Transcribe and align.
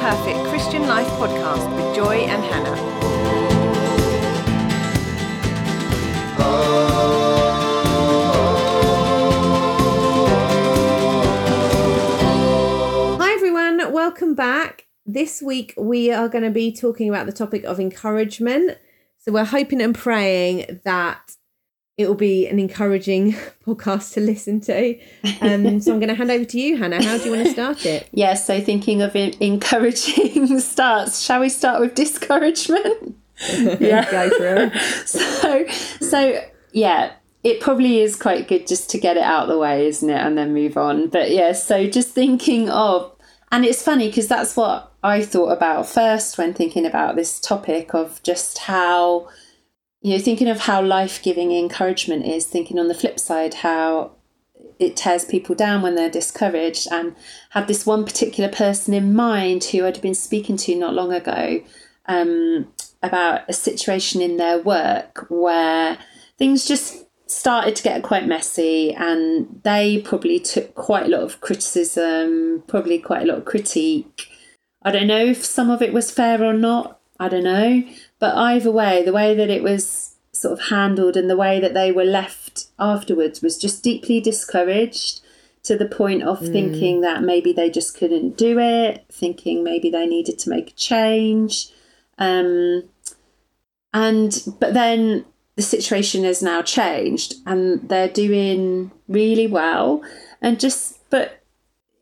Perfect 0.00 0.48
Christian 0.48 0.86
Life 0.86 1.06
podcast 1.08 1.76
with 1.76 1.94
Joy 1.94 2.20
and 2.20 2.42
Hannah. 2.42 2.74
Hi 13.18 13.32
everyone, 13.34 13.92
welcome 13.92 14.34
back. 14.34 14.86
This 15.04 15.42
week 15.42 15.74
we 15.76 16.10
are 16.10 16.30
going 16.30 16.44
to 16.44 16.50
be 16.50 16.72
talking 16.72 17.10
about 17.10 17.26
the 17.26 17.32
topic 17.32 17.64
of 17.64 17.78
encouragement. 17.78 18.78
So 19.18 19.32
we're 19.32 19.44
hoping 19.44 19.82
and 19.82 19.94
praying 19.94 20.80
that 20.84 21.36
it 22.00 22.08
will 22.08 22.14
be 22.14 22.48
an 22.48 22.58
encouraging 22.58 23.32
podcast 23.66 24.14
to 24.14 24.20
listen 24.20 24.60
to. 24.62 24.98
Um, 25.42 25.80
so 25.80 25.92
I'm 25.92 26.00
going 26.00 26.08
to 26.08 26.14
hand 26.14 26.30
over 26.30 26.46
to 26.46 26.58
you, 26.58 26.78
Hannah. 26.78 27.02
How 27.02 27.18
do 27.18 27.24
you 27.24 27.30
want 27.32 27.44
to 27.46 27.52
start 27.52 27.84
it? 27.84 28.08
Yeah, 28.12 28.34
so 28.34 28.60
thinking 28.60 29.02
of 29.02 29.14
encouraging 29.14 30.58
starts, 30.60 31.20
shall 31.20 31.40
we 31.40 31.48
start 31.48 31.80
with 31.80 31.94
discouragement? 31.94 33.16
yeah, 33.80 34.10
go 34.10 34.30
for 34.30 34.46
it. 34.46 35.06
So, 35.06 35.66
so 36.00 36.44
yeah, 36.72 37.12
it 37.44 37.60
probably 37.60 38.00
is 38.00 38.16
quite 38.16 38.48
good 38.48 38.66
just 38.66 38.90
to 38.90 38.98
get 38.98 39.16
it 39.16 39.22
out 39.22 39.44
of 39.44 39.48
the 39.50 39.58
way, 39.58 39.86
isn't 39.86 40.08
it, 40.08 40.20
and 40.20 40.36
then 40.36 40.54
move 40.54 40.76
on. 40.76 41.08
But 41.08 41.30
yeah, 41.30 41.52
so 41.52 41.86
just 41.86 42.10
thinking 42.10 42.68
of, 42.70 43.12
and 43.52 43.64
it's 43.64 43.82
funny 43.82 44.08
because 44.08 44.28
that's 44.28 44.56
what 44.56 44.92
I 45.02 45.22
thought 45.22 45.50
about 45.50 45.86
first 45.86 46.38
when 46.38 46.54
thinking 46.54 46.86
about 46.86 47.16
this 47.16 47.40
topic 47.40 47.94
of 47.94 48.22
just 48.22 48.58
how 48.58 49.28
you 50.02 50.16
know, 50.16 50.22
thinking 50.22 50.48
of 50.48 50.60
how 50.60 50.82
life 50.82 51.22
giving 51.22 51.52
encouragement 51.52 52.24
is, 52.24 52.46
thinking 52.46 52.78
on 52.78 52.88
the 52.88 52.94
flip 52.94 53.20
side 53.20 53.54
how 53.54 54.12
it 54.78 54.96
tears 54.96 55.26
people 55.26 55.54
down 55.54 55.82
when 55.82 55.94
they're 55.94 56.10
discouraged, 56.10 56.88
and 56.90 57.14
had 57.50 57.68
this 57.68 57.84
one 57.84 58.04
particular 58.04 58.50
person 58.50 58.94
in 58.94 59.14
mind 59.14 59.64
who 59.64 59.84
I'd 59.84 60.00
been 60.00 60.14
speaking 60.14 60.56
to 60.58 60.74
not 60.74 60.94
long 60.94 61.12
ago 61.12 61.62
um, 62.06 62.72
about 63.02 63.42
a 63.48 63.52
situation 63.52 64.22
in 64.22 64.38
their 64.38 64.58
work 64.58 65.26
where 65.28 65.98
things 66.38 66.64
just 66.64 67.04
started 67.26 67.76
to 67.76 67.82
get 67.82 68.02
quite 68.02 68.26
messy, 68.26 68.94
and 68.94 69.60
they 69.64 70.00
probably 70.00 70.40
took 70.40 70.74
quite 70.74 71.06
a 71.06 71.08
lot 71.10 71.22
of 71.22 71.40
criticism, 71.40 72.64
probably 72.66 72.98
quite 72.98 73.22
a 73.22 73.26
lot 73.26 73.38
of 73.38 73.44
critique. 73.44 74.28
I 74.82 74.90
don't 74.90 75.06
know 75.06 75.24
if 75.26 75.44
some 75.44 75.70
of 75.70 75.82
it 75.82 75.92
was 75.92 76.10
fair 76.10 76.42
or 76.42 76.54
not. 76.54 76.98
I 77.18 77.28
don't 77.28 77.44
know. 77.44 77.82
But 78.20 78.36
either 78.36 78.70
way, 78.70 79.02
the 79.02 79.12
way 79.12 79.34
that 79.34 79.50
it 79.50 79.64
was 79.64 80.14
sort 80.32 80.52
of 80.52 80.68
handled 80.68 81.16
and 81.16 81.28
the 81.28 81.36
way 81.36 81.58
that 81.58 81.74
they 81.74 81.90
were 81.90 82.04
left 82.04 82.66
afterwards 82.78 83.42
was 83.42 83.58
just 83.58 83.82
deeply 83.82 84.20
discouraged 84.20 85.20
to 85.64 85.76
the 85.76 85.86
point 85.86 86.22
of 86.22 86.40
mm. 86.40 86.52
thinking 86.52 87.00
that 87.00 87.22
maybe 87.22 87.52
they 87.52 87.68
just 87.68 87.96
couldn't 87.96 88.36
do 88.36 88.58
it, 88.58 89.04
thinking 89.10 89.64
maybe 89.64 89.90
they 89.90 90.06
needed 90.06 90.38
to 90.38 90.50
make 90.50 90.70
a 90.70 90.74
change. 90.74 91.70
Um, 92.18 92.84
and 93.92 94.42
but 94.60 94.74
then 94.74 95.24
the 95.56 95.62
situation 95.62 96.24
has 96.24 96.42
now 96.42 96.62
changed 96.62 97.34
and 97.46 97.88
they're 97.88 98.08
doing 98.08 98.90
really 99.08 99.46
well 99.46 100.02
and 100.40 100.60
just 100.60 100.98
but 101.10 101.42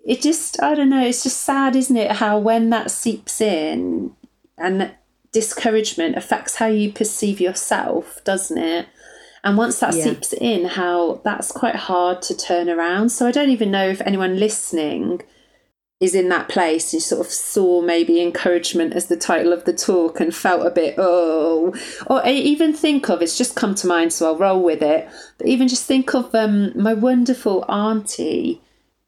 it 0.04 0.20
just 0.20 0.62
i 0.62 0.74
don't 0.74 0.90
know 0.90 1.04
it's 1.04 1.22
just 1.22 1.40
sad 1.40 1.74
isn't 1.74 1.96
it 1.96 2.12
how 2.12 2.38
when 2.38 2.70
that 2.70 2.90
seeps 2.90 3.40
in 3.40 4.14
and 4.56 4.92
discouragement 5.32 6.16
affects 6.16 6.56
how 6.56 6.66
you 6.66 6.92
perceive 6.92 7.40
yourself, 7.40 8.22
doesn't 8.24 8.58
it? 8.58 8.86
And 9.44 9.56
once 9.56 9.78
that 9.80 9.94
yeah. 9.94 10.04
seeps 10.04 10.32
in, 10.32 10.64
how 10.66 11.20
that's 11.24 11.52
quite 11.52 11.76
hard 11.76 12.22
to 12.22 12.36
turn 12.36 12.68
around. 12.68 13.10
So 13.10 13.26
I 13.26 13.30
don't 13.30 13.50
even 13.50 13.70
know 13.70 13.88
if 13.88 14.00
anyone 14.02 14.38
listening 14.38 15.22
is 16.00 16.14
in 16.14 16.28
that 16.28 16.48
place 16.48 16.92
and 16.92 17.02
sort 17.02 17.20
of 17.26 17.32
saw 17.32 17.82
maybe 17.82 18.20
encouragement 18.20 18.94
as 18.94 19.06
the 19.06 19.16
title 19.16 19.52
of 19.52 19.64
the 19.64 19.72
talk 19.72 20.20
and 20.20 20.34
felt 20.34 20.66
a 20.66 20.70
bit, 20.70 20.94
oh, 20.96 21.74
or 22.06 22.24
even 22.26 22.72
think 22.72 23.08
of 23.08 23.20
it's 23.20 23.36
just 23.36 23.56
come 23.56 23.74
to 23.74 23.86
mind, 23.86 24.12
so 24.12 24.26
I'll 24.26 24.38
roll 24.38 24.62
with 24.62 24.82
it. 24.82 25.08
But 25.38 25.48
even 25.48 25.66
just 25.66 25.86
think 25.86 26.14
of 26.14 26.32
um, 26.34 26.72
my 26.80 26.94
wonderful 26.94 27.64
auntie 27.68 28.60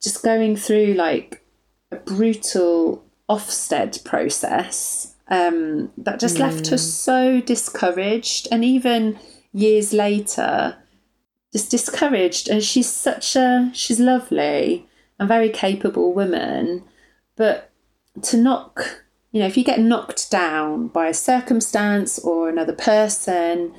just 0.02 0.25
going 0.25 0.56
through 0.56 0.94
like 0.94 1.44
a 1.92 1.97
brutal 1.97 3.04
Ofsted 3.28 4.04
process 4.04 5.09
um, 5.30 5.92
that 5.96 6.20
just 6.20 6.36
mm. 6.36 6.41
left 6.41 6.68
her 6.68 6.76
mm. 6.76 6.80
so 6.80 7.41
discouraged. 7.41 8.48
And 8.50 8.64
even 8.64 9.18
years 9.52 9.92
later, 9.92 10.76
just 11.52 11.70
discouraged. 11.70 12.48
And 12.48 12.62
she's 12.62 12.91
such 12.91 13.36
a, 13.36 13.70
she's 13.72 14.00
lovely 14.00 14.86
and 15.19 15.28
very 15.28 15.48
capable 15.48 16.12
woman. 16.12 16.84
But 17.36 17.70
to 18.22 18.36
knock, 18.36 19.02
you 19.30 19.40
know, 19.40 19.46
if 19.46 19.56
you 19.56 19.64
get 19.64 19.80
knocked 19.80 20.30
down 20.30 20.88
by 20.88 21.08
a 21.08 21.14
circumstance 21.14 22.19
or 22.19 22.48
another 22.48 22.74
person, 22.74 23.74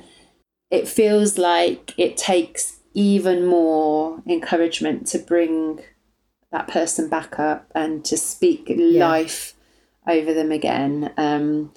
it 0.70 0.88
feels 0.88 1.36
like 1.36 1.92
it 1.98 2.16
takes 2.16 2.80
even 2.94 3.46
more 3.46 4.22
encouragement 4.26 5.06
to 5.08 5.18
bring 5.18 5.80
that 6.50 6.68
person 6.68 7.08
back 7.08 7.38
up 7.38 7.70
and 7.74 8.04
to 8.04 8.16
speak 8.16 8.64
yeah. 8.68 9.08
life 9.08 9.54
over 10.06 10.34
them 10.34 10.52
again. 10.52 11.12
Um, 11.16 11.72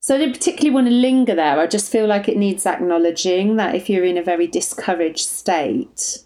so 0.00 0.14
I 0.14 0.18
don't 0.18 0.32
particularly 0.32 0.74
want 0.74 0.86
to 0.86 0.92
linger 0.92 1.34
there. 1.34 1.58
I 1.58 1.66
just 1.66 1.92
feel 1.92 2.06
like 2.06 2.28
it 2.28 2.38
needs 2.38 2.64
acknowledging 2.64 3.56
that 3.56 3.74
if 3.74 3.90
you're 3.90 4.04
in 4.04 4.16
a 4.16 4.22
very 4.22 4.46
discouraged 4.46 5.28
state, 5.28 6.20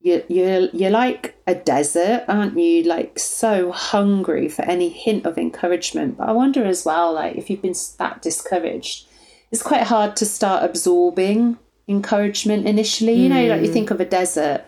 you, 0.00 0.24
you're, 0.28 0.68
you're 0.72 0.90
like 0.90 1.40
a 1.46 1.54
desert, 1.54 2.24
aren't 2.26 2.58
you? 2.58 2.82
Like 2.82 3.18
so 3.18 3.70
hungry 3.70 4.48
for 4.48 4.62
any 4.62 4.88
hint 4.88 5.24
of 5.24 5.38
encouragement. 5.38 6.18
But 6.18 6.28
I 6.28 6.32
wonder 6.32 6.64
as 6.64 6.84
well, 6.84 7.12
like 7.12 7.36
if 7.36 7.48
you've 7.48 7.62
been 7.62 7.76
that 7.98 8.22
discouraged, 8.22 9.06
it's 9.52 9.62
quite 9.62 9.84
hard 9.84 10.16
to 10.16 10.26
start 10.26 10.64
absorbing 10.64 11.58
encouragement 11.86 12.66
initially. 12.66 13.14
You 13.14 13.28
know, 13.28 13.46
like 13.46 13.60
you 13.60 13.68
hmm. 13.68 13.72
think 13.72 13.90
of 13.92 14.00
a 14.00 14.04
desert 14.04 14.64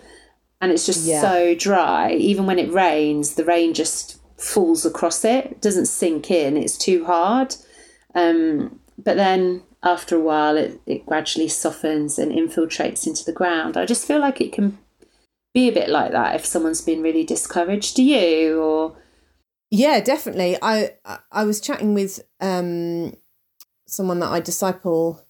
and 0.60 0.72
it's 0.72 0.86
just 0.86 1.06
yeah. 1.06 1.20
so 1.20 1.54
dry. 1.54 2.12
Even 2.12 2.46
when 2.46 2.58
it 2.58 2.72
rains, 2.72 3.34
the 3.34 3.44
rain 3.44 3.74
just 3.74 4.17
falls 4.38 4.86
across 4.86 5.24
it. 5.24 5.46
It 5.46 5.60
doesn't 5.60 5.86
sink 5.86 6.30
in. 6.30 6.56
It's 6.56 6.78
too 6.78 7.04
hard. 7.04 7.56
Um, 8.14 8.80
but 8.96 9.16
then 9.16 9.62
after 9.82 10.16
a 10.16 10.20
while, 10.20 10.56
it, 10.56 10.80
it 10.86 11.06
gradually 11.06 11.48
softens 11.48 12.18
and 12.18 12.32
infiltrates 12.32 13.06
into 13.06 13.24
the 13.24 13.32
ground. 13.32 13.76
I 13.76 13.84
just 13.84 14.06
feel 14.06 14.20
like 14.20 14.40
it 14.40 14.52
can 14.52 14.78
be 15.54 15.68
a 15.68 15.72
bit 15.72 15.88
like 15.88 16.12
that 16.12 16.36
if 16.36 16.46
someone's 16.46 16.80
been 16.80 17.02
really 17.02 17.24
discouraged. 17.24 17.96
Do 17.96 18.02
you 18.02 18.60
or? 18.60 18.96
Yeah, 19.70 20.00
definitely. 20.00 20.56
I 20.62 20.94
I 21.30 21.44
was 21.44 21.60
chatting 21.60 21.94
with 21.94 22.20
um, 22.40 23.14
someone 23.86 24.20
that 24.20 24.30
I 24.30 24.40
disciple 24.40 25.26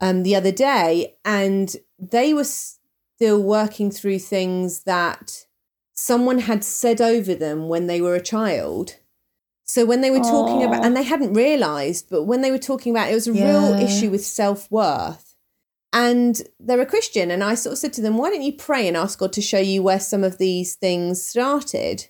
um, 0.00 0.22
the 0.22 0.36
other 0.36 0.52
day, 0.52 1.16
and 1.24 1.74
they 1.98 2.34
were 2.34 2.44
still 2.44 3.42
working 3.42 3.90
through 3.90 4.20
things 4.20 4.84
that 4.84 5.46
someone 6.04 6.40
had 6.40 6.62
said 6.62 7.00
over 7.00 7.34
them 7.34 7.66
when 7.66 7.86
they 7.86 7.98
were 7.98 8.14
a 8.14 8.22
child. 8.22 8.96
So 9.64 9.86
when 9.86 10.02
they 10.02 10.10
were 10.10 10.18
talking 10.18 10.58
Aww. 10.58 10.66
about, 10.66 10.84
and 10.84 10.94
they 10.94 11.02
hadn't 11.02 11.32
realized, 11.32 12.10
but 12.10 12.24
when 12.24 12.42
they 12.42 12.50
were 12.50 12.58
talking 12.58 12.92
about, 12.92 13.10
it 13.10 13.14
was 13.14 13.26
a 13.26 13.32
yeah. 13.32 13.48
real 13.48 13.80
issue 13.80 14.10
with 14.10 14.22
self 14.22 14.70
worth. 14.70 15.34
And 15.94 16.42
they're 16.60 16.80
a 16.80 16.86
Christian. 16.94 17.30
And 17.30 17.42
I 17.42 17.54
sort 17.54 17.72
of 17.72 17.78
said 17.78 17.94
to 17.94 18.02
them, 18.02 18.18
why 18.18 18.28
don't 18.28 18.42
you 18.42 18.52
pray 18.52 18.86
and 18.86 18.98
ask 18.98 19.18
God 19.18 19.32
to 19.32 19.40
show 19.40 19.60
you 19.60 19.82
where 19.82 20.00
some 20.00 20.24
of 20.24 20.36
these 20.36 20.74
things 20.74 21.24
started? 21.24 22.08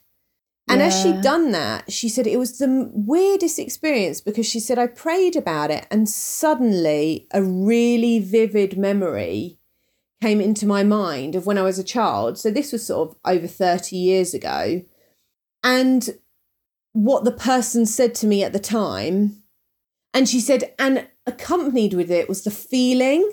And 0.69 0.81
yeah. 0.81 0.87
as 0.87 1.01
she'd 1.01 1.21
done 1.21 1.53
that, 1.53 1.93
she 1.93 2.09
said 2.09 2.27
it 2.27 2.39
was 2.39 2.59
the 2.59 2.91
weirdest 2.93 3.61
experience 3.61 4.21
because 4.21 4.47
she 4.47 4.59
said, 4.59 4.79
I 4.79 4.89
prayed 4.89 5.37
about 5.37 5.71
it 5.71 5.87
and 5.91 6.09
suddenly 6.09 7.29
a 7.33 7.45
really 7.45 8.19
vivid 8.19 8.77
memory 8.77 9.61
came 10.25 10.41
into 10.41 10.65
my 10.65 10.83
mind 10.83 11.35
of 11.35 11.45
when 11.45 11.59
I 11.59 11.63
was 11.63 11.79
a 11.79 11.85
child. 11.85 12.39
So 12.39 12.51
this 12.51 12.73
was 12.73 12.87
sort 12.87 13.11
of 13.11 13.17
over 13.27 13.47
30 13.47 13.95
years 13.95 14.33
ago. 14.33 14.83
And 15.63 16.09
what 16.95 17.25
the 17.25 17.33
person 17.33 17.85
said 17.85 18.15
to 18.17 18.27
me 18.27 18.43
at 18.43 18.55
the 18.55 18.59
time. 18.59 19.43
And 20.15 20.27
she 20.27 20.41
said, 20.41 20.73
and 20.79 21.07
accompanied 21.27 21.93
with 21.93 22.11
it 22.11 22.27
was 22.27 22.43
the 22.43 22.51
feeling 22.51 23.31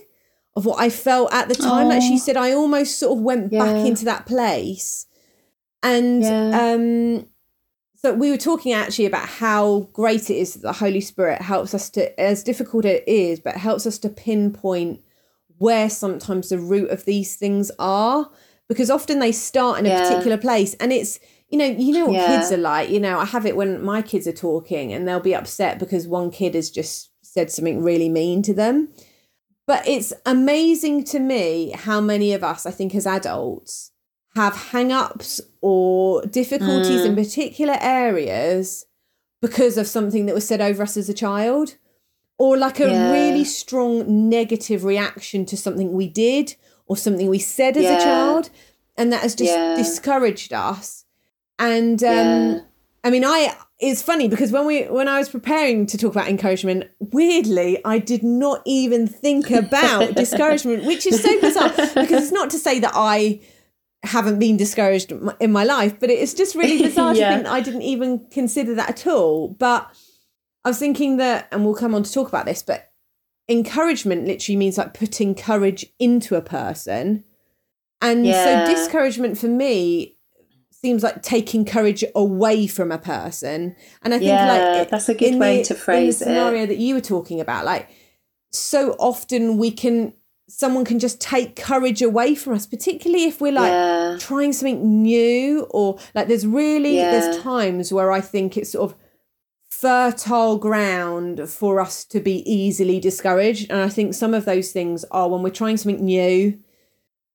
of 0.58 0.66
what 0.66 0.82
I 0.82 0.90
felt 0.90 1.32
at 1.32 1.48
the 1.48 1.56
time. 1.56 1.88
Like 1.88 2.02
she 2.02 2.18
said, 2.18 2.36
I 2.36 2.52
almost 2.52 3.00
sort 3.00 3.18
of 3.18 3.24
went 3.24 3.54
yeah. 3.54 3.64
back 3.64 3.88
into 3.88 4.04
that 4.06 4.26
place. 4.26 5.06
And 5.82 6.24
yeah. 6.24 6.74
um, 6.74 7.28
so 7.96 8.14
we 8.14 8.32
were 8.32 8.38
talking 8.38 8.74
actually 8.74 9.06
about 9.06 9.30
how 9.30 9.88
great 9.94 10.30
it 10.30 10.36
is 10.36 10.56
that 10.56 10.64
the 10.64 10.74
Holy 10.74 11.00
Spirit 11.00 11.42
helps 11.42 11.74
us 11.74 11.90
to, 11.92 12.20
as 12.20 12.44
difficult 12.44 12.84
it 12.84 13.08
is, 13.08 13.40
but 13.40 13.56
helps 13.56 13.88
us 13.88 13.98
to 14.00 14.10
pinpoint 14.10 15.00
where 15.62 15.92
sometimes 15.92 16.50
the 16.50 16.58
root 16.58 16.90
of 16.90 17.06
these 17.06 17.36
things 17.36 17.70
are 17.78 18.28
because 18.68 18.90
often 18.90 19.20
they 19.20 19.32
start 19.32 19.78
in 19.78 19.86
a 19.86 19.90
yeah. 19.90 20.02
particular 20.02 20.36
place 20.36 20.74
and 20.76 20.92
it's 20.92 21.20
you 21.50 21.58
know 21.58 21.66
you 21.66 21.94
know 21.94 22.08
what 22.08 22.16
yeah. 22.16 22.26
kids 22.26 22.52
are 22.52 22.58
like 22.58 22.90
you 22.90 23.00
know 23.00 23.20
i 23.20 23.26
have 23.26 23.46
it 23.46 23.56
when 23.56 23.80
my 23.84 24.02
kids 24.02 24.26
are 24.26 24.34
talking 24.34 24.92
and 24.92 25.08
they'll 25.08 25.20
be 25.20 25.36
upset 25.36 25.78
because 25.78 26.08
one 26.08 26.32
kid 26.32 26.56
has 26.56 26.72
just 26.72 27.12
said 27.22 27.52
something 27.52 27.84
really 27.84 28.10
mean 28.10 28.42
to 28.42 28.56
them 28.56 28.90
but 29.68 29.88
it's 29.88 30.12
amazing 30.26 31.04
to 31.04 31.20
me 31.20 31.72
how 31.76 32.02
many 32.02 32.34
of 32.34 32.44
us 32.44 32.66
i 32.66 32.72
think 32.72 32.96
as 32.96 33.06
adults 33.06 33.92
have 34.36 34.56
hang 34.56 34.92
ups 34.92 35.40
or 35.62 36.26
difficulties 36.26 37.06
in 37.06 37.12
hmm. 37.12 37.22
particular 37.22 37.78
areas 37.80 38.88
because 39.44 39.78
of 39.78 39.86
something 39.86 40.26
that 40.26 40.34
was 40.34 40.48
said 40.48 40.60
over 40.60 40.82
us 40.82 40.98
as 40.98 41.08
a 41.08 41.14
child 41.14 41.76
or 42.42 42.58
like 42.66 42.80
a 42.80 42.88
Yeah. 42.90 43.12
really 43.18 43.44
strong 43.62 43.92
negative 44.30 44.82
reaction 44.94 45.46
to 45.46 45.56
something 45.66 45.90
we 46.02 46.08
did 46.08 46.56
or 46.88 46.96
something 46.98 47.28
we 47.30 47.40
said 47.58 47.74
as 47.78 47.86
Yeah. 47.86 47.98
a 47.98 48.00
child 48.10 48.50
and 48.98 49.08
that 49.14 49.22
has 49.26 49.36
just 49.36 49.54
Yeah. 49.58 49.76
discouraged 49.84 50.52
us 50.70 51.06
and 51.60 52.04
um 52.04 52.34
i 53.04 53.10
mean 53.14 53.24
i 53.36 53.38
it's 53.80 54.02
funny 54.12 54.28
because 54.34 54.52
when 54.56 54.66
we 54.72 54.78
when 54.98 55.08
i 55.16 55.18
was 55.22 55.30
preparing 55.38 55.86
to 55.92 55.96
talk 56.02 56.12
about 56.16 56.28
encouragement 56.36 56.80
weirdly 57.18 57.72
i 57.94 57.98
did 58.12 58.24
not 58.24 58.60
even 58.66 59.02
think 59.08 59.52
about 59.52 60.16
discouragement 60.24 60.84
which 60.90 61.06
is 61.06 61.22
so 61.22 61.32
bizarre 61.42 61.70
because 62.02 62.20
it's 62.24 62.32
not 62.42 62.50
to 62.50 62.60
say 62.68 62.80
that 62.80 62.94
i 62.96 63.40
haven't 64.04 64.40
been 64.40 64.58
discouraged 64.58 65.10
in 65.40 65.52
my 65.52 65.64
life 65.64 65.94
but 66.02 66.10
it's 66.10 66.34
just 66.42 66.56
really 66.56 66.80
bizarre 66.88 67.14
to 67.14 67.24
think 67.30 67.44
that 67.44 67.52
i 67.60 67.62
didn't 67.62 67.84
even 67.94 68.10
consider 68.32 68.74
that 68.80 68.90
at 68.90 69.06
all 69.08 69.50
but 69.68 69.82
I 70.64 70.70
was 70.70 70.78
thinking 70.80 71.18
that, 71.18 71.48
and 71.52 71.66
we'll 71.66 71.76
come 71.76 71.96
on 71.96 72.04
to 72.04 72.12
talk 72.14 72.28
about 72.28 72.46
this, 72.46 72.62
but 72.64 72.92
encouragement 73.50 74.26
literally 74.28 74.56
means 74.58 74.78
like 74.78 74.94
putting 74.94 75.36
courage 75.36 75.86
into 76.00 76.36
a 76.36 76.42
person. 76.42 77.24
And 78.02 78.26
Yeah. 78.26 78.66
so 78.68 78.74
discouragement 78.74 79.38
for 79.38 79.48
me 79.48 80.18
seems 80.72 81.04
like 81.04 81.22
taking 81.22 81.66
courage 81.66 82.04
away 82.16 82.66
from 82.68 82.92
a 82.92 82.98
person. 82.98 83.76
And 84.02 84.14
I 84.14 84.18
think 84.20 84.30
Yeah, 84.30 84.76
like 84.78 84.90
that's 84.90 85.10
a 85.10 85.14
good 85.14 85.36
way 85.40 85.60
the- 85.60 85.66
to 85.66 85.76
phrase 85.76 86.22
in 86.22 86.30
it. 86.30 86.32
the 86.32 86.40
scenario 86.42 86.66
that 86.66 86.78
you 86.78 86.96
were 86.96 87.02
talking 87.02 87.40
about, 87.40 87.66
like 87.66 87.90
so 88.52 88.96
often 89.00 89.58
we 89.58 89.72
can 89.72 90.14
someone 90.50 90.84
can 90.84 91.00
just 91.00 91.22
take 91.22 91.56
courage 91.56 92.02
away 92.02 92.36
from 92.36 92.54
us, 92.54 92.66
particularly 92.68 93.24
if 93.26 93.40
we're 93.40 93.54
like 93.54 93.72
yeah. 93.72 94.18
trying 94.20 94.52
something 94.52 95.02
new 95.02 95.66
or 95.70 95.98
like 96.14 96.28
there's 96.28 96.46
really 96.46 96.98
there's 96.98 97.38
times 97.42 97.94
where 97.94 98.12
I 98.12 98.20
think 98.20 98.58
it's 98.58 98.72
sort 98.72 98.92
of 98.92 98.98
fertile 99.82 100.58
ground 100.58 101.50
for 101.50 101.80
us 101.82 102.06
to 102.06 102.20
be 102.20 102.38
easily 102.52 103.00
discouraged 103.00 103.70
and 103.72 103.82
I 103.82 103.90
think 103.90 104.14
some 104.14 104.34
of 104.34 104.46
those 104.46 104.72
things 104.72 105.04
are 105.12 105.28
when 105.30 105.42
we're 105.44 105.50
trying 105.50 105.78
something 105.78 106.06
new 106.06 106.60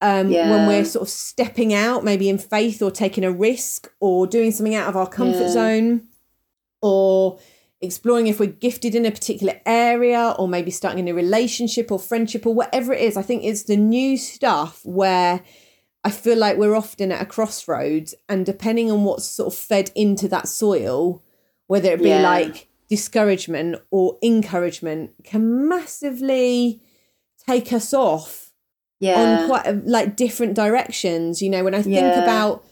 um 0.00 0.30
when 0.50 0.66
we're 0.68 0.84
sort 0.84 1.02
of 1.02 1.08
stepping 1.08 1.74
out 1.74 2.04
maybe 2.04 2.28
in 2.28 2.38
faith 2.38 2.82
or 2.82 2.90
taking 2.90 3.24
a 3.24 3.32
risk 3.32 3.90
or 3.98 4.26
doing 4.26 4.52
something 4.52 4.74
out 4.74 4.88
of 4.88 4.96
our 4.96 5.08
comfort 5.08 5.40
Yeah. 5.46 5.48
zone 5.60 6.08
or 6.82 7.38
exploring 7.80 8.26
if 8.26 8.38
we're 8.40 8.46
gifted 8.46 8.94
in 8.94 9.04
a 9.06 9.10
particular 9.10 9.60
area 9.66 10.34
or 10.38 10.46
maybe 10.48 10.70
starting 10.70 10.98
in 11.00 11.08
a 11.08 11.10
new 11.12 11.16
relationship 11.16 11.90
or 11.90 11.98
friendship 11.98 12.46
or 12.46 12.54
whatever 12.54 12.92
it 12.92 13.00
is. 13.00 13.16
I 13.16 13.22
think 13.22 13.44
it's 13.44 13.64
the 13.64 13.76
new 13.76 14.16
stuff 14.16 14.80
where 14.84 15.42
I 16.04 16.10
feel 16.10 16.38
like 16.38 16.56
we're 16.56 16.74
often 16.76 17.12
at 17.12 17.20
a 17.20 17.26
crossroads 17.26 18.14
and 18.28 18.46
depending 18.46 18.90
on 18.90 19.04
what's 19.04 19.26
sort 19.26 19.52
of 19.52 19.58
fed 19.58 19.90
into 19.94 20.28
that 20.28 20.48
soil, 20.48 21.22
whether 21.66 21.92
it 21.92 22.02
be 22.02 22.08
Yeah. 22.10 22.22
like 22.22 22.68
discouragement 22.88 23.76
or 23.90 24.16
encouragement, 24.22 25.10
can 25.24 25.66
massively 25.68 26.80
take 27.46 27.72
us 27.72 27.92
off 27.92 28.52
Yeah. 29.00 29.20
on 29.40 29.46
quite 29.48 29.66
a, 29.66 29.72
like 29.84 30.16
different 30.16 30.54
directions. 30.54 31.42
You 31.42 31.50
know, 31.50 31.64
when 31.64 31.74
I 31.74 31.82
think 31.82 31.96
Yeah. 31.96 32.22
about 32.22 32.64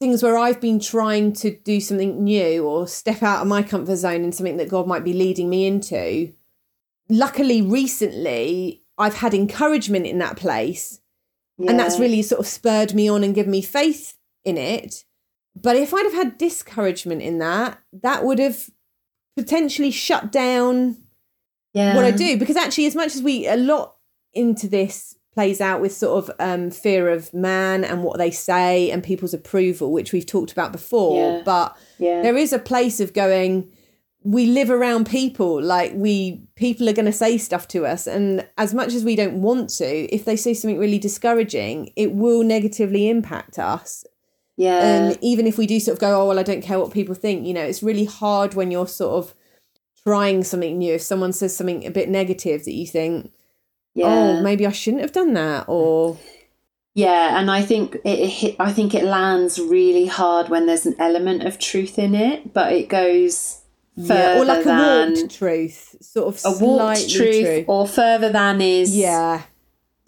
things 0.00 0.22
where 0.22 0.36
I've 0.38 0.60
been 0.60 0.78
trying 0.78 1.32
to 1.34 1.50
do 1.50 1.80
something 1.80 2.22
new 2.22 2.64
or 2.64 2.86
step 2.86 3.22
out 3.22 3.40
of 3.42 3.48
my 3.48 3.62
comfort 3.62 3.96
zone 3.96 4.22
and 4.22 4.34
something 4.34 4.56
that 4.58 4.68
God 4.68 4.86
might 4.86 5.02
be 5.02 5.12
leading 5.12 5.48
me 5.50 5.66
into, 5.66 6.32
luckily 7.08 7.62
recently 7.62 8.82
I've 8.98 9.14
had 9.14 9.32
encouragement 9.34 10.06
in 10.06 10.18
that 10.18 10.36
place 10.36 11.00
and 11.58 11.78
that's 11.80 11.98
really 11.98 12.22
sort 12.22 12.38
of 12.40 12.46
spurred 12.46 12.94
me 12.94 13.08
on 13.08 13.24
and 13.24 13.34
given 13.34 13.50
me 13.50 13.62
faith 13.62 14.14
in 14.44 14.56
it. 14.56 15.04
But 15.60 15.76
if 15.76 15.92
I'd 15.92 16.04
have 16.04 16.14
had 16.14 16.38
discouragement 16.38 17.22
in 17.22 17.38
that, 17.38 17.78
that 18.02 18.24
would 18.24 18.38
have 18.38 18.70
potentially 19.36 19.90
shut 19.90 20.32
down 20.32 20.96
yeah. 21.72 21.94
what 21.94 22.04
I 22.04 22.10
do 22.10 22.36
because 22.36 22.56
actually, 22.56 22.86
as 22.86 22.96
much 22.96 23.14
as 23.14 23.22
we 23.22 23.46
a 23.46 23.56
lot 23.56 23.96
into 24.34 24.68
this 24.68 25.16
plays 25.32 25.60
out 25.60 25.80
with 25.80 25.92
sort 25.92 26.24
of 26.24 26.34
um, 26.40 26.70
fear 26.70 27.08
of 27.08 27.32
man 27.32 27.84
and 27.84 28.02
what 28.02 28.18
they 28.18 28.30
say 28.30 28.90
and 28.90 29.04
people's 29.04 29.32
approval, 29.32 29.92
which 29.92 30.12
we've 30.12 30.26
talked 30.26 30.50
about 30.50 30.72
before. 30.72 31.36
Yeah. 31.36 31.42
But 31.44 31.76
Yeah. 31.98 32.22
there 32.22 32.36
is 32.36 32.52
a 32.52 32.58
place 32.58 32.98
of 33.00 33.12
going. 33.12 33.70
We 34.24 34.46
live 34.46 34.68
around 34.68 35.06
people, 35.06 35.62
like 35.62 35.92
we 35.94 36.42
people 36.56 36.88
are 36.88 36.92
going 36.92 37.06
to 37.06 37.12
say 37.12 37.38
stuff 37.38 37.68
to 37.68 37.86
us, 37.86 38.06
and 38.06 38.46
as 38.58 38.74
much 38.74 38.92
as 38.92 39.04
we 39.04 39.14
don't 39.14 39.40
want 39.40 39.70
to, 39.78 39.86
if 40.12 40.24
they 40.24 40.34
say 40.34 40.54
something 40.54 40.78
really 40.78 40.98
discouraging, 40.98 41.92
it 41.94 42.12
will 42.12 42.42
negatively 42.42 43.08
impact 43.08 43.58
us 43.60 44.04
yeah. 44.58 45.10
um, 45.12 45.16
even 45.20 45.46
if 45.46 45.56
we 45.56 45.68
do 45.68 45.78
sort 45.78 45.94
of 45.94 46.00
go, 46.00 46.20
oh 46.20 46.26
well, 46.26 46.38
I 46.38 46.42
don't 46.42 46.62
care 46.62 46.80
what 46.80 46.92
people 46.92 47.14
think. 47.14 47.46
You 47.46 47.54
know, 47.54 47.62
it's 47.62 47.82
really 47.82 48.04
hard 48.04 48.54
when 48.54 48.72
you're 48.72 48.88
sort 48.88 49.24
of 49.24 49.34
trying 50.02 50.42
something 50.42 50.78
new. 50.78 50.94
If 50.94 51.02
someone 51.02 51.32
says 51.32 51.56
something 51.56 51.86
a 51.86 51.92
bit 51.92 52.08
negative 52.08 52.64
that 52.64 52.74
you 52.74 52.84
think, 52.84 53.30
yeah. 53.94 54.06
oh, 54.06 54.42
maybe 54.42 54.66
I 54.66 54.72
shouldn't 54.72 55.02
have 55.02 55.12
done 55.12 55.32
that, 55.34 55.66
or 55.68 56.18
Yeah, 56.92 57.38
and 57.38 57.52
I 57.52 57.62
think 57.62 57.94
it, 58.04 58.18
it 58.18 58.28
hit, 58.28 58.56
I 58.58 58.72
think 58.72 58.94
it 58.94 59.04
lands 59.04 59.60
really 59.60 60.06
hard 60.06 60.48
when 60.48 60.66
there's 60.66 60.86
an 60.86 60.96
element 60.98 61.44
of 61.44 61.60
truth 61.60 61.96
in 61.96 62.16
it, 62.16 62.52
but 62.52 62.72
it 62.72 62.88
goes 62.88 63.62
further 63.96 64.14
yeah, 64.14 64.40
or 64.40 64.44
like 64.44 64.66
a 64.66 65.06
warped 65.14 65.38
truth, 65.38 65.94
sort 66.00 66.34
of 66.34 66.40
a 66.44 66.58
warped 66.58 67.08
truth, 67.08 67.44
true. 67.44 67.64
or 67.68 67.86
further 67.86 68.32
than 68.32 68.60
is 68.60 68.96
yeah, 68.96 69.44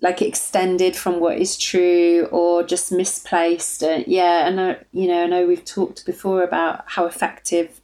like 0.03 0.23
extended 0.23 0.97
from 0.97 1.21
what 1.21 1.39
is 1.39 1.57
true, 1.57 2.29
or 2.31 2.63
just 2.63 2.91
misplaced. 2.93 3.83
Uh, 3.83 4.03
yeah, 4.07 4.47
and 4.47 4.61
I, 4.61 4.79
you 4.93 5.09
know, 5.09 5.25
I 5.25 5.27
know 5.27 5.47
we've 5.47 5.65
talked 5.65 6.07
before 6.07 6.43
about 6.43 6.85
how 6.87 7.07
effective 7.07 7.81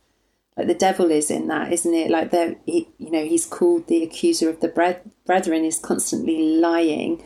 like 0.57 0.69
the 0.69 0.75
devil 0.75 1.11
is 1.11 1.31
in 1.31 1.49
that, 1.49 1.73
isn't 1.73 1.95
it? 1.95 2.11
Like 2.11 2.31
the 2.31 2.57
he, 2.65 2.89
you 2.99 3.11
know, 3.11 3.25
he's 3.25 3.45
called 3.45 3.87
the 3.87 4.03
accuser 4.03 4.49
of 4.49 4.61
the 4.61 4.69
bre- 4.69 5.09
brethren, 5.27 5.65
is 5.65 5.79
constantly 5.79 6.57
lying. 6.59 7.23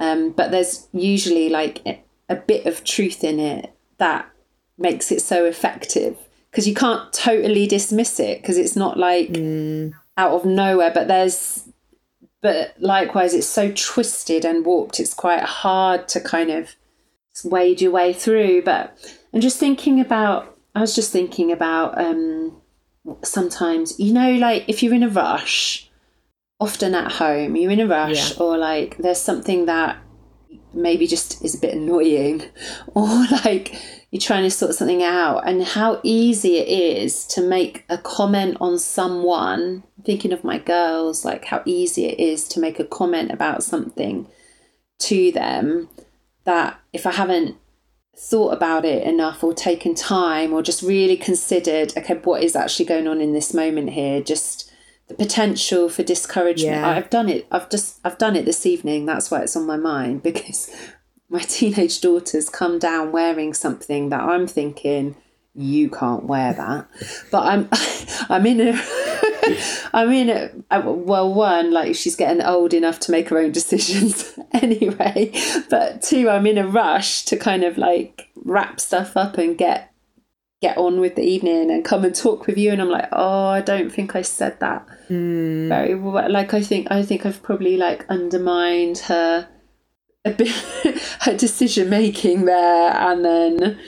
Um, 0.00 0.30
but 0.30 0.50
there's 0.50 0.88
usually 0.92 1.48
like 1.48 1.80
a, 1.86 2.02
a 2.28 2.34
bit 2.34 2.66
of 2.66 2.82
truth 2.82 3.22
in 3.22 3.38
it 3.38 3.72
that 3.98 4.28
makes 4.76 5.12
it 5.12 5.20
so 5.22 5.44
effective 5.44 6.16
because 6.50 6.66
you 6.66 6.74
can't 6.74 7.12
totally 7.12 7.66
dismiss 7.68 8.18
it 8.18 8.42
because 8.42 8.58
it's 8.58 8.74
not 8.74 8.98
like 8.98 9.30
out 10.16 10.32
of 10.32 10.44
nowhere. 10.44 10.90
But 10.92 11.06
there's, 11.06 11.68
but 12.44 12.74
likewise, 12.78 13.32
it's 13.32 13.46
so 13.48 13.72
twisted 13.74 14.44
and 14.44 14.66
warped. 14.66 15.00
It's 15.00 15.14
quite 15.14 15.42
hard 15.42 16.06
to 16.08 16.20
kind 16.20 16.50
of 16.50 16.74
wade 17.42 17.80
your 17.80 17.90
way 17.90 18.12
through. 18.12 18.62
But 18.62 18.94
I'm 19.32 19.40
just 19.40 19.58
thinking 19.58 19.98
about. 19.98 20.56
I 20.74 20.80
was 20.80 20.94
just 20.94 21.10
thinking 21.10 21.50
about 21.50 21.98
um, 21.98 22.60
sometimes 23.22 23.98
you 23.98 24.12
know, 24.12 24.32
like 24.32 24.64
if 24.68 24.82
you're 24.82 24.94
in 24.94 25.02
a 25.02 25.08
rush 25.08 25.90
often 26.60 26.94
at 26.94 27.10
home 27.12 27.56
you're 27.56 27.70
in 27.72 27.80
a 27.80 27.86
rush 27.86 28.30
Yeah. 28.36 28.42
or 28.44 28.56
like 28.56 28.96
there's 28.98 29.20
something 29.20 29.66
that 29.66 29.98
maybe 30.72 31.06
just 31.06 31.44
is 31.44 31.54
a 31.54 31.58
bit 31.58 31.74
annoying 31.74 32.42
or 32.94 33.08
like 33.44 33.74
you're 34.14 34.20
trying 34.20 34.44
to 34.44 34.50
sort 34.50 34.76
something 34.76 35.02
out. 35.02 35.40
And 35.44 35.64
how 35.64 35.98
easy 36.04 36.58
it 36.58 36.68
is 36.68 37.24
to 37.26 37.42
make 37.42 37.84
a 37.88 37.98
comment 37.98 38.56
on 38.60 38.78
someone 38.78 39.82
thinking 40.04 40.32
of 40.32 40.44
my 40.44 40.56
girls 40.56 41.24
like 41.24 41.46
how 41.46 41.62
easy 41.64 42.04
it 42.04 42.20
is 42.20 42.46
to 42.46 42.60
make 42.60 42.78
a 42.78 42.84
comment 42.84 43.32
about 43.32 43.64
something 43.64 44.28
to 44.98 45.32
them 45.32 45.88
that 46.44 46.78
if 46.92 47.06
i 47.06 47.10
haven't 47.10 47.56
thought 48.16 48.52
about 48.52 48.84
it 48.84 49.02
enough 49.02 49.42
or 49.42 49.52
taken 49.52 49.94
time 49.94 50.52
or 50.52 50.62
just 50.62 50.82
really 50.82 51.16
considered 51.16 51.92
okay 51.96 52.14
what 52.14 52.42
is 52.42 52.54
actually 52.54 52.84
going 52.84 53.08
on 53.08 53.20
in 53.20 53.32
this 53.32 53.52
moment 53.52 53.90
here? 53.90 54.22
Just 54.22 54.70
the 55.08 55.14
potential 55.14 55.88
for 55.88 56.02
discouragement. 56.02 56.76
Yeah. 56.76 56.88
i've 56.88 57.10
done 57.10 57.28
it. 57.28 57.46
I've 57.50 57.68
just 57.68 57.98
i've 58.04 58.18
done 58.18 58.36
it 58.36 58.44
this 58.44 58.64
evening. 58.64 59.06
That's 59.06 59.30
why 59.30 59.40
it's 59.40 59.56
on 59.56 59.66
my 59.66 59.76
mind 59.76 60.22
because 60.30 60.70
my 61.28 61.40
teenage 61.48 62.00
daughter's 62.00 62.48
come 62.48 62.78
down 62.78 63.12
wearing 63.12 63.54
something 63.54 64.08
that 64.08 64.20
i'm 64.20 64.46
thinking 64.46 65.16
you 65.54 65.88
can't 65.88 66.24
wear 66.24 66.52
that. 66.52 66.88
But 67.30 67.46
i'm 67.46 67.68
i'm 68.28 68.46
in 68.46 68.60
a 68.60 68.80
i'm 69.92 70.10
in 70.10 70.30
a 70.30 70.50
uh, 70.70 70.82
well 70.84 71.32
one 71.32 71.72
like 71.72 71.94
she's 71.94 72.16
getting 72.16 72.42
old 72.42 72.74
enough 72.74 72.98
to 73.00 73.12
make 73.12 73.28
her 73.28 73.38
own 73.38 73.52
decisions 73.52 74.38
anyway. 74.52 75.32
But 75.70 76.02
two 76.02 76.28
i'm 76.28 76.46
in 76.46 76.58
a 76.58 76.66
rush 76.66 77.24
to 77.26 77.36
kind 77.36 77.64
of 77.64 77.78
like 77.78 78.28
wrap 78.44 78.80
stuff 78.80 79.16
up 79.16 79.38
and 79.38 79.56
get 79.56 79.92
get 80.60 80.78
on 80.78 80.98
with 80.98 81.14
the 81.14 81.22
evening 81.22 81.70
and 81.70 81.84
come 81.84 82.04
and 82.04 82.14
talk 82.14 82.46
with 82.46 82.58
you. 82.58 82.72
And 82.72 82.82
i'm 82.82 82.90
like 82.90 83.08
oh 83.12 83.48
i 83.48 83.60
don't 83.60 83.90
think 83.90 84.16
i 84.16 84.22
said 84.22 84.58
that. 84.60 84.86
Very 85.08 85.94
well 85.94 86.30
like 86.30 86.54
i 86.54 86.62
think 86.62 86.88
i 86.90 87.02
think 87.02 87.26
i've 87.26 87.42
probably 87.42 87.76
like 87.76 88.06
undermined 88.08 88.98
her 88.98 89.48
a 90.24 90.30
bit 90.30 90.48
her 91.20 91.36
decision 91.36 91.88
making 91.90 92.44
there 92.44 92.92
and 92.94 93.24
then 93.24 93.78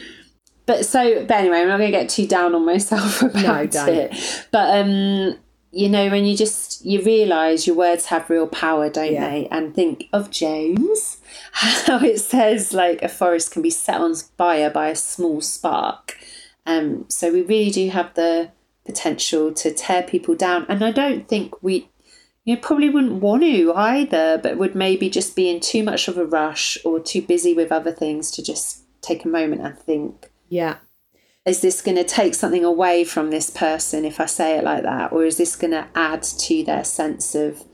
but 0.66 0.84
so 0.84 1.24
but 1.26 1.38
anyway 1.38 1.60
i'm 1.60 1.68
not 1.68 1.78
going 1.78 1.92
to 1.92 1.98
get 1.98 2.08
too 2.08 2.26
down 2.26 2.54
on 2.54 2.64
myself 2.64 3.22
about 3.22 3.70
don't. 3.70 3.88
it 3.88 4.46
but 4.50 4.78
um 4.78 5.38
you 5.72 5.88
know 5.88 6.08
when 6.10 6.24
you 6.24 6.36
just 6.36 6.84
you 6.84 7.02
realize 7.02 7.66
your 7.66 7.76
words 7.76 8.06
have 8.06 8.28
real 8.30 8.46
power 8.46 8.88
don't 8.88 9.12
Yeah. 9.12 9.30
they 9.30 9.48
and 9.48 9.74
think 9.74 10.08
of 10.12 10.30
james 10.30 11.18
how 11.52 11.98
it 11.98 12.20
says 12.20 12.72
like 12.72 13.02
a 13.02 13.08
forest 13.08 13.50
can 13.50 13.62
be 13.62 13.70
set 13.70 14.00
on 14.00 14.14
fire 14.14 14.70
by 14.70 14.88
a 14.88 14.96
small 14.96 15.40
spark. 15.40 16.16
Um, 16.66 17.06
so 17.08 17.32
we 17.32 17.42
really 17.42 17.70
do 17.70 17.88
have 17.90 18.12
the 18.14 18.50
potential 18.84 19.52
to 19.54 19.72
tear 19.72 20.02
people 20.02 20.34
down, 20.34 20.66
and 20.68 20.84
I 20.84 20.90
don't 20.90 21.28
think 21.28 21.62
we, 21.62 21.88
you 22.46 22.56
probably 22.56 22.88
wouldn't 22.88 23.20
want 23.20 23.42
to 23.42 23.74
either, 23.74 24.38
but 24.38 24.56
would 24.56 24.76
maybe 24.76 25.10
just 25.10 25.34
be 25.34 25.50
in 25.50 25.58
too 25.58 25.82
much 25.82 26.06
of 26.06 26.16
a 26.16 26.24
rush 26.24 26.78
or 26.84 27.00
too 27.00 27.20
busy 27.20 27.52
with 27.52 27.72
other 27.72 27.90
things 27.90 28.30
to 28.30 28.42
just 28.42 28.84
take 29.02 29.24
a 29.24 29.28
moment 29.28 29.62
and 29.62 29.76
think. 29.76 30.30
Yeah. 30.48 30.76
Is 31.44 31.60
this 31.60 31.82
going 31.82 31.96
to 31.96 32.04
take 32.04 32.34
something 32.34 32.64
away 32.64 33.02
from 33.02 33.30
this 33.30 33.50
person 33.50 34.04
if 34.04 34.20
I 34.20 34.26
say 34.26 34.56
it 34.56 34.64
like 34.64 34.84
that? 34.84 35.12
Or 35.12 35.24
is 35.24 35.38
this 35.38 35.56
going 35.56 35.72
to 35.72 35.88
add 35.96 36.22
to 36.22 36.62
their 36.62 36.84
sense 36.84 37.34
of 37.34 37.64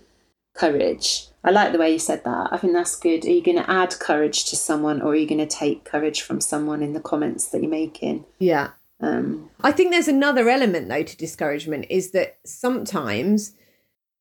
courage? 0.54 1.26
I 1.44 1.50
like 1.50 1.72
the 1.72 1.78
way 1.78 1.92
you 1.92 1.98
said 1.98 2.24
that. 2.24 2.48
I 2.50 2.56
think 2.56 2.72
that's 2.72 2.96
good. 2.96 3.26
Are 3.26 3.30
you 3.30 3.42
going 3.42 3.58
to 3.58 3.70
add 3.70 3.98
courage 4.00 4.46
to 4.46 4.56
someone 4.56 5.02
or 5.02 5.08
are 5.08 5.16
you 5.16 5.28
going 5.28 5.46
to 5.46 5.46
take 5.46 5.84
courage 5.84 6.22
from 6.22 6.40
someone 6.40 6.82
in 6.82 6.94
the 6.94 7.00
comments 7.00 7.46
that 7.48 7.60
you're 7.60 7.70
making? 7.70 8.24
Yeah. 8.38 8.70
Um, 9.00 9.50
I 9.60 9.72
think 9.72 9.90
there's 9.90 10.08
another 10.08 10.48
element 10.48 10.88
though 10.88 11.02
to 11.02 11.16
discouragement 11.16 11.86
is 11.90 12.12
that 12.12 12.38
sometimes 12.46 13.52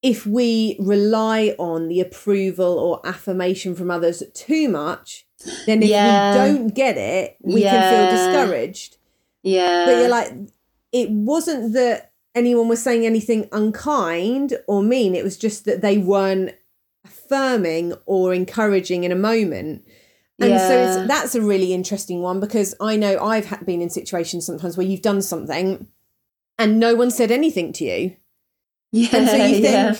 if 0.02 0.26
we 0.26 0.76
rely 0.80 1.56
on 1.60 1.88
the 1.88 2.00
approval 2.00 2.80
or 2.80 3.06
affirmation 3.08 3.76
from 3.76 3.92
others 3.92 4.24
too 4.34 4.68
much, 4.68 5.28
then 5.68 5.84
if 5.84 5.90
Yeah. 5.90 6.32
we 6.34 6.38
don't 6.38 6.74
get 6.74 6.98
it, 6.98 7.38
we 7.42 7.62
can 7.62 7.94
feel 7.94 8.10
discouraged. 8.10 8.98
yeah. 9.44 9.86
But 9.86 9.98
you're 10.00 10.10
like, 10.10 10.32
it 10.92 11.10
wasn't 11.12 11.74
that 11.74 12.12
anyone 12.36 12.68
was 12.68 12.82
saying 12.82 13.06
anything 13.06 13.48
unkind 13.52 14.58
or 14.68 14.82
mean. 14.82 15.16
It 15.16 15.24
was 15.24 15.38
just 15.38 15.66
that 15.66 15.82
they 15.82 15.98
weren't 15.98 16.54
affirming 17.06 17.94
or 18.06 18.34
encouraging 18.34 19.04
in 19.04 19.12
a 19.12 19.16
moment. 19.16 19.86
And 20.40 20.60
so 20.60 20.70
Yeah. 20.70 21.00
it's, 21.02 21.08
that's 21.08 21.36
a 21.36 21.42
really 21.42 21.74
interesting 21.74 22.22
one 22.22 22.40
because 22.40 22.74
I 22.80 22.96
know 22.96 23.20
I've 23.24 23.66
been 23.66 23.82
in 23.82 23.90
situations 23.90 24.46
sometimes 24.46 24.76
where 24.78 24.86
you've 24.88 25.02
done 25.02 25.22
something 25.22 25.88
and 26.58 26.80
no 26.80 26.96
one 26.96 27.12
said 27.12 27.32
anything 27.32 27.74
to 27.74 27.86
you. 27.86 28.16
Yeah. 28.92 29.10
And 29.14 29.30
so 29.30 29.36
you 29.36 29.62
think, 29.62 29.64
yeah. 29.64 29.96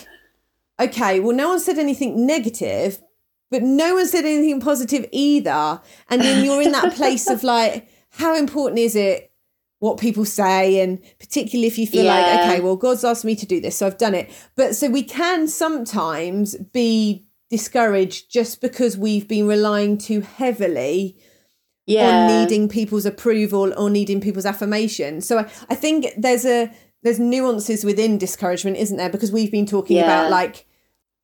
okay, 0.80 1.20
well, 1.20 1.36
no 1.36 1.50
one 1.50 1.60
said 1.60 1.78
anything 1.78 2.26
negative, 2.26 3.02
but 3.50 3.64
no 3.64 3.96
one 3.96 4.08
said 4.08 4.26
anything 4.26 4.60
positive 4.60 5.06
either. 5.12 5.82
And 6.10 6.22
then 6.22 6.46
you're 6.46 6.62
in 6.62 6.72
that 6.72 6.94
place 6.94 7.30
of 7.30 7.44
like, 7.56 7.90
how 8.12 8.36
important 8.36 8.80
is 8.80 8.96
it 8.96 9.32
what 9.80 10.00
people 10.00 10.26
say? 10.26 10.82
And 10.82 11.02
particularly 11.20 11.68
if 11.68 11.78
you 11.78 11.88
feel 11.88 12.06
like, 12.06 12.26
okay, 12.42 12.60
well, 12.62 12.76
God's 12.76 13.04
asked 13.04 13.26
me 13.26 13.36
to 13.36 13.46
do 13.46 13.60
this, 13.60 13.78
so 13.78 13.88
I've 13.88 13.98
done 13.98 14.14
it. 14.14 14.32
But 14.56 14.76
so 14.76 14.90
we 14.90 15.04
can 15.04 15.48
sometimes 15.48 16.56
be 16.56 17.26
discouraged 17.50 18.32
just 18.32 18.62
because 18.62 18.98
we've 18.98 19.28
been 19.28 19.48
relying 19.48 19.98
too 19.98 20.22
heavily 20.22 21.18
yeah. 21.86 22.10
on 22.10 22.28
needing 22.28 22.70
people's 22.70 23.06
approval 23.06 23.74
or 23.78 23.90
needing 23.90 24.22
people's 24.22 24.46
affirmation. 24.46 25.20
So 25.22 25.40
I, 25.40 25.50
I 25.70 25.76
think 25.76 26.08
there's 26.18 26.46
a 26.46 26.72
there's 27.04 27.20
nuances 27.20 27.84
within 27.84 28.18
discouragement, 28.18 28.78
isn't 28.78 28.98
there? 28.98 29.10
Because 29.10 29.32
we've 29.32 29.52
been 29.52 29.66
talking 29.66 29.98
Yeah. 29.98 30.04
about 30.04 30.32
like 30.32 30.66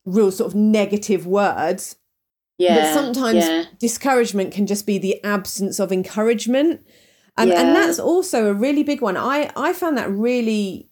real 0.05 0.31
sort 0.31 0.51
of 0.51 0.55
negative 0.55 1.25
words. 1.27 1.97
yeah. 2.57 2.75
but 2.91 2.93
sometimes 2.93 3.45
yeah. 3.45 3.65
discouragement 3.77 4.51
can 4.51 4.65
just 4.65 4.87
be 4.87 4.97
the 4.97 5.23
absence 5.23 5.79
of 5.79 5.91
encouragement. 5.91 6.81
Um, 7.37 7.49
Yeah. 7.49 7.61
And 7.61 7.75
that's 7.75 7.99
also 7.99 8.47
a 8.47 8.53
really 8.53 8.81
big 8.83 9.01
one. 9.01 9.15
I, 9.15 9.51
I 9.55 9.73
found 9.73 9.97
that 9.99 10.09
really 10.09 10.89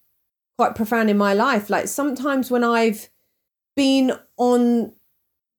quite 0.58 0.76
profound 0.76 1.10
in 1.10 1.18
my 1.18 1.34
life. 1.34 1.70
Like 1.72 1.88
sometimes 1.88 2.52
when 2.52 2.64
I've 2.64 3.10
been 3.76 4.12
on 4.38 4.94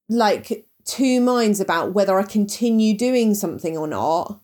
like 0.08 0.66
two 0.84 1.20
minds 1.20 1.58
about 1.58 1.92
whether 1.92 2.18
I 2.20 2.22
continue 2.22 2.96
doing 2.96 3.34
something 3.34 3.76
or 3.76 3.88
not, 3.88 4.40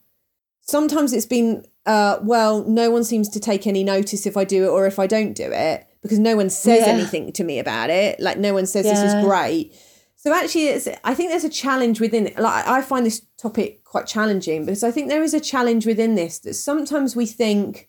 sometimes 0.63 1.13
it's 1.13 1.27
been, 1.27 1.65
uh, 1.87 2.19
well, 2.23 2.65
no 2.65 2.91
one 2.91 3.05
seems 3.05 3.29
to 3.31 3.41
take 3.41 3.67
any 3.67 3.83
notice 3.85 4.27
if 4.27 4.37
I 4.37 4.45
do 4.45 4.65
it 4.65 4.69
or 4.69 4.87
if 4.87 4.99
I 4.99 5.07
don't 5.07 5.33
do 5.35 5.51
it 5.51 5.87
because 6.03 6.19
no 6.19 6.37
one 6.37 6.51
says 6.51 6.83
Yeah. 6.87 6.93
anything 6.93 7.33
to 7.33 7.45
me 7.45 7.59
about 7.59 7.91
it. 7.91 8.21
Like 8.21 8.39
no 8.39 8.55
one 8.55 8.67
says 8.67 8.85
this 8.87 9.03
is 9.03 9.15
great. 9.15 9.75
So 10.17 10.33
actually, 10.33 10.67
it's, 10.69 10.89
I 11.03 11.15
think 11.15 11.31
there's 11.31 11.43
a 11.45 11.49
challenge 11.49 12.01
within 12.01 12.29
it. 12.29 12.39
Like 12.39 12.67
I 12.67 12.83
find 12.83 13.05
this 13.05 13.23
topic 13.37 13.83
quite 13.85 14.07
challenging 14.07 14.65
because 14.65 14.85
I 14.85 14.91
think 14.93 15.09
there 15.09 15.23
is 15.25 15.35
a 15.35 15.41
challenge 15.41 15.85
within 15.87 16.15
this 16.15 16.39
that 16.41 16.55
sometimes 16.55 17.17
we 17.17 17.27
think 17.27 17.89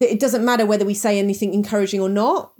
that 0.00 0.12
it 0.12 0.20
doesn't 0.20 0.44
matter 0.44 0.66
whether 0.66 0.84
we 0.84 0.94
say 0.94 1.18
anything 1.18 1.54
encouraging 1.54 2.00
or 2.00 2.08
not. 2.10 2.52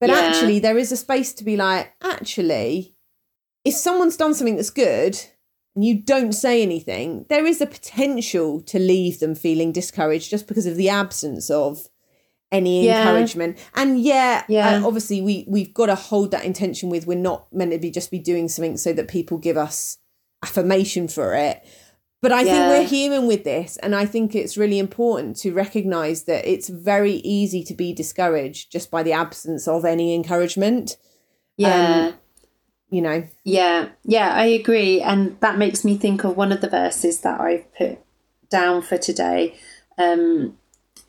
But 0.00 0.10
Yeah. 0.10 0.20
actually, 0.20 0.60
there 0.60 0.78
is 0.78 0.92
a 0.92 0.96
space 0.96 1.32
to 1.34 1.44
be 1.44 1.56
like, 1.56 1.92
actually, 2.02 2.94
if 3.64 3.74
someone's 3.74 4.16
done 4.16 4.32
something 4.32 4.56
that's 4.56 4.70
good 4.70 5.18
and 5.78 5.84
you 5.84 5.94
don't 6.02 6.32
say 6.32 6.60
anything, 6.60 7.24
there 7.28 7.46
is 7.46 7.60
a 7.60 7.66
potential 7.66 8.60
to 8.62 8.80
leave 8.80 9.20
them 9.20 9.36
feeling 9.36 9.70
discouraged 9.70 10.28
just 10.28 10.48
because 10.48 10.66
of 10.66 10.74
the 10.74 10.88
absence 10.88 11.50
of 11.50 11.86
any 12.50 12.84
Yeah. 12.84 12.98
encouragement. 12.98 13.58
And 13.76 14.00
yeah, 14.00 14.42
Yeah. 14.48 14.80
uh, 14.82 14.86
obviously 14.88 15.20
we 15.20 15.44
we've 15.46 15.72
got 15.72 15.86
to 15.86 15.94
hold 15.94 16.32
that 16.32 16.44
intention 16.44 16.88
with 16.90 17.06
we're 17.06 17.16
not 17.16 17.46
meant 17.52 17.70
to 17.70 17.78
be 17.78 17.92
just 17.92 18.10
be 18.10 18.18
doing 18.18 18.48
something 18.48 18.76
so 18.76 18.92
that 18.92 19.06
people 19.06 19.38
give 19.38 19.56
us 19.56 19.98
affirmation 20.42 21.06
for 21.06 21.32
it. 21.34 21.62
But 22.20 22.32
I 22.32 22.42
Yeah. 22.42 22.50
think 22.50 22.68
we're 22.70 22.88
human 22.88 23.28
with 23.28 23.44
this, 23.44 23.76
and 23.76 23.94
I 23.94 24.04
think 24.04 24.34
it's 24.34 24.56
really 24.56 24.80
important 24.80 25.36
to 25.42 25.52
recognize 25.52 26.24
that 26.24 26.44
it's 26.44 26.68
very 26.68 27.16
easy 27.22 27.62
to 27.62 27.74
be 27.74 27.92
discouraged 27.92 28.72
just 28.72 28.90
by 28.90 29.04
the 29.04 29.12
absence 29.12 29.68
of 29.68 29.84
any 29.84 30.12
encouragement. 30.12 30.96
yeah. 31.56 32.12
You 32.90 33.02
know, 33.02 33.28
Yeah, 33.44 33.90
yeah, 34.04 34.30
I 34.32 34.46
agree. 34.46 35.00
And 35.00 35.38
that 35.40 35.58
makes 35.58 35.84
me 35.84 35.96
think 35.98 36.24
of 36.24 36.36
one 36.36 36.52
of 36.52 36.60
the 36.60 36.70
verses 36.70 37.20
that 37.20 37.40
I've 37.40 37.72
put 37.74 37.98
down 38.50 38.82
for 38.82 38.96
today, 38.96 39.58
um, 39.98 40.56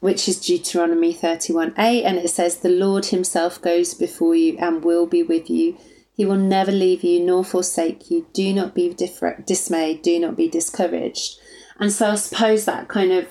which 0.01 0.27
is 0.27 0.39
Deuteronomy 0.39 1.13
31a. 1.13 2.03
And 2.03 2.17
it 2.17 2.29
says, 2.29 2.57
The 2.57 2.69
Lord 2.69 3.05
Himself 3.07 3.61
goes 3.61 3.93
before 3.93 4.35
you 4.35 4.57
and 4.57 4.83
will 4.83 5.05
be 5.05 5.23
with 5.23 5.49
you. 5.49 5.77
He 6.13 6.25
will 6.25 6.35
never 6.35 6.71
leave 6.71 7.01
you 7.03 7.21
nor 7.21 7.45
forsake 7.45 8.11
you. 8.11 8.27
Do 8.33 8.53
not 8.53 8.75
be 8.75 8.93
differ- 8.93 9.41
dismayed. 9.45 10.01
Do 10.01 10.19
not 10.19 10.35
be 10.35 10.49
discouraged. 10.49 11.39
And 11.79 11.93
so 11.93 12.11
I 12.11 12.15
suppose 12.15 12.65
that 12.65 12.89
kind 12.89 13.13
of 13.13 13.25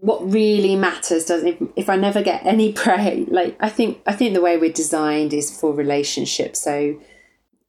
what 0.00 0.32
really 0.32 0.76
matters 0.76 1.26
does 1.26 1.44
if, 1.44 1.60
if 1.76 1.88
I 1.88 1.96
never 1.96 2.22
get 2.22 2.44
any 2.44 2.72
prey 2.84 3.24
like 3.28 3.56
I 3.60 3.68
think 3.68 4.00
I 4.06 4.12
think 4.12 4.34
the 4.34 4.40
way 4.40 4.56
we're 4.56 4.72
designed 4.72 5.32
is 5.32 5.58
for 5.58 5.72
relationships 5.72 6.62
so 6.62 7.00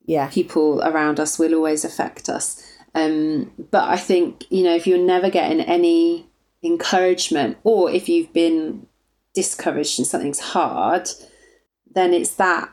yeah, 0.10 0.28
people 0.28 0.82
around 0.82 1.20
us 1.20 1.38
will 1.38 1.54
always 1.54 1.86
affect 1.86 2.30
us. 2.30 2.66
Um, 2.96 3.51
but 3.70 3.88
I 3.88 3.96
think, 3.96 4.44
you 4.50 4.63
know, 4.63 4.74
if 4.74 4.88
you're 4.88 4.98
never 4.98 5.30
getting 5.30 5.62
any 5.62 6.28
encouragement 6.63 7.58
or 7.63 7.92
if 7.92 8.10
you've 8.10 8.34
been 8.34 8.88
discouraged 9.36 10.00
and 10.00 10.08
something's 10.08 10.39
hard, 10.39 11.10
then 11.94 12.16
it's 12.16 12.34
that 12.36 12.72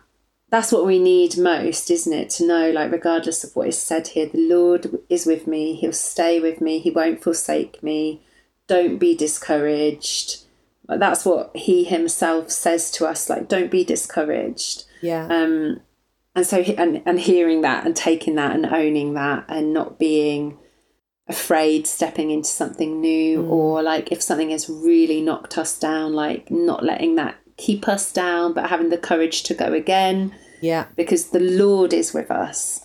that's 0.48 0.72
what 0.72 0.86
we 0.86 0.98
need 0.98 1.36
most, 1.36 1.90
isn't 1.90 2.12
it? 2.14 2.30
To 2.30 2.46
know, 2.46 2.70
like, 2.70 2.90
regardless 2.90 3.44
of 3.44 3.54
what 3.54 3.68
is 3.68 3.76
said 3.76 4.08
here, 4.08 4.26
the 4.26 4.48
Lord 4.48 4.98
is 5.10 5.26
with 5.26 5.46
me, 5.46 5.74
He'll 5.74 5.92
stay 5.92 6.40
with 6.40 6.62
me, 6.62 6.78
He 6.78 6.90
won't 6.90 7.22
forsake 7.22 7.82
me. 7.82 8.22
Don't 8.66 8.96
be 8.96 9.14
discouraged. 9.14 10.44
That's 10.88 11.26
what 11.26 11.54
He 11.54 11.84
Himself 11.84 12.50
says 12.50 12.90
to 12.92 13.06
us, 13.06 13.28
like, 13.28 13.46
don't 13.46 13.70
be 13.70 13.84
discouraged 13.84 14.84
yeah, 15.02 15.26
um 15.26 15.80
and 16.36 16.46
so 16.46 16.58
and 16.58 17.02
and 17.06 17.18
hearing 17.18 17.62
that 17.62 17.86
and 17.86 17.96
taking 17.96 18.34
that 18.36 18.54
and 18.54 18.66
owning 18.66 19.14
that 19.14 19.46
and 19.48 19.72
not 19.72 19.98
being 19.98 20.58
afraid 21.28 21.86
stepping 21.86 22.30
into 22.30 22.48
something 22.48 23.00
new 23.00 23.42
mm. 23.42 23.50
or 23.50 23.82
like 23.82 24.12
if 24.12 24.22
something 24.22 24.50
has 24.50 24.68
really 24.68 25.20
knocked 25.20 25.58
us 25.58 25.76
down 25.76 26.12
like 26.12 26.48
not 26.50 26.84
letting 26.84 27.16
that 27.16 27.36
keep 27.56 27.88
us 27.88 28.12
down 28.12 28.52
but 28.52 28.68
having 28.68 28.90
the 28.90 28.98
courage 28.98 29.42
to 29.42 29.54
go 29.54 29.72
again. 29.72 30.32
Yeah, 30.60 30.86
because 30.94 31.30
the 31.30 31.40
lord 31.40 31.92
is 31.92 32.12
with 32.12 32.30
us. 32.30 32.82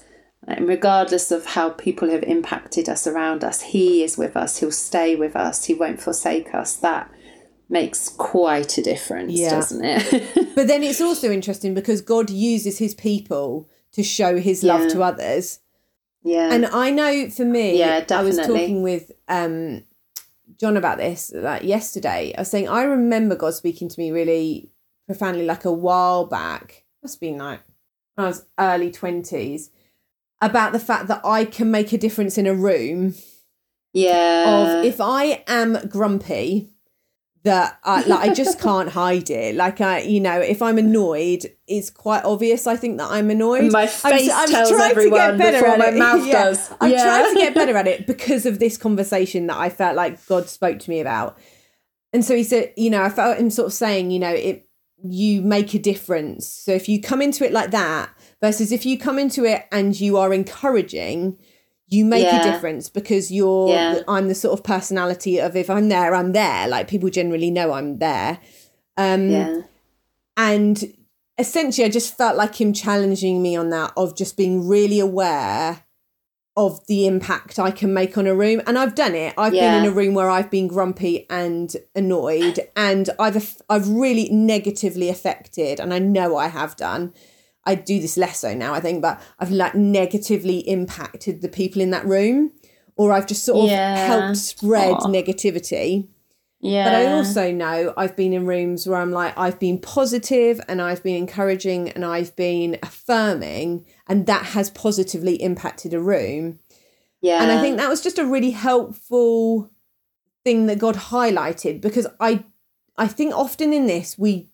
And 0.48 0.68
regardless 0.68 1.30
of 1.30 1.46
how 1.46 1.70
people 1.70 2.10
have 2.10 2.24
impacted 2.24 2.90
us 2.90 3.06
around 3.06 3.44
us 3.44 3.62
he 3.62 4.02
is 4.02 4.18
with 4.18 4.38
us. 4.38 4.58
He'll 4.58 4.72
stay 4.72 5.16
with 5.16 5.36
us. 5.36 5.66
He 5.66 5.74
won't 5.74 6.02
forsake 6.02 6.56
us. 6.56 6.76
That 6.78 7.12
makes 7.72 8.10
quite 8.10 8.78
a 8.78 8.82
difference 8.82 9.32
Yeah. 9.34 9.52
doesn't 9.52 9.84
it 9.84 10.52
But 10.56 10.68
then 10.68 10.84
it's 10.84 11.02
also 11.02 11.32
interesting 11.32 11.74
because 11.74 12.02
God 12.02 12.30
uses 12.30 12.78
His 12.78 12.94
people 12.94 13.70
to 13.94 14.04
show 14.04 14.38
His 14.38 14.64
love 14.64 14.82
Yeah. 14.82 14.88
to 14.90 15.04
others. 15.04 15.60
yeah 16.24 16.54
And 16.54 16.66
I 16.66 16.92
know 16.92 17.30
for 17.30 17.46
me, 17.46 17.80
Yeah, 17.80 18.04
I 18.12 18.24
was 18.24 18.38
talking 18.38 18.84
with 18.84 19.12
um, 19.28 19.84
John 20.60 20.78
about 20.78 20.98
this 20.98 21.32
like 21.34 21.64
yesterday. 21.64 22.34
I 22.38 22.42
was 22.42 22.52
saying 22.52 22.68
I 22.70 22.84
remember 22.84 23.36
God 23.36 23.54
speaking 23.54 23.90
to 23.90 24.00
me 24.00 24.12
really 24.12 24.70
profoundly, 25.08 25.46
like 25.46 25.66
a 25.66 25.72
while 25.74 26.26
back. 26.26 26.84
Must 27.02 27.16
have 27.16 27.20
been 27.22 27.38
like 27.40 27.62
when 28.16 28.26
I 28.26 28.28
was 28.28 28.46
early 28.60 28.92
twenties, 28.92 29.72
about 30.42 30.72
the 30.74 30.80
fact 30.80 31.08
that 31.08 31.22
I 31.26 31.46
can 31.46 31.72
make 31.72 31.92
a 31.94 31.98
difference 31.98 32.38
in 32.38 32.46
a 32.48 32.54
room. 32.54 33.16
Yeah. 33.94 34.78
Of 34.80 34.86
if 34.86 35.02
I 35.02 35.44
am 35.48 35.88
grumpy, 35.90 36.71
that 37.44 37.80
I, 37.84 38.04
like 38.04 38.30
I 38.30 38.34
just 38.34 38.60
can't 38.62 38.90
hide 38.90 39.30
it. 39.30 39.56
Like 39.56 39.82
I, 39.82 40.02
you 40.02 40.20
know, 40.20 40.40
if 40.40 40.62
I'm 40.62 40.78
annoyed, 40.78 41.52
it's 41.68 41.90
quite 41.90 42.24
obvious. 42.24 42.68
I 42.68 42.76
think 42.76 42.98
that 43.00 43.10
I'm 43.10 43.30
annoyed. 43.30 43.72
My 43.72 43.88
face 43.88 44.30
I'm, 44.32 44.44
I'm 44.44 44.50
tells 44.50 44.72
everyone 44.72 45.38
before 45.38 45.78
my 45.78 45.88
it. 45.88 45.96
mouth 45.98 46.26
yeah. 46.26 46.44
does. 46.44 46.74
I'm 46.80 46.92
yeah. 46.92 47.04
trying 47.04 47.34
to 47.34 47.42
get 47.42 47.56
better 47.56 47.76
at 47.76 47.88
it 47.88 48.06
because 48.08 48.46
of 48.46 48.60
this 48.60 48.78
conversation 48.78 49.48
that 49.48 49.58
I 49.58 49.70
felt 49.70 49.96
like 49.96 50.26
God 50.28 50.50
spoke 50.50 50.80
to 50.80 50.90
me 50.90 51.00
about. 51.00 51.38
And 52.14 52.24
so 52.26 52.36
he 52.36 52.44
said, 52.44 52.74
you 52.76 52.90
know, 52.90 53.02
I 53.02 53.10
felt 53.10 53.38
him 53.38 53.50
sort 53.50 53.68
of 53.68 53.74
saying, 53.74 54.12
you 54.12 54.20
know, 54.20 54.32
it 54.32 54.68
you 55.04 55.42
make 55.42 55.74
a 55.74 55.80
difference. 55.80 56.48
So 56.48 56.72
if 56.72 56.88
you 56.88 57.02
come 57.02 57.24
into 57.24 57.44
it 57.44 57.52
like 57.52 57.72
that 57.72 58.12
versus 58.40 58.72
if 58.72 58.86
you 58.86 59.00
come 59.00 59.18
into 59.18 59.46
it 59.46 59.66
and 59.72 60.00
you 60.00 60.18
are 60.18 60.32
encouraging, 60.32 61.40
you 61.92 62.06
make 62.06 62.24
yeah. 62.24 62.40
a 62.40 62.52
difference 62.52 62.90
because 62.90 63.32
you're 63.32 63.70
yeah. 63.70 64.00
I'm 64.08 64.30
the 64.30 64.36
sort 64.36 64.58
of 64.58 64.64
personality 64.64 65.40
of 65.40 65.56
if 65.56 65.70
I'm 65.70 65.90
there, 65.90 66.16
I'm 66.16 66.32
there. 66.32 66.68
Like 66.68 66.88
people 66.88 67.10
generally 67.10 67.52
know 67.52 67.74
I'm 67.74 68.00
there. 68.00 68.40
Um 68.98 69.30
yeah. 69.30 69.62
and 70.38 70.82
essentially 71.38 71.86
I 71.86 71.90
just 71.90 72.18
felt 72.18 72.38
like 72.38 72.60
him 72.60 72.72
challenging 72.72 73.42
me 73.42 73.58
on 73.58 73.70
that 73.70 73.92
of 73.98 74.16
just 74.16 74.38
being 74.38 74.68
really 74.68 75.00
aware 75.00 75.84
of 76.56 76.86
the 76.88 77.08
impact 77.08 77.60
I 77.60 77.72
can 77.72 77.94
make 77.94 78.18
on 78.18 78.28
a 78.28 78.36
room. 78.36 78.62
And 78.66 78.78
I've 78.78 78.96
done 78.96 79.16
it. 79.16 79.34
I've 79.38 79.54
yeah. 79.54 79.76
been 79.76 79.86
in 79.86 79.92
a 79.92 79.96
room 79.96 80.14
where 80.14 80.30
I've 80.30 80.50
been 80.50 80.68
grumpy 80.68 81.26
and 81.30 81.76
annoyed 81.94 82.60
and 82.76 83.10
I've 83.20 83.62
I've 83.70 83.90
really 83.90 84.30
negatively 84.30 85.10
affected 85.10 85.82
and 85.82 85.94
I 85.94 86.00
know 86.00 86.38
I 86.38 86.48
have 86.48 86.78
done 86.78 87.14
I 87.66 87.76
do 87.76 88.00
this 88.00 88.18
less 88.18 88.40
so 88.40 88.54
now, 88.54 88.74
I 88.74 88.80
think, 88.80 89.02
but 89.02 89.22
I've 89.40 89.52
like 89.52 89.76
negatively 89.76 90.60
impacted 90.60 91.42
the 91.42 91.50
people 91.50 91.82
in 91.82 91.92
that 91.92 92.06
room, 92.06 92.52
or 92.96 93.14
I've 93.14 93.28
just 93.28 93.46
sort 93.46 93.66
of 93.66 93.72
yeah. 93.72 94.06
helped 94.06 94.38
spread 94.38 94.96
Aww. 94.96 95.08
negativity. 95.08 96.08
Yeah. 96.60 96.86
But 96.86 96.96
I 96.96 97.06
also 97.14 97.52
know 97.52 97.94
I've 97.98 98.16
been 98.16 98.34
in 98.34 98.46
rooms 98.46 98.88
where 98.88 99.00
I'm 99.00 99.12
like, 99.12 99.36
I've 99.36 99.60
been 99.60 99.80
positive 99.80 100.62
and 100.68 100.80
I've 100.80 101.02
been 101.02 101.16
encouraging 101.16 101.90
and 101.90 102.06
I've 102.06 102.36
been 102.36 102.78
affirming, 102.84 103.86
and 104.08 104.26
that 104.28 104.48
has 104.48 104.70
positively 104.70 105.42
impacted 105.42 105.94
a 105.94 106.00
room. 106.00 106.60
Yeah. 107.22 107.42
And 107.42 107.52
I 107.52 107.62
think 107.62 107.78
that 107.78 107.90
was 107.90 108.02
just 108.02 108.20
a 108.20 108.26
really 108.26 108.52
helpful 108.52 109.70
thing 110.44 110.66
that 110.66 110.80
God 110.80 110.96
highlighted 110.96 111.82
because 111.82 112.08
I 112.20 112.44
I 112.98 113.08
think 113.08 113.34
often 113.36 113.74
in 113.74 113.86
this 113.86 114.18
we 114.18 114.50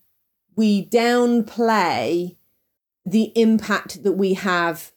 we 0.56 0.86
downplay 0.86 2.37
the 3.04 3.32
impact 3.34 4.02
that 4.02 4.12
we 4.12 4.34
have 4.34 4.92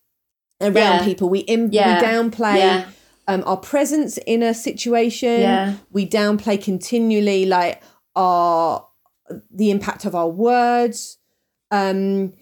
around 0.59 0.73
yeah. 0.75 1.05
people. 1.05 1.29
We, 1.29 1.39
Im- 1.39 1.69
yeah. 1.71 1.99
we 1.99 2.05
downplay 2.05 2.57
yeah. 2.57 2.89
um, 3.27 3.43
our 3.45 3.57
presence 3.57 4.17
in 4.25 4.43
a 4.43 4.53
situation. 4.53 5.79
We 5.91 6.07
downplay 6.07 6.61
continually 6.61 7.45
like 7.45 7.81
our 8.15 8.87
the 9.49 9.71
impact 9.71 10.03
of 10.03 10.13
our 10.13 10.27
words, 10.27 11.17
um, 11.71 12.33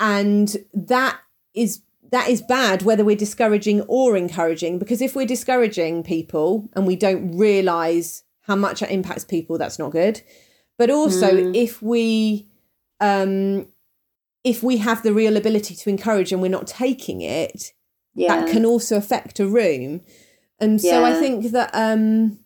and 0.00 0.56
that 0.72 1.20
is 1.54 1.82
that 2.10 2.28
is 2.28 2.40
bad 2.42 2.82
whether 2.82 3.04
we're 3.04 3.16
discouraging 3.16 3.82
or 3.82 4.16
encouraging 4.16 4.78
because 4.78 5.02
if 5.02 5.14
we're 5.14 5.26
discouraging 5.26 6.02
people 6.02 6.68
and 6.74 6.86
we 6.86 6.96
don't 6.96 7.36
realize 7.36 8.22
how 8.42 8.56
much 8.56 8.80
it 8.80 8.90
impacts 8.90 9.24
people 9.24 9.58
that's 9.58 9.78
not 9.78 9.92
good 9.92 10.22
but 10.78 10.90
also 10.90 11.30
mm. 11.30 11.54
if 11.54 11.82
we 11.82 12.48
um 13.00 13.66
if 14.44 14.62
we 14.62 14.78
have 14.78 15.02
the 15.02 15.12
real 15.12 15.36
ability 15.36 15.74
to 15.74 15.90
encourage 15.90 16.32
and 16.32 16.40
we're 16.40 16.50
not 16.50 16.66
taking 16.66 17.20
it, 17.20 17.72
yeah. 18.14 18.40
that 18.40 18.50
can 18.50 18.64
also 18.64 18.96
affect 18.96 19.40
a 19.40 19.46
room. 19.46 20.00
And 20.60 20.80
so 20.80 21.00
yeah. 21.00 21.06
I 21.06 21.20
think 21.20 21.52
that 21.52 21.70
um 21.72 22.40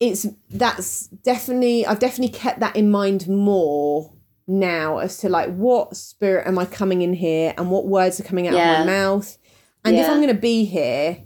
it's 0.00 0.26
that's 0.50 1.06
definitely 1.08 1.86
I've 1.86 1.98
definitely 1.98 2.36
kept 2.36 2.60
that 2.60 2.76
in 2.76 2.90
mind 2.90 3.28
more 3.28 4.12
now 4.46 4.98
as 4.98 5.18
to 5.18 5.28
like 5.28 5.54
what 5.54 5.96
spirit 5.96 6.46
am 6.46 6.58
I 6.58 6.66
coming 6.66 7.02
in 7.02 7.14
here 7.14 7.54
and 7.56 7.70
what 7.70 7.86
words 7.86 8.20
are 8.20 8.24
coming 8.24 8.46
out 8.46 8.54
yeah. 8.54 8.80
of 8.80 8.86
my 8.86 8.92
mouth. 8.92 9.38
And 9.86 9.96
if 9.96 10.08
I'm 10.08 10.20
gonna 10.20 10.32
be 10.32 10.64
here, 10.64 11.22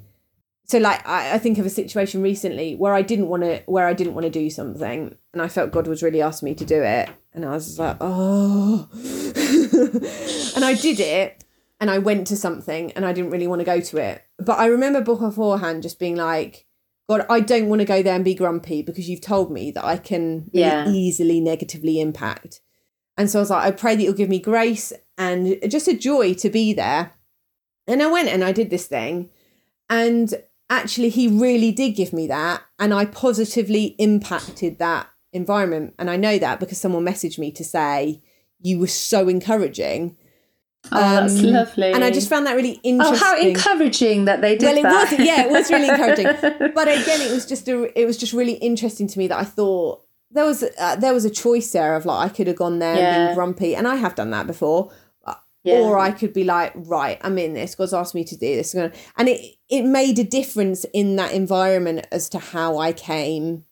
so 0.65 0.79
like 0.79 1.07
I, 1.07 1.35
I 1.35 1.39
think 1.39 1.59
of 1.59 1.67
a 1.67 1.71
situation 1.71 2.23
recently 2.23 2.75
where 2.77 2.93
I 2.93 3.03
didn't 3.03 3.29
want 3.29 3.43
to 3.43 3.63
where 3.67 3.87
I 3.87 3.95
didn't 3.95 4.15
want 4.15 4.25
to 4.25 4.31
do 4.31 4.51
something 4.51 5.15
and 5.33 5.43
I 5.43 5.49
felt 5.49 5.73
God 5.73 5.87
was 5.87 6.03
really 6.03 6.21
asking 6.21 6.47
me 6.47 6.55
to 6.57 6.65
do 6.65 6.83
it 6.83 7.09
and 7.33 7.45
I 7.45 7.51
was 7.51 7.79
like 7.79 7.97
oh 8.01 8.89
and 10.57 10.65
I 10.65 10.75
did 10.75 11.01
it 11.01 11.45
and 11.81 11.91
I 11.91 11.99
went 11.99 12.27
to 12.29 12.37
something 12.37 12.93
and 12.93 13.05
I 13.05 13.13
didn't 13.13 13.31
really 13.31 13.47
want 13.47 13.61
to 13.61 13.65
go 13.65 13.81
to 13.81 13.97
it. 13.99 14.25
But 14.39 14.59
I 14.59 14.67
remember 14.67 15.01
beforehand 15.01 15.83
just 15.83 15.99
being 15.99 16.17
like 16.17 16.67
God 17.09 17.25
I 17.31 17.41
don't 17.41 17.69
want 17.69 17.81
to 17.81 17.87
go 17.87 18.03
there 18.03 18.15
and 18.15 18.25
be 18.25 18.35
grumpy 18.35 18.83
because 18.83 19.09
you've 19.09 19.21
told 19.21 19.51
me 19.51 19.71
that 19.73 19.85
I 19.85 19.97
can 19.97 20.51
yeah. 20.53 20.89
easily 20.89 21.41
negatively 21.41 22.01
impact. 22.01 22.61
And 23.17 23.31
so 23.31 23.39
I 23.39 23.43
was 23.43 23.51
like 23.51 23.65
I 23.65 23.71
pray 23.71 23.97
that 23.97 24.03
you'll 24.03 24.13
give 24.13 24.29
me 24.29 24.39
grace 24.39 24.93
and 25.17 25.59
just 25.69 25.89
a 25.89 25.97
joy 25.97 26.35
to 26.35 26.51
be 26.51 26.73
there. 26.73 27.13
And 27.87 28.03
I 28.03 28.07
went 28.07 28.29
and 28.29 28.45
I 28.45 28.53
did 28.53 28.71
this 28.71 28.87
thing 28.87 29.31
and 29.89 30.35
actually 30.69 31.09
he 31.09 31.29
really 31.29 31.73
did 31.73 31.93
give 31.93 32.13
me 32.13 32.27
that 32.27 32.63
and 32.79 32.93
I 32.93 33.07
positively 33.07 33.97
impacted 33.99 34.79
that 34.79 35.09
environment. 35.33 35.95
And 35.99 36.11
I 36.11 36.17
know 36.17 36.39
that 36.39 36.61
because 36.61 36.79
someone 36.79 37.05
messaged 37.05 37.39
me 37.39 37.51
to 37.53 37.65
say 37.65 38.23
you 38.61 38.79
were 38.79 38.87
so 38.87 39.29
encouraging 39.29 40.17
Oh, 40.93 41.01
that's 41.01 41.41
um, 41.41 41.47
lovely. 41.47 41.93
And 41.93 42.05
I 42.05 42.11
just 42.11 42.29
found 42.29 42.47
that 42.47 42.55
really 42.55 42.81
interesting. 42.83 43.17
Oh, 43.17 43.19
how 43.19 43.39
encouraging 43.39 44.25
that 44.27 44.41
they 44.41 44.57
did 44.57 44.67
well, 44.67 44.79
it 44.79 44.83
that. 44.83 45.19
was 45.19 45.27
yeah, 45.27 45.45
it 45.45 45.51
was 45.51 45.71
really 45.71 45.89
encouraging. 45.89 46.27
but 46.75 46.89
again, 46.89 47.21
it 47.21 47.33
was 47.33 47.47
just 47.47 47.69
a, 47.69 48.01
it 48.01 48.07
was 48.07 48.17
just 48.17 48.33
really 48.33 48.55
interesting 48.55 49.07
to 49.09 49.19
me 49.19 49.29
that 49.29 49.39
I 49.39 49.45
thought 49.45 50.03
there 50.31 50.45
was 50.45 50.63
uh, 50.63 50.97
there 50.97 51.13
was 51.13 51.25
a 51.25 51.31
choice 51.31 51.73
there 51.73 51.95
of 51.95 52.07
like 52.07 52.31
I 52.31 52.35
could 52.35 52.47
have 52.47 52.57
gone 52.57 52.79
there 52.79 52.97
yeah. 52.97 53.15
and 53.15 53.29
been 53.29 53.35
grumpy, 53.35 53.75
and 53.75 53.87
I 53.87 53.97
have 53.97 54.15
done 54.15 54.31
that 54.31 54.47
before. 54.47 54.91
Yeah. 55.65 55.81
Or 55.81 55.99
I 55.99 56.13
could 56.13 56.33
be 56.33 56.45
like, 56.45 56.73
right, 56.77 57.19
I'm 57.21 57.37
in 57.37 57.53
this. 57.53 57.75
God's 57.75 57.93
asked 57.93 58.15
me 58.15 58.25
to 58.25 58.37
do 58.37 58.57
this. 58.57 58.75
And 58.75 58.93
it, 59.29 59.57
it 59.69 59.83
made 59.83 60.19
a 60.19 60.25
difference 60.25 60.87
in 60.95 61.17
that 61.17 61.33
environment 61.33 62.07
as 62.13 62.29
to 62.31 62.39
how 62.39 62.79
I 62.79 62.93
came 62.93 63.65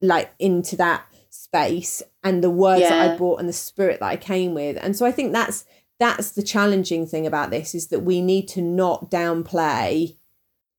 like 0.00 0.32
into 0.38 0.76
that 0.76 1.04
space 1.30 2.02
and 2.24 2.42
the 2.42 2.50
words 2.50 2.80
yeah. 2.80 2.88
that 2.88 3.10
I 3.10 3.16
brought 3.16 3.38
and 3.38 3.48
the 3.48 3.52
spirit 3.52 4.00
that 4.00 4.06
I 4.06 4.16
came 4.16 4.54
with. 4.54 4.78
And 4.80 4.96
so 4.96 5.06
I 5.06 5.12
think 5.12 5.32
that's 5.32 5.64
that's 6.00 6.32
the 6.32 6.42
challenging 6.42 7.06
thing 7.06 7.26
about 7.26 7.50
this 7.50 7.74
is 7.74 7.88
that 7.88 8.00
we 8.00 8.20
need 8.20 8.48
to 8.48 8.62
not 8.62 9.10
downplay 9.10 10.16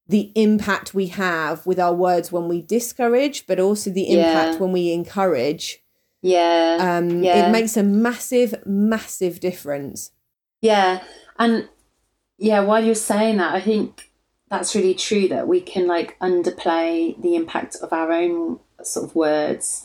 the 0.07 0.31
impact 0.35 0.93
we 0.93 1.07
have 1.07 1.65
with 1.65 1.79
our 1.79 1.93
words 1.93 2.31
when 2.31 2.47
we 2.47 2.61
discourage, 2.61 3.47
but 3.47 3.59
also 3.59 3.89
the 3.89 4.11
impact 4.11 4.53
yeah. 4.53 4.59
when 4.59 4.71
we 4.71 4.91
encourage. 4.91 5.81
Yeah. 6.21 6.77
Um, 6.79 7.23
yeah. 7.23 7.47
It 7.47 7.51
makes 7.51 7.77
a 7.77 7.83
massive, 7.83 8.55
massive 8.65 9.39
difference. 9.39 10.11
Yeah. 10.61 11.01
And 11.39 11.69
yeah, 12.37 12.59
while 12.59 12.83
you're 12.83 12.95
saying 12.95 13.37
that, 13.37 13.55
I 13.55 13.61
think 13.61 14.11
that's 14.49 14.75
really 14.75 14.93
true 14.93 15.27
that 15.29 15.47
we 15.47 15.61
can 15.61 15.87
like 15.87 16.19
underplay 16.19 17.19
the 17.21 17.35
impact 17.35 17.77
of 17.81 17.93
our 17.93 18.11
own 18.11 18.59
sort 18.83 19.09
of 19.09 19.15
words. 19.15 19.84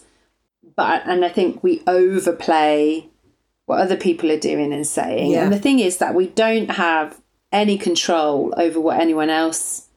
But 0.76 1.02
and 1.06 1.24
I 1.24 1.28
think 1.28 1.62
we 1.62 1.82
overplay 1.86 3.08
what 3.66 3.80
other 3.80 3.96
people 3.96 4.30
are 4.30 4.38
doing 4.38 4.72
and 4.72 4.86
saying. 4.86 5.32
Yeah. 5.32 5.44
And 5.44 5.52
the 5.52 5.58
thing 5.58 5.78
is 5.78 5.98
that 5.98 6.14
we 6.14 6.26
don't 6.28 6.72
have 6.72 7.20
any 7.52 7.78
control 7.78 8.54
over 8.56 8.80
what 8.80 9.00
anyone 9.00 9.30
else 9.30 9.88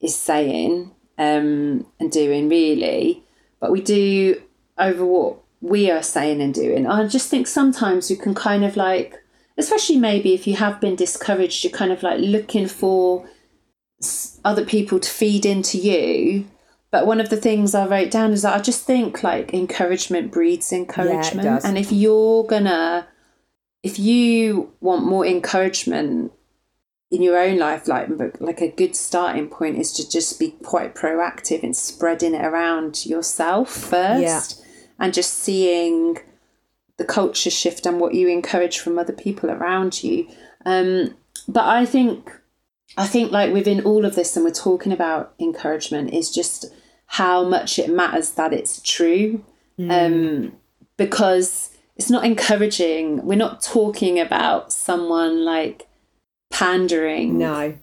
is 0.00 0.16
saying 0.16 0.92
um, 1.18 1.86
and 1.98 2.10
doing 2.10 2.48
really, 2.48 3.24
but 3.60 3.70
we 3.70 3.80
do 3.80 4.40
over 4.78 5.04
what 5.04 5.36
we 5.60 5.90
are 5.90 6.02
saying 6.02 6.40
and 6.40 6.54
doing. 6.54 6.86
I 6.86 7.06
just 7.06 7.28
think 7.28 7.46
sometimes 7.46 8.10
you 8.10 8.16
can 8.16 8.34
kind 8.34 8.64
of 8.64 8.76
like 8.76 9.20
especially 9.60 9.98
maybe 9.98 10.34
if 10.34 10.46
you 10.46 10.56
have 10.56 10.80
been 10.80 10.96
discouraged, 10.96 11.62
you're 11.62 11.72
kind 11.72 11.92
of 11.92 12.02
like 12.02 12.18
looking 12.18 12.66
for 12.66 13.28
other 14.44 14.64
people 14.64 14.98
to 14.98 15.10
feed 15.10 15.44
into 15.46 15.78
you. 15.78 16.46
But 16.90 17.06
one 17.06 17.20
of 17.20 17.30
the 17.30 17.36
things 17.36 17.74
I 17.74 17.86
wrote 17.86 18.10
down 18.10 18.32
is 18.32 18.42
that 18.42 18.56
I 18.56 18.60
just 18.60 18.84
think 18.84 19.22
like 19.22 19.54
encouragement 19.54 20.32
breeds 20.32 20.72
encouragement. 20.72 21.44
Yeah, 21.44 21.60
and 21.64 21.78
if 21.78 21.92
you're 21.92 22.44
gonna, 22.44 23.06
if 23.82 23.98
you 23.98 24.72
want 24.80 25.04
more 25.04 25.24
encouragement 25.24 26.32
in 27.10 27.22
your 27.22 27.38
own 27.38 27.58
life, 27.58 27.86
like 27.86 28.08
like 28.40 28.60
a 28.60 28.70
good 28.70 28.96
starting 28.96 29.48
point 29.48 29.78
is 29.78 29.92
to 29.94 30.08
just 30.08 30.40
be 30.40 30.50
quite 30.64 30.94
proactive 30.94 31.60
in 31.60 31.74
spreading 31.74 32.34
it 32.34 32.44
around 32.44 33.06
yourself 33.06 33.70
first, 33.70 34.20
yeah. 34.58 34.66
and 34.98 35.14
just 35.14 35.34
seeing 35.34 36.18
the 36.96 37.04
culture 37.04 37.50
shift 37.50 37.86
and 37.86 38.00
what 38.00 38.14
you 38.14 38.28
encourage 38.28 38.78
from 38.78 38.98
other 38.98 39.12
people 39.12 39.50
around 39.50 40.02
you. 40.02 40.28
Um, 40.66 41.16
but 41.48 41.64
I 41.64 41.86
think 41.86 42.30
I 42.96 43.06
think 43.06 43.30
like 43.30 43.52
within 43.52 43.80
all 43.82 44.04
of 44.04 44.16
this, 44.16 44.36
and 44.36 44.44
we're 44.44 44.50
talking 44.50 44.92
about 44.92 45.34
encouragement, 45.38 46.12
is 46.12 46.30
just 46.32 46.66
how 47.14 47.42
much 47.42 47.78
it 47.78 47.90
matters 47.90 48.30
that 48.32 48.52
it's 48.52 48.80
true. 48.82 49.44
Mm. 49.78 49.90
Um, 49.90 50.52
because 50.96 51.76
it's 51.96 52.10
not 52.10 52.24
encouraging. 52.24 53.24
We're 53.24 53.36
not 53.36 53.62
talking 53.62 54.20
about 54.20 54.72
someone 54.72 55.44
like 55.44 55.88
pandering 56.50 57.38
no 57.38 57.74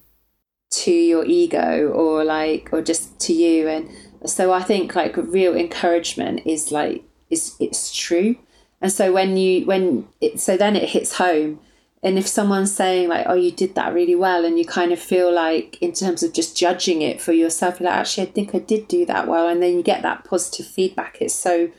to 0.70 0.90
your 0.90 1.24
ego 1.24 1.88
or 1.88 2.24
like 2.24 2.68
or 2.72 2.82
just 2.82 3.18
to 3.18 3.32
you 3.32 3.66
and 3.66 3.88
so 4.26 4.52
I 4.52 4.62
think 4.62 4.94
like 4.94 5.16
real 5.16 5.56
encouragement 5.56 6.42
is 6.44 6.72
like 6.72 7.04
is 7.30 7.54
it's 7.60 7.94
true. 7.94 8.36
And 8.80 8.92
so 8.92 9.12
when 9.12 9.36
you 9.36 9.66
when 9.66 10.08
it 10.20 10.40
so 10.40 10.56
then 10.56 10.74
it 10.74 10.88
hits 10.88 11.16
home. 11.16 11.60
And 12.02 12.16
if 12.16 12.28
someone's 12.28 12.72
saying 12.72 13.08
like, 13.08 13.26
"Oh, 13.28 13.34
you 13.34 13.50
did 13.50 13.74
that 13.74 13.92
really 13.92 14.14
well," 14.14 14.44
and 14.44 14.58
you 14.58 14.64
kind 14.64 14.92
of 14.92 14.98
feel 15.00 15.32
like, 15.32 15.78
in 15.80 15.92
terms 15.92 16.22
of 16.22 16.32
just 16.32 16.56
judging 16.56 17.02
it 17.02 17.20
for 17.20 17.32
yourself, 17.32 17.80
you're 17.80 17.88
like, 17.88 17.98
"Actually, 17.98 18.28
I 18.28 18.30
think 18.30 18.54
I 18.54 18.58
did 18.60 18.88
do 18.88 19.04
that 19.06 19.26
well," 19.26 19.48
and 19.48 19.62
then 19.62 19.76
you 19.76 19.82
get 19.82 20.02
that 20.02 20.24
positive 20.24 20.66
feedback. 20.66 21.18
It's 21.20 21.34
so 21.34 21.70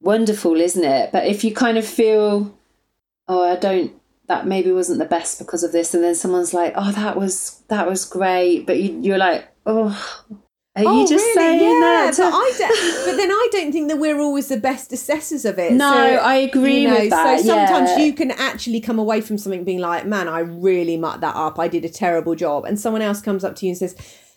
wonderful, 0.00 0.60
isn't 0.60 0.84
it? 0.84 1.12
But 1.12 1.26
if 1.26 1.44
you 1.44 1.54
kind 1.54 1.76
of 1.76 1.86
feel, 1.86 2.56
"Oh, 3.28 3.44
I 3.44 3.56
don't," 3.56 3.92
that 4.28 4.46
maybe 4.46 4.72
wasn't 4.72 5.00
the 5.00 5.04
best 5.04 5.38
because 5.38 5.62
of 5.62 5.72
this, 5.72 5.92
and 5.94 6.02
then 6.02 6.14
someone's 6.14 6.54
like, 6.54 6.72
"Oh, 6.76 6.92
that 6.92 7.16
was 7.16 7.62
that 7.68 7.86
was 7.88 8.04
great," 8.06 8.66
but 8.66 8.80
you, 8.80 9.00
you're 9.02 9.18
like, 9.18 9.48
"Oh, 9.66 10.24
are 10.74 10.84
oh, 10.86 11.00
you 11.00 11.06
just 11.06 11.22
really? 11.22 11.34
saying 11.34 11.60
yeah, 11.60 11.80
that? 11.80 12.14
But, 12.16 12.32
I 12.32 12.52
don't, 12.58 13.06
but 13.06 13.16
then 13.16 13.30
I 13.30 13.48
don't 13.52 13.72
think 13.72 13.88
that 13.88 13.98
we're 13.98 14.18
always 14.18 14.48
the 14.48 14.56
best 14.56 14.90
assessors 14.92 15.44
of 15.44 15.58
it. 15.58 15.72
No, 15.72 15.92
So, 15.92 15.98
I 15.98 16.36
agree 16.36 16.82
you 16.82 16.88
know, 16.88 16.98
with 16.98 17.10
that. 17.10 17.40
So 17.40 17.46
sometimes 17.46 17.90
yeah. 17.90 17.98
you 17.98 18.14
can 18.14 18.30
actually 18.30 18.80
come 18.80 18.98
away 18.98 19.20
from 19.20 19.36
something 19.36 19.64
being 19.64 19.80
like, 19.80 20.06
man, 20.06 20.28
I 20.28 20.40
really 20.40 20.96
mucked 20.96 21.20
that 21.20 21.36
up. 21.36 21.58
I 21.58 21.68
did 21.68 21.84
a 21.84 21.90
terrible 21.90 22.34
job. 22.34 22.64
And 22.64 22.80
someone 22.80 23.02
else 23.02 23.20
comes 23.20 23.44
up 23.44 23.54
to 23.56 23.66
you 23.66 23.70
and 23.70 23.78
says, 23.78 23.94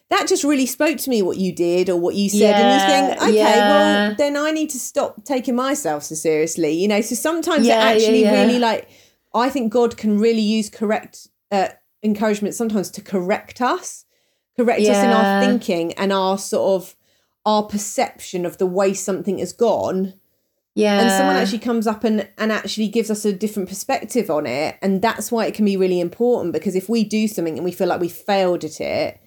that 0.10 0.28
just 0.28 0.43
really 0.43 0.65
spoke 0.65 0.98
to 0.98 1.10
me 1.10 1.21
what 1.21 1.38
you 1.38 1.54
did 1.54 1.89
or 1.89 1.98
what 1.98 2.15
you 2.15 2.30
said. 2.30 2.54
and 2.54 2.82
you 2.82 3.17
think, 3.17 3.21
okay, 3.30 3.38
yeah. 3.38 3.69
well, 3.69 4.15
then 4.15 4.38
I 4.38 4.52
need 4.52 4.69
to 4.71 4.80
stop 4.80 5.24
taking 5.24 5.56
myself 5.56 6.04
so 6.04 6.15
seriously. 6.15 6.71
You 6.71 6.88
know, 6.88 7.02
so 7.02 7.15
sometimes 7.15 7.65
Yeah, 7.65 7.76
it 7.76 7.78
yeah, 7.78 8.06
actually 8.06 8.21
yeah. 8.24 8.41
really 8.41 8.60
like, 8.60 8.89
I 9.34 9.50
think 9.50 9.71
God 9.74 9.98
can 9.98 10.19
really 10.19 10.41
use 10.41 10.69
correct 10.69 11.28
uh, 11.52 11.69
encouragement 12.04 12.56
sometimes 12.56 12.91
to 12.91 13.02
correct 13.02 13.62
us, 13.62 14.05
correct. 14.58 14.82
Us 14.82 15.04
in 15.04 15.10
our 15.10 15.44
thinking 15.44 15.94
and 15.94 16.12
our 16.12 16.38
sort 16.38 16.82
of 16.82 16.96
our 17.46 17.63
perception 17.63 18.46
of 18.46 18.58
the 18.58 18.65
way 18.65 18.94
something 18.94 19.39
has 19.39 19.54
gone. 19.54 20.13
Yeah. 20.78 21.00
and 21.00 21.10
someone 21.10 21.38
actually 21.38 21.60
comes 21.60 21.88
up 21.88 22.04
and, 22.04 22.28
and 22.38 22.52
actually 22.52 22.89
gives 22.89 23.10
us 23.10 23.24
a 23.24 23.32
different 23.32 23.70
perspective 23.70 24.30
on 24.30 24.46
it. 24.46 24.78
And 24.82 25.02
that's 25.02 25.32
why 25.32 25.46
it 25.46 25.54
can 25.54 25.63
be 25.63 25.78
really 25.78 26.02
important 26.02 26.52
because 26.52 26.76
if 26.76 26.89
we 26.89 27.06
do 27.06 27.30
something 27.30 27.56
and 27.56 27.63
we 27.63 27.72
feel 27.72 27.88
like 27.88 28.02
we 28.02 28.10
failed 28.10 28.65
at 28.65 28.82
it 28.82 29.22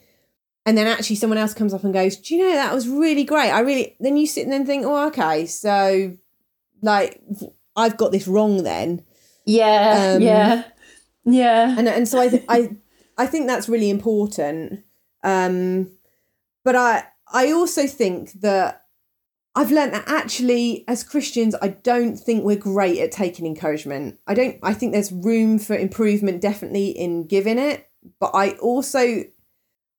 and 0.68 0.76
then 0.76 0.86
actually 0.86 1.16
someone 1.16 1.38
else 1.38 1.54
comes 1.54 1.72
up 1.72 1.82
and 1.82 1.94
goes 1.94 2.16
do 2.16 2.36
you 2.36 2.42
know 2.42 2.54
that 2.54 2.74
was 2.74 2.86
really 2.86 3.24
great. 3.24 3.50
I 3.50 3.60
really 3.60 3.96
then 4.00 4.18
you 4.18 4.26
sit 4.26 4.42
and 4.42 4.52
then 4.52 4.66
think 4.66 4.84
oh 4.84 5.06
okay. 5.08 5.46
So 5.46 6.14
like 6.82 7.22
i've 7.74 7.96
got 7.96 8.12
this 8.12 8.28
wrong 8.28 8.62
then. 8.62 9.02
Yeah, 9.46 10.12
um, 10.16 10.22
yeah, 10.22 10.64
yeah. 11.24 11.74
and 11.78 11.88
and 11.88 12.06
so 12.06 12.20
I 12.20 12.28
th- 12.28 12.44
I 12.50 12.76
I 13.16 13.24
think 13.24 13.46
that's 13.46 13.66
really 13.66 13.88
important. 13.88 14.84
Um, 15.22 15.90
but 16.64 16.76
I 16.76 17.04
I 17.32 17.52
also 17.52 17.86
think 17.86 18.32
that 18.40 18.84
I've 19.54 19.72
learned 19.72 19.94
that 19.94 20.08
actually 20.08 20.84
as 20.86 21.02
Christians 21.02 21.54
I 21.60 21.68
don't 21.68 22.16
think 22.16 22.44
we're 22.44 22.56
great 22.56 23.00
at 23.00 23.12
taking 23.12 23.46
encouragement. 23.46 24.18
I 24.26 24.34
don't 24.34 24.58
I 24.62 24.74
think 24.74 24.92
there's 24.92 25.12
room 25.12 25.58
for 25.58 25.76
improvement 25.76 26.40
definitely 26.40 26.88
in 26.88 27.26
giving 27.26 27.58
it, 27.58 27.88
but 28.20 28.30
I 28.34 28.50
also 28.52 29.24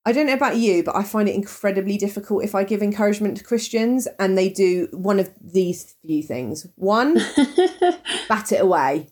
I 0.06 0.12
don't 0.12 0.28
know 0.28 0.34
about 0.34 0.58
you, 0.58 0.84
but 0.84 0.96
I 0.96 1.04
find 1.04 1.28
it 1.28 1.36
incredibly 1.36 1.98
difficult 1.98 2.44
if 2.44 2.56
I 2.56 2.64
give 2.64 2.82
encouragement 2.82 3.38
to 3.38 3.44
Christians 3.44 4.08
and 4.18 4.38
they 4.38 4.50
do 4.50 4.88
one 4.92 5.20
of 5.20 5.30
these 5.42 5.96
few 6.06 6.24
things. 6.24 6.66
One, 6.76 7.16
bat 8.30 8.52
it 8.52 8.62
away. 8.62 9.10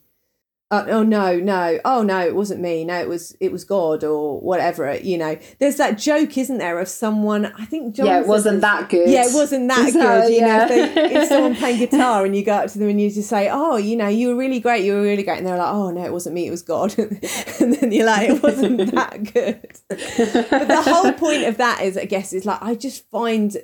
Uh, 0.69 0.83
oh 0.89 1.01
no, 1.01 1.39
no, 1.39 1.79
oh 1.85 2.03
no, 2.03 2.19
it 2.19 2.35
wasn't 2.35 2.59
me. 2.59 2.83
No, 2.83 2.99
it 2.99 3.07
was 3.07 3.37
it 3.39 3.53
was 3.53 3.63
God 3.63 4.03
or 4.03 4.41
whatever. 4.41 4.97
You 4.97 5.17
know, 5.17 5.37
there's 5.59 5.77
that 5.77 5.97
joke, 5.97 6.37
isn't 6.37 6.57
there, 6.57 6.77
of 6.79 6.89
someone? 6.89 7.45
I 7.57 7.63
think 7.63 7.95
John 7.95 8.05
yeah, 8.05 8.19
it 8.19 8.27
wasn't 8.27 8.59
that 8.59 8.89
good. 8.89 9.09
Yeah, 9.09 9.25
it 9.27 9.33
wasn't 9.33 9.69
that 9.69 9.87
Is 9.87 9.93
good. 9.93 10.33
you 10.33 10.41
know, 10.41 10.63
if, 10.63 10.67
they, 10.67 11.03
if 11.15 11.29
someone 11.29 11.55
playing 11.55 11.79
guitar 11.79 12.25
and 12.25 12.35
you 12.35 12.43
go 12.43 12.51
up 12.51 12.69
to 12.69 12.79
them 12.79 12.89
and 12.89 12.99
you 12.99 13.09
just 13.09 13.29
say, 13.29 13.47
"Oh, 13.49 13.77
you 13.77 13.95
know, 13.95 14.09
you 14.09 14.27
were 14.27 14.35
really 14.35 14.59
great. 14.59 14.83
You 14.83 14.95
were 14.95 15.03
really 15.03 15.23
great," 15.23 15.37
and 15.37 15.47
they're 15.47 15.57
like, 15.57 15.73
"Oh 15.73 15.89
no, 15.89 16.03
it 16.03 16.11
wasn't 16.11 16.35
me. 16.35 16.47
It 16.47 16.51
was 16.51 16.63
God," 16.63 16.93
and 16.97 17.73
then 17.73 17.93
you're 17.93 18.05
like, 18.05 18.29
"It 18.29 18.43
wasn't 18.43 18.91
that 18.93 19.33
good." 19.33 19.71
but 19.87 20.67
the 20.67 20.83
whole 20.85 21.13
point 21.13 21.45
of 21.45 21.55
that 21.57 21.81
is, 21.81 21.95
I 21.97 22.03
guess, 22.03 22.33
is 22.33 22.45
like 22.45 22.61
I 22.61 22.75
just 22.75 23.09
find, 23.09 23.55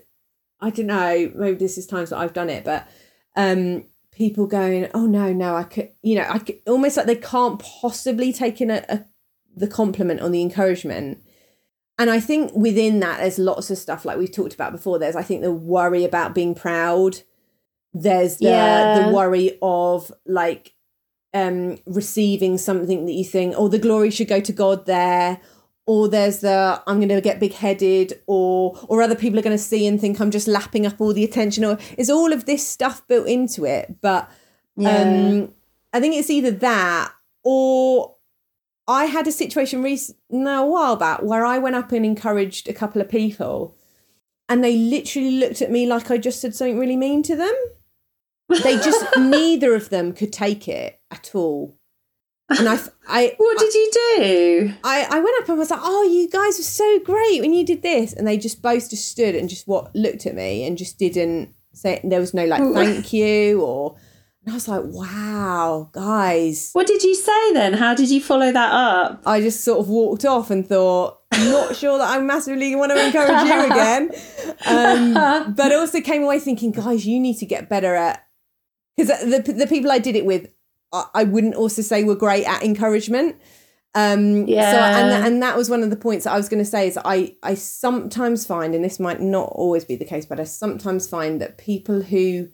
I 0.62 0.70
don't 0.70 0.88
know, 0.88 1.34
maybe 1.36 1.58
this 1.58 1.78
is 1.78 1.86
times 1.86 2.12
that 2.12 2.20
I've 2.20 2.32
done 2.32 2.50
it, 2.50 2.64
but 2.64 2.88
um, 3.36 3.84
people 4.16 4.48
going, 4.48 4.90
oh 4.94 5.06
no, 5.06 5.34
no, 5.34 5.56
I 5.56 5.64
could, 5.64 5.90
you 6.02 6.16
know, 6.16 6.26
I 6.30 6.40
could, 6.40 6.60
almost 6.68 6.98
like 6.98 7.06
they 7.06 7.16
can't 7.16 7.60
possibly 7.60 8.32
take 8.32 8.62
in 8.62 8.70
a, 8.72 8.86
a 8.90 9.06
the 9.56 9.68
compliment 9.68 10.20
on 10.22 10.32
the 10.32 10.42
encouragement. 10.42 11.24
And 12.00 12.10
I 12.10 12.20
think 12.20 12.52
within 12.56 13.00
that, 13.02 13.20
there's 13.20 13.38
lots 13.38 13.70
of 13.70 13.78
stuff 13.78 14.04
like 14.04 14.18
we've 14.18 14.32
talked 14.32 14.56
about 14.56 14.72
before. 14.72 14.98
There's, 14.98 15.16
I 15.16 15.22
think, 15.22 15.42
the 15.42 15.52
worry 15.52 16.04
about 16.06 16.34
being 16.34 16.56
proud. 16.56 17.20
There's 17.94 18.38
the 18.38 18.46
Yeah. 18.46 18.94
the 19.08 19.14
worry 19.14 19.58
of 19.62 20.12
like 20.26 20.74
um 21.36 21.78
receiving 21.86 22.58
something 22.58 23.06
that 23.06 23.14
you 23.14 23.24
think, 23.24 23.54
oh, 23.58 23.68
the 23.68 23.78
glory 23.78 24.10
should 24.10 24.28
go 24.28 24.40
to 24.40 24.52
God 24.52 24.86
there, 24.88 25.40
or 25.86 26.08
there's 26.08 26.40
the 26.40 26.82
I'm 26.88 26.98
going 26.98 27.10
to 27.10 27.22
get 27.22 27.40
big 27.40 27.54
headed, 27.54 28.22
or 28.28 28.78
or 28.88 29.02
other 29.02 29.16
people 29.16 29.40
are 29.40 29.44
going 29.44 29.58
to 29.58 29.62
see 29.64 29.86
and 29.88 30.00
think 30.00 30.20
I'm 30.20 30.32
just 30.32 30.48
lapping 30.48 30.86
up 30.86 31.00
all 31.02 31.14
the 31.14 31.24
attention, 31.24 31.66
or 31.66 31.78
is 31.98 32.10
all 32.10 32.32
of 32.34 32.46
this 32.46 32.66
stuff 32.68 33.06
built 33.08 33.28
into 33.28 33.66
it? 33.66 33.96
But 34.02 34.30
Yeah. 34.78 35.02
um, 35.02 35.54
I 35.92 36.00
think 36.00 36.16
it's 36.16 36.30
either 36.30 36.52
that 36.52 37.14
or 37.44 38.16
I 38.88 39.06
had 39.06 39.28
a 39.28 39.32
situation 39.32 39.82
recent, 39.84 40.18
no, 40.30 40.64
a 40.64 40.70
while 40.70 40.96
back 40.96 41.22
where 41.22 41.46
I 41.46 41.58
went 41.60 41.76
up 41.76 41.92
and 41.92 42.06
encouraged 42.06 42.68
a 42.68 42.74
couple 42.74 43.02
of 43.02 43.10
people, 43.10 43.76
and 44.50 44.64
they 44.64 44.76
literally 44.78 45.32
looked 45.40 45.62
at 45.62 45.72
me 45.72 45.86
like 45.86 46.10
I 46.12 46.18
just 46.18 46.42
said 46.42 46.56
something 46.56 46.80
really 46.80 46.98
mean 46.98 47.24
to 47.24 47.36
them. 47.36 47.54
They 48.64 48.76
just 48.78 49.06
neither 49.18 49.74
of 49.76 49.90
them 49.90 50.14
could 50.14 50.32
take 50.34 50.68
it 50.68 51.00
at 51.12 51.32
all. 51.34 51.78
And 52.60 52.70
I, 52.70 52.80
I, 53.08 53.34
what 53.38 53.58
did 53.58 53.74
you 53.74 53.92
do? 53.94 54.74
I, 54.84 55.08
I 55.10 55.20
went 55.20 55.42
up 55.42 55.50
and 55.50 55.58
was 55.58 55.72
like, 55.72 55.80
"Oh, 55.84 56.04
you 56.04 56.30
guys 56.30 56.58
were 56.58 56.64
so 56.64 57.00
great 57.00 57.42
when 57.42 57.54
you 57.54 57.66
did 57.66 57.82
this," 57.82 58.14
and 58.14 58.28
they 58.28 58.38
just 58.38 58.62
both 58.62 58.90
just 58.90 59.10
stood 59.10 59.36
and 59.36 59.50
just 59.50 59.68
what 59.68 59.96
looked 59.96 60.26
at 60.26 60.36
me 60.36 60.66
and 60.66 60.78
just 60.78 60.98
didn't 60.98 61.54
say. 61.74 62.00
There 62.04 62.20
was 62.20 62.34
no 62.34 62.46
like 62.46 62.62
thank 62.74 63.14
you 63.14 63.62
or. 63.62 63.96
And 64.46 64.52
I 64.52 64.56
was 64.56 64.68
like, 64.68 64.82
"Wow, 64.84 65.90
guys!" 65.94 66.72
What 66.74 66.86
did 66.88 67.02
you 67.02 67.16
say 67.16 67.54
then? 67.54 67.74
How 67.74 67.96
did 67.96 68.10
you 68.10 68.22
follow 68.22 68.52
that 68.52 68.72
up? 68.74 69.22
I 69.26 69.40
just 69.40 69.64
sort 69.64 69.80
of 69.80 69.88
walked 69.88 70.26
off 70.26 70.52
and 70.52 70.68
thought, 70.68 71.20
"I'm 71.32 71.50
not 71.50 71.76
sure 71.78 71.98
that 71.98 72.10
I 72.10 72.20
massively 72.20 72.76
want 72.76 72.92
to 72.92 73.06
encourage 73.06 73.48
you 73.48 73.66
again." 73.66 74.12
Um, 74.66 75.54
but 75.56 75.72
also 75.72 76.02
came 76.02 76.24
away 76.24 76.40
thinking, 76.40 76.72
guys, 76.72 77.06
you 77.06 77.22
need 77.22 77.38
to 77.38 77.46
get 77.46 77.70
better 77.70 77.96
at 77.96 78.28
because 78.96 79.20
the 79.22 79.54
the 79.54 79.68
people 79.68 79.92
I 79.92 80.00
did 80.00 80.16
it 80.16 80.26
with, 80.26 80.53
I, 81.14 81.24
wouldn't 81.24 81.56
also 81.56 81.82
say 81.82 82.04
were 82.04 82.16
great 82.16 82.46
at 82.48 82.64
encouragement. 82.64 83.36
Um, 83.96 84.48
So 84.48 84.54
Yeah. 84.54 85.00
and 85.00 85.26
and 85.26 85.42
that 85.42 85.58
was 85.58 85.70
one 85.70 85.84
of 85.84 85.90
the 85.90 85.96
points 85.96 86.24
that 86.26 86.34
I 86.34 86.38
was 86.38 86.50
going 86.50 86.64
to 86.64 86.70
say 86.70 86.88
is 86.88 86.98
I 87.04 87.36
I 87.44 87.54
sometimes 87.56 88.46
find, 88.46 88.76
and 88.76 88.84
this 88.84 89.00
might 89.00 89.22
not 89.22 89.50
always 89.54 89.86
be 89.86 89.96
the 89.96 90.06
case, 90.06 90.26
but 90.26 90.40
I 90.40 90.44
sometimes 90.46 91.08
find 91.08 91.42
that 91.42 91.58
people 91.58 92.02
who 92.02 92.50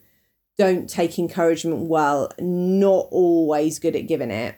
don't 0.57 0.89
take 0.89 1.17
encouragement 1.17 1.87
well, 1.87 2.31
not 2.39 3.07
always 3.11 3.79
good 3.79 3.95
at 3.95 4.07
giving 4.07 4.31
it. 4.31 4.55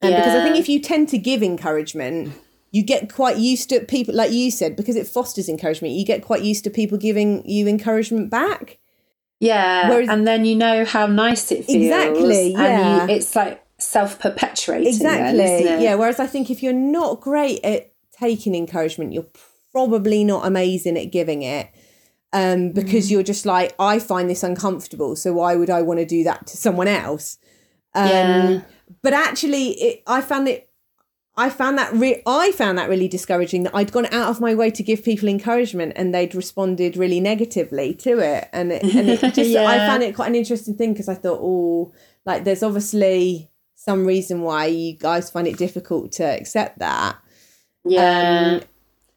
Um, 0.00 0.14
Because 0.14 0.34
I 0.34 0.40
think 0.40 0.56
if 0.56 0.68
you 0.68 0.80
tend 0.80 1.08
to 1.10 1.18
give 1.18 1.42
encouragement, 1.42 2.32
you 2.70 2.82
get 2.82 3.12
quite 3.12 3.36
used 3.36 3.68
to 3.70 3.80
people, 3.80 4.14
like 4.14 4.32
you 4.32 4.50
said, 4.50 4.76
because 4.76 4.96
it 4.96 5.06
fosters 5.06 5.48
encouragement. 5.48 5.94
You 5.94 6.04
get 6.04 6.22
quite 6.22 6.42
used 6.42 6.64
to 6.64 6.70
people 6.70 6.98
giving 6.98 7.46
you 7.46 7.66
encouragement 7.68 8.30
back. 8.30 8.78
Yeah, 9.40 9.88
Whereas- 9.88 10.08
and 10.08 10.26
then 10.26 10.44
you 10.44 10.56
know 10.56 10.84
how 10.84 11.06
nice 11.06 11.50
it 11.52 11.64
feels. 11.64 11.84
Exactly, 11.84 12.54
and 12.54 12.62
yeah. 12.62 13.06
you, 13.06 13.14
it's 13.14 13.36
like 13.36 13.62
self-perpetuating. 13.78 14.86
Exactly. 14.88 15.38
then? 15.38 15.80
Yeah. 15.80 15.94
Whereas 15.94 16.18
I 16.18 16.26
think 16.26 16.50
if 16.50 16.62
you're 16.62 16.72
not 16.72 17.20
great 17.20 17.60
at 17.64 17.92
taking 18.18 18.54
encouragement, 18.54 19.12
you're 19.12 19.26
probably 19.72 20.24
not 20.24 20.46
amazing 20.46 20.98
at 20.98 21.12
giving 21.12 21.42
it. 21.42 21.68
Um, 22.32 22.72
because 22.72 23.06
Mm. 23.08 23.10
you're 23.12 23.22
just 23.22 23.46
like, 23.46 23.74
I 23.78 23.98
find 23.98 24.28
this 24.28 24.42
uncomfortable, 24.42 25.16
so 25.16 25.32
why 25.32 25.54
would 25.56 25.70
I 25.70 25.80
want 25.82 25.98
to 26.00 26.04
do 26.04 26.24
that 26.24 26.46
to 26.48 26.56
someone 26.58 26.88
else? 26.88 27.38
Um, 27.94 28.08
Yeah. 28.08 28.60
But 29.02 29.12
actually, 29.14 29.68
it, 29.80 30.02
I 30.06 30.20
found 30.20 30.48
it. 30.48 30.67
I 31.38 31.50
found 31.50 31.78
that 31.78 31.92
re- 31.94 32.22
I 32.26 32.52
found 32.52 32.76
that 32.78 32.88
really 32.88 33.08
discouraging. 33.08 33.62
That 33.62 33.74
I'd 33.74 33.92
gone 33.92 34.06
out 34.06 34.28
of 34.28 34.40
my 34.40 34.54
way 34.54 34.70
to 34.72 34.82
give 34.82 35.04
people 35.04 35.28
encouragement, 35.28 35.92
and 35.96 36.12
they'd 36.12 36.34
responded 36.34 36.96
really 36.96 37.20
negatively 37.20 37.94
to 37.94 38.18
it. 38.18 38.48
And 38.52 38.72
it, 38.72 38.82
and 38.82 39.08
it 39.08 39.20
just, 39.34 39.56
I 39.56 39.78
found 39.78 40.02
it 40.02 40.16
quite 40.16 40.28
an 40.28 40.34
interesting 40.34 40.74
thing 40.74 40.92
because 40.92 41.08
I 41.08 41.14
thought, 41.14 41.38
oh, 41.40 41.92
like 42.26 42.44
there's 42.44 42.64
obviously 42.64 43.50
some 43.76 44.04
reason 44.04 44.42
why 44.42 44.66
you 44.66 44.94
guys 44.94 45.30
find 45.30 45.46
it 45.46 45.56
difficult 45.56 46.12
to 46.12 46.24
accept 46.24 46.80
that. 46.80 47.16
Yeah. 47.84 48.60
Um, 48.60 48.68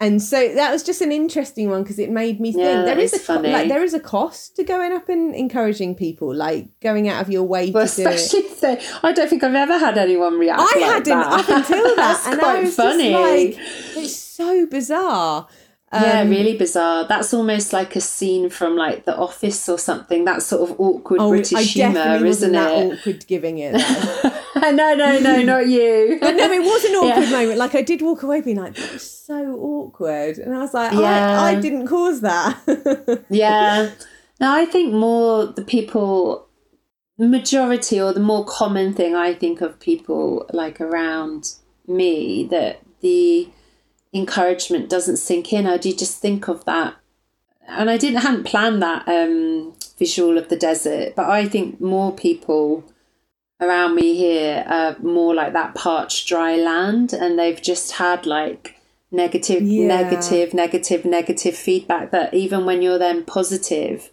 and 0.01 0.21
so 0.21 0.53
that 0.55 0.71
was 0.71 0.83
just 0.83 0.99
an 0.99 1.11
interesting 1.13 1.69
one 1.69 1.83
because 1.83 1.97
it 1.99 2.09
made 2.09 2.41
me 2.41 2.51
think 2.51 2.63
Yeah, 2.65 2.81
there 2.83 2.99
is 2.99 3.13
a 3.13 3.15
it's 3.17 3.25
co- 3.27 3.39
like 3.39 3.69
there 3.69 3.83
is 3.83 3.93
a 3.93 3.99
cost 3.99 4.55
to 4.57 4.63
going 4.65 4.91
up 4.91 5.07
and 5.07 5.33
encouraging 5.33 5.95
people, 5.95 6.35
like 6.35 6.67
going 6.81 7.07
out 7.07 7.21
of 7.21 7.29
your 7.29 7.43
way 7.43 7.71
well, 7.71 7.87
to 7.87 7.95
do 7.95 8.09
especially 8.09 8.39
if 8.49 8.59
they, 8.59 8.81
I 9.03 9.13
don't 9.13 9.29
think 9.29 9.43
I've 9.43 9.55
ever 9.55 9.77
had 9.77 9.97
anyone 9.97 10.37
react. 10.39 10.59
I 10.59 10.65
like 10.79 10.91
hadn't 10.93 11.19
that. 11.19 11.39
up 11.39 11.47
until 11.49 11.83
that, 11.83 11.95
That's 11.95 12.27
and 12.27 12.39
quite 12.39 12.57
I 12.57 12.61
was 12.63 12.75
funny. 12.75 13.11
just 13.11 13.57
like, 13.57 14.03
it's 14.03 14.15
so 14.17 14.65
bizarre. 14.65 15.47
Yeah, 15.93 16.21
Um, 16.21 16.29
really 16.29 16.55
bizarre. 16.57 17.05
That's 17.07 17.33
almost 17.33 17.73
like 17.73 17.95
a 17.95 18.01
scene 18.01 18.49
from 18.49 18.75
like 18.77 19.05
The 19.05 19.15
Office 19.17 19.67
or 19.67 19.77
something. 19.77 20.25
That 20.25 20.41
sort 20.41 20.69
of 20.69 20.79
awkward 20.79 21.19
Oh, 21.21 21.29
British 21.29 21.53
I 21.57 21.63
humour, 21.63 21.99
isn't 22.15 22.25
wasn't 22.27 22.53
that 22.53 22.71
it? 22.71 22.93
awkward 22.99 23.27
giving 23.27 23.57
it. 23.59 23.73
no, 24.55 24.71
no, 24.95 25.19
no, 25.19 25.41
not 25.43 25.67
you. 25.67 26.17
But 26.21 26.35
no, 26.35 26.49
it 26.51 26.61
was 26.63 26.85
an 26.85 26.91
awkward 26.95 27.23
Yeah. 27.25 27.29
moment. 27.31 27.57
Like 27.57 27.75
I 27.75 27.81
did 27.81 28.01
walk 28.01 28.23
away 28.23 28.39
being 28.41 28.57
like, 28.57 28.75
that 28.75 28.93
was 28.93 29.09
so 29.09 29.55
awkward. 29.55 30.37
And 30.37 30.53
I 30.55 30.59
was 30.59 30.73
like, 30.73 30.93
Yeah. 30.93 31.41
I, 31.41 31.51
I 31.51 31.55
didn't 31.59 31.87
cause 31.87 32.21
that. 32.21 33.25
yeah. 33.29 33.91
Now 34.39 34.55
I 34.55 34.65
think 34.65 34.93
more 34.93 35.45
the 35.47 35.63
people, 35.63 36.47
majority 37.17 37.99
or 38.01 38.13
the 38.13 38.19
more 38.19 38.45
common 38.45 38.93
thing 38.93 39.15
I 39.15 39.33
think 39.33 39.61
of 39.61 39.79
people 39.79 40.45
like 40.53 40.81
around 40.81 41.53
me 41.87 42.47
that 42.49 42.81
the 43.01 43.49
encouragement 44.13 44.89
doesn't 44.89 45.17
sink 45.17 45.53
in. 45.53 45.65
I 45.67 45.77
do 45.77 45.93
just 45.93 46.19
think 46.19 46.47
of 46.47 46.65
that, 46.65 46.95
and 47.67 47.89
I 47.89 47.97
didn't 47.97 48.21
hadn't 48.21 48.45
planned 48.45 48.81
that 48.81 49.07
um, 49.07 49.73
visual 49.97 50.37
of 50.37 50.49
the 50.49 50.55
desert, 50.57 51.15
but 51.15 51.29
I 51.29 51.47
think 51.47 51.79
more 51.81 52.11
people 52.11 52.83
around 53.59 53.93
me 53.95 54.15
here 54.15 54.65
are 54.67 54.97
more 54.99 55.35
like 55.35 55.53
that 55.53 55.75
parched 55.75 56.27
dry 56.27 56.55
land, 56.55 57.13
and 57.13 57.37
they've 57.37 57.61
just 57.61 57.93
had 57.93 58.25
like 58.25 58.75
negative, 59.11 59.61
Yeah. 59.61 59.87
negative, 59.87 60.53
negative, 60.53 61.05
negative 61.05 61.55
feedback 61.55 62.11
that 62.11 62.33
even 62.33 62.65
when 62.65 62.81
you're 62.81 62.97
then 62.97 63.23
positive, 63.23 64.09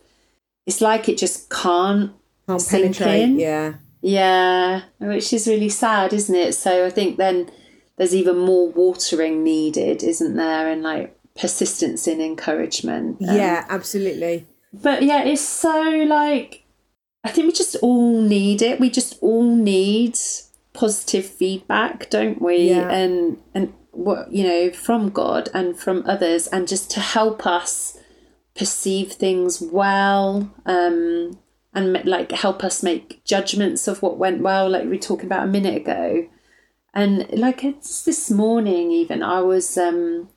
it's 0.66 0.80
like 0.80 1.08
it 1.08 1.16
just 1.18 1.48
can't 1.50 2.12
Can't 2.46 2.61
Sink 2.61 2.82
penetrate. 2.96 3.22
in. 3.22 3.38
Yeah. 3.38 3.74
yeah, 4.02 4.82
which 4.98 5.32
is 5.32 5.46
really 5.46 5.68
sad, 5.68 6.12
isn't 6.12 6.34
it? 6.34 6.52
So 6.54 6.84
I 6.87 6.90
think 6.90 7.16
then 7.16 7.50
there's 7.98 8.14
even 8.14 8.38
more 8.38 8.68
watering 8.68 9.42
needed, 9.42 10.02
isn't 10.02 10.37
there? 10.37 10.68
And 10.68 10.82
like 10.82 11.18
persistence 11.38 12.06
in 12.06 12.20
encouragement. 12.20 13.18
Um, 13.28 13.37
Yeah, 13.37 13.66
absolutely. 13.68 14.46
But 14.72 15.02
yeah, 15.02 15.24
it's 15.24 15.42
so 15.42 16.04
like, 16.08 16.64
I 17.24 17.30
think 17.30 17.48
we 17.48 17.52
just 17.52 17.76
all 17.76 18.20
need 18.22 18.62
it. 18.62 18.80
We 18.80 18.88
just 18.90 19.18
all 19.20 19.54
need 19.54 20.16
positive 20.72 21.26
feedback, 21.26 22.08
don't 22.11 22.40
we? 22.40 22.70
Yeah. 22.70 22.90
And, 22.90 23.38
and 23.54 23.74
what, 23.90 24.32
you 24.32 24.44
know, 24.44 24.70
from 24.70 25.11
God 25.11 25.48
and 25.52 25.76
from 25.78 26.04
others, 26.06 26.46
and 26.46 26.68
just 26.68 26.90
to 26.92 27.00
help 27.00 27.46
us 27.46 27.98
perceive 28.56 29.12
things 29.12 29.61
well. 29.61 30.54
Um, 30.66 31.38
and 31.74 32.04
like 32.04 32.32
help 32.32 32.64
us 32.64 32.82
make 32.82 33.22
judgments 33.24 33.87
of 33.88 34.02
what 34.02 34.18
went 34.18 34.40
well, 34.40 34.68
like 34.68 34.84
we 34.84 34.90
were 34.90 34.96
talking 34.96 35.26
about 35.26 35.44
a 35.44 35.50
minute 35.50 35.76
ago. 35.76 36.28
And 36.94 37.29
like 37.33 37.64
it's 37.64 38.05
this 38.05 38.31
morning, 38.31 38.90
even 38.90 39.22
I 39.22 39.40
was, 39.40 39.77
um, 39.77 40.31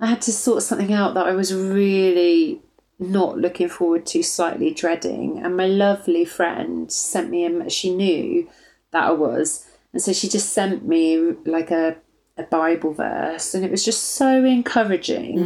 I 0.00 0.06
had 0.06 0.20
to 0.22 0.32
sort 0.32 0.62
something 0.62 0.92
out 0.92 1.14
that 1.14 1.26
I 1.26 1.32
was 1.32 1.54
really 1.54 2.60
not 2.98 3.38
looking 3.38 3.68
forward 3.68 4.06
to, 4.06 4.22
slightly 4.22 4.72
dreading. 4.72 5.38
And 5.42 5.56
my 5.56 5.66
lovely 5.66 6.24
friend 6.24 6.90
sent 6.90 7.30
me 7.30 7.44
a, 7.44 7.70
she 7.70 7.94
knew 7.94 8.48
that 8.90 9.04
I 9.04 9.12
was. 9.12 9.66
And 9.92 10.02
so 10.02 10.12
she 10.12 10.28
just 10.28 10.52
sent 10.52 10.86
me 10.86 11.18
like 11.44 11.70
a, 11.70 11.96
a 12.36 12.42
Bible 12.42 12.92
verse. 12.92 13.54
And 13.54 13.64
it 13.64 13.70
was 13.70 13.84
just 13.84 14.02
so 14.02 14.44
encouraging. 14.44 15.38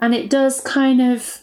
And 0.00 0.14
it 0.14 0.30
does 0.30 0.60
kind 0.60 1.02
of, 1.02 1.40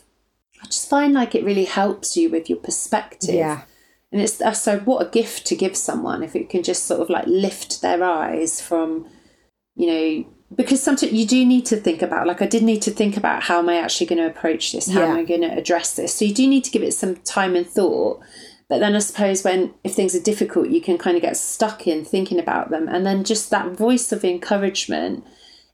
I 0.62 0.65
just 0.65 0.89
find 0.89 1.13
like 1.13 1.36
it 1.36 1.43
really 1.43 1.65
helps 1.65 2.17
you 2.17 2.29
with 2.29 2.49
your 2.49 2.60
perspective. 2.60 3.36
Yeah. 3.36 3.63
And 4.11 4.21
it's 4.21 4.41
so 4.59 4.79
what 4.79 5.05
a 5.05 5.09
gift 5.09 5.45
to 5.47 5.55
give 5.55 5.75
someone 5.75 6.23
if 6.23 6.35
it 6.35 6.49
can 6.49 6.63
just 6.63 6.85
sort 6.85 7.01
of 7.01 7.09
like 7.09 7.25
lift 7.27 7.81
their 7.81 8.03
eyes 8.03 8.61
from, 8.61 9.07
you 9.75 9.87
know, 9.87 10.33
because 10.55 10.81
sometimes 10.81 11.11
you 11.11 11.25
do 11.25 11.45
need 11.45 11.65
to 11.65 11.75
think 11.75 12.01
about, 12.01 12.25
like 12.25 12.41
I 12.41 12.47
did 12.47 12.63
need 12.63 12.81
to 12.83 12.91
think 12.91 13.17
about 13.17 13.43
how 13.43 13.59
am 13.59 13.67
I 13.67 13.77
actually 13.77 14.07
going 14.07 14.21
to 14.21 14.27
approach 14.27 14.71
this? 14.71 14.89
How 14.89 15.01
am 15.03 15.17
I 15.17 15.23
going 15.25 15.41
to 15.41 15.51
address 15.53 15.95
this? 15.95 16.15
So 16.15 16.23
you 16.23 16.33
do 16.33 16.47
need 16.47 16.63
to 16.63 16.71
give 16.71 16.83
it 16.83 16.93
some 16.93 17.17
time 17.17 17.55
and 17.55 17.67
thought. 17.67 18.21
But 18.69 18.79
then 18.79 18.95
I 18.95 18.99
suppose 18.99 19.43
when 19.43 19.73
if 19.83 19.93
things 19.93 20.15
are 20.15 20.21
difficult, 20.21 20.69
you 20.69 20.81
can 20.81 20.97
kind 20.97 21.17
of 21.17 21.21
get 21.21 21.35
stuck 21.35 21.85
in 21.85 22.05
thinking 22.05 22.39
about 22.39 22.69
them. 22.69 22.87
And 22.87 23.05
then 23.05 23.25
just 23.25 23.49
that 23.49 23.71
voice 23.71 24.11
of 24.13 24.23
encouragement 24.23 25.25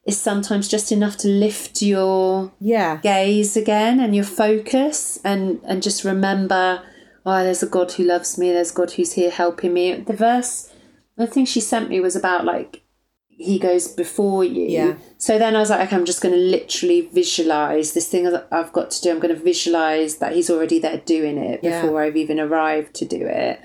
is 0.07 0.19
sometimes 0.19 0.67
just 0.67 0.91
enough 0.91 1.17
to 1.17 1.27
lift 1.27 1.81
your 1.81 2.51
Yeah. 2.59 2.97
gaze 2.97 3.55
again 3.55 3.99
and 3.99 4.15
your 4.15 4.25
focus 4.25 5.19
and 5.23 5.59
and 5.63 5.81
just 5.81 6.03
remember 6.03 6.81
oh 7.25 7.43
there's 7.43 7.63
a 7.63 7.67
god 7.67 7.91
who 7.93 8.03
loves 8.03 8.37
me 8.37 8.51
there's 8.51 8.71
god 8.71 8.91
who's 8.91 9.13
here 9.13 9.31
helping 9.31 9.73
me 9.73 9.93
the 9.93 10.13
verse 10.13 10.71
the 11.17 11.27
thing 11.27 11.45
she 11.45 11.59
sent 11.61 11.89
me 11.89 11.99
was 11.99 12.15
about 12.15 12.43
like 12.45 12.81
he 13.27 13.57
goes 13.57 13.87
before 13.87 14.43
you 14.43 14.63
Yeah. 14.67 14.93
so 15.17 15.39
then 15.39 15.55
i 15.55 15.59
was 15.59 15.69
like 15.69 15.81
okay 15.87 15.95
i'm 15.95 16.05
just 16.05 16.21
going 16.21 16.35
to 16.35 16.39
literally 16.39 17.01
visualize 17.13 17.93
this 17.93 18.07
thing 18.07 18.25
that 18.25 18.47
i've 18.51 18.71
got 18.73 18.91
to 18.91 19.01
do 19.01 19.11
i'm 19.11 19.19
going 19.19 19.35
to 19.35 19.41
visualize 19.41 20.17
that 20.17 20.33
he's 20.33 20.49
already 20.49 20.79
there 20.79 20.97
doing 20.97 21.37
it 21.37 21.59
Yeah. 21.63 21.81
before 21.81 22.01
i've 22.03 22.15
even 22.17 22.39
arrived 22.39 22.93
to 22.95 23.05
do 23.05 23.25
it 23.25 23.59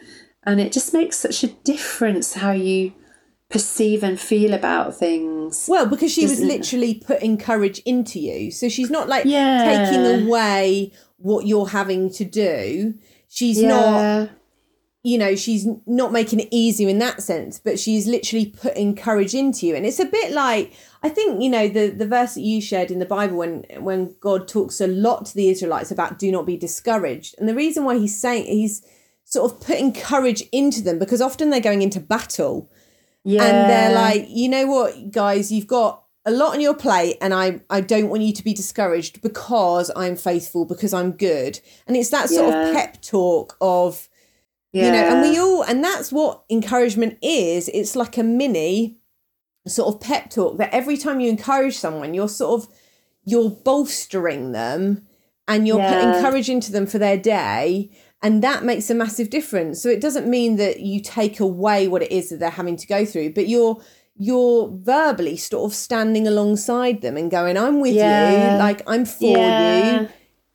and 0.44 0.60
it 0.60 0.72
just 0.72 0.94
makes 0.94 1.18
such 1.18 1.44
a 1.44 1.48
difference 1.48 2.34
how 2.34 2.52
you 2.52 2.92
perceive 3.50 4.02
and 4.02 4.20
feel 4.20 4.52
about 4.54 4.94
things 4.96 5.66
Well, 5.68 5.86
because 5.86 6.12
she 6.12 6.24
was 6.26 6.40
literally 6.40 6.94
putting 6.94 7.38
courage 7.38 7.78
into 7.86 8.18
you. 8.20 8.50
So 8.50 8.68
she's 8.68 8.90
not 8.90 9.08
like 9.08 9.24
Yeah. 9.24 9.64
taking 9.64 10.04
away 10.26 10.92
what 11.16 11.46
you're 11.46 11.68
having 11.68 12.10
to 12.12 12.24
do. 12.26 12.94
She's 13.28 13.62
not, 13.62 14.30
you 15.02 15.18
know, 15.18 15.36
she's 15.36 15.66
not 15.86 16.12
making 16.12 16.40
it 16.40 16.48
easier 16.50 16.88
in 16.88 16.98
that 16.98 17.22
sense, 17.22 17.58
but 17.58 17.78
she's 17.78 18.06
literally 18.06 18.46
putting 18.46 18.96
courage 18.96 19.34
into 19.34 19.66
you. 19.66 19.74
And 19.76 19.86
it's 19.86 20.00
a 20.00 20.06
bit 20.06 20.32
like 20.32 20.72
I 21.02 21.08
think, 21.08 21.42
you 21.42 21.48
know, 21.48 21.68
the, 21.68 21.88
the 21.90 22.06
verse 22.06 22.34
that 22.34 22.40
you 22.40 22.60
shared 22.60 22.90
in 22.90 22.98
the 22.98 23.06
Bible 23.06 23.36
when 23.36 23.64
when 23.78 24.16
God 24.20 24.48
talks 24.48 24.80
a 24.80 24.86
lot 24.86 25.26
to 25.26 25.34
the 25.34 25.48
Israelites 25.48 25.90
about 25.90 26.18
do 26.18 26.32
not 26.32 26.46
be 26.46 26.56
discouraged. 26.56 27.34
And 27.38 27.48
the 27.48 27.54
reason 27.54 27.84
why 27.84 27.98
he's 27.98 28.18
saying 28.18 28.46
he's 28.46 28.84
sort 29.24 29.52
of 29.52 29.60
putting 29.60 29.92
courage 29.92 30.42
into 30.52 30.82
them 30.82 30.98
because 30.98 31.20
often 31.20 31.50
they're 31.50 31.60
going 31.60 31.82
into 31.82 32.00
battle 32.00 32.70
yeah 33.24 33.44
and 33.44 33.70
they're 33.70 33.94
like, 33.94 34.26
you 34.28 34.48
know 34.48 34.66
what, 34.66 35.10
guys, 35.10 35.52
you've 35.52 35.66
got 35.66 36.02
a 36.24 36.30
lot 36.30 36.52
on 36.54 36.60
your 36.60 36.74
plate, 36.74 37.16
and 37.20 37.32
I 37.32 37.60
I 37.70 37.80
don't 37.80 38.08
want 38.08 38.22
you 38.22 38.32
to 38.34 38.44
be 38.44 38.52
discouraged 38.54 39.22
because 39.22 39.90
I'm 39.96 40.16
faithful, 40.16 40.64
because 40.64 40.92
I'm 40.92 41.12
good, 41.12 41.60
and 41.86 41.96
it's 41.96 42.10
that 42.10 42.28
sort 42.28 42.52
Yeah. 42.54 42.60
of 42.66 42.72
pep 42.72 43.00
talk 43.02 43.56
of 43.60 44.08
you 44.74 44.90
know, 44.92 44.98
and 44.98 45.20
we 45.22 45.38
all, 45.38 45.62
and 45.62 45.82
that's 45.82 46.12
what 46.12 46.44
encouragement 46.50 47.16
is. 47.22 47.68
It's 47.70 47.96
like 47.96 48.18
a 48.18 48.22
mini 48.22 48.98
sort 49.66 49.94
of 49.94 50.00
pep 50.00 50.30
talk 50.30 50.58
that 50.58 50.72
every 50.74 50.96
time 50.96 51.20
you 51.20 51.28
encourage 51.30 51.76
someone, 51.76 52.14
you're 52.14 52.28
sort 52.28 52.62
of 52.62 52.68
you're 53.24 53.50
bolstering 53.50 54.52
them 54.52 55.06
and 55.48 55.66
you're 55.66 55.82
putting 55.82 56.12
Yeah. 56.12 56.20
courage 56.20 56.48
into 56.48 56.70
them 56.72 56.86
for 56.86 56.98
their 56.98 57.16
day 57.18 57.90
and 58.22 58.42
that 58.42 58.64
makes 58.64 58.88
a 58.88 58.94
massive 58.94 59.28
difference 59.30 59.82
so 59.82 59.88
it 59.90 60.00
doesn't 60.00 60.26
mean 60.26 60.56
that 60.56 60.80
you 60.80 61.00
take 61.00 61.38
away 61.40 61.88
what 61.88 62.02
it 62.02 62.10
is 62.10 62.30
that 62.30 62.38
they're 62.40 62.48
having 62.50 62.76
to 62.76 62.86
go 62.86 63.04
through 63.04 63.30
but 63.34 63.46
you're 63.48 63.78
you're 64.18 64.68
verbally 64.82 65.36
sort 65.36 65.70
of 65.70 65.74
standing 65.74 66.26
alongside 66.26 67.00
them 67.02 67.16
and 67.16 67.30
going 67.30 67.56
i'm 67.56 67.80
with 67.80 67.94
Yeah. 67.94 68.52
you 68.52 68.58
like 68.58 68.82
i'm 68.86 69.04
for 69.04 69.36
Yeah. 69.38 70.00
you 70.00 70.08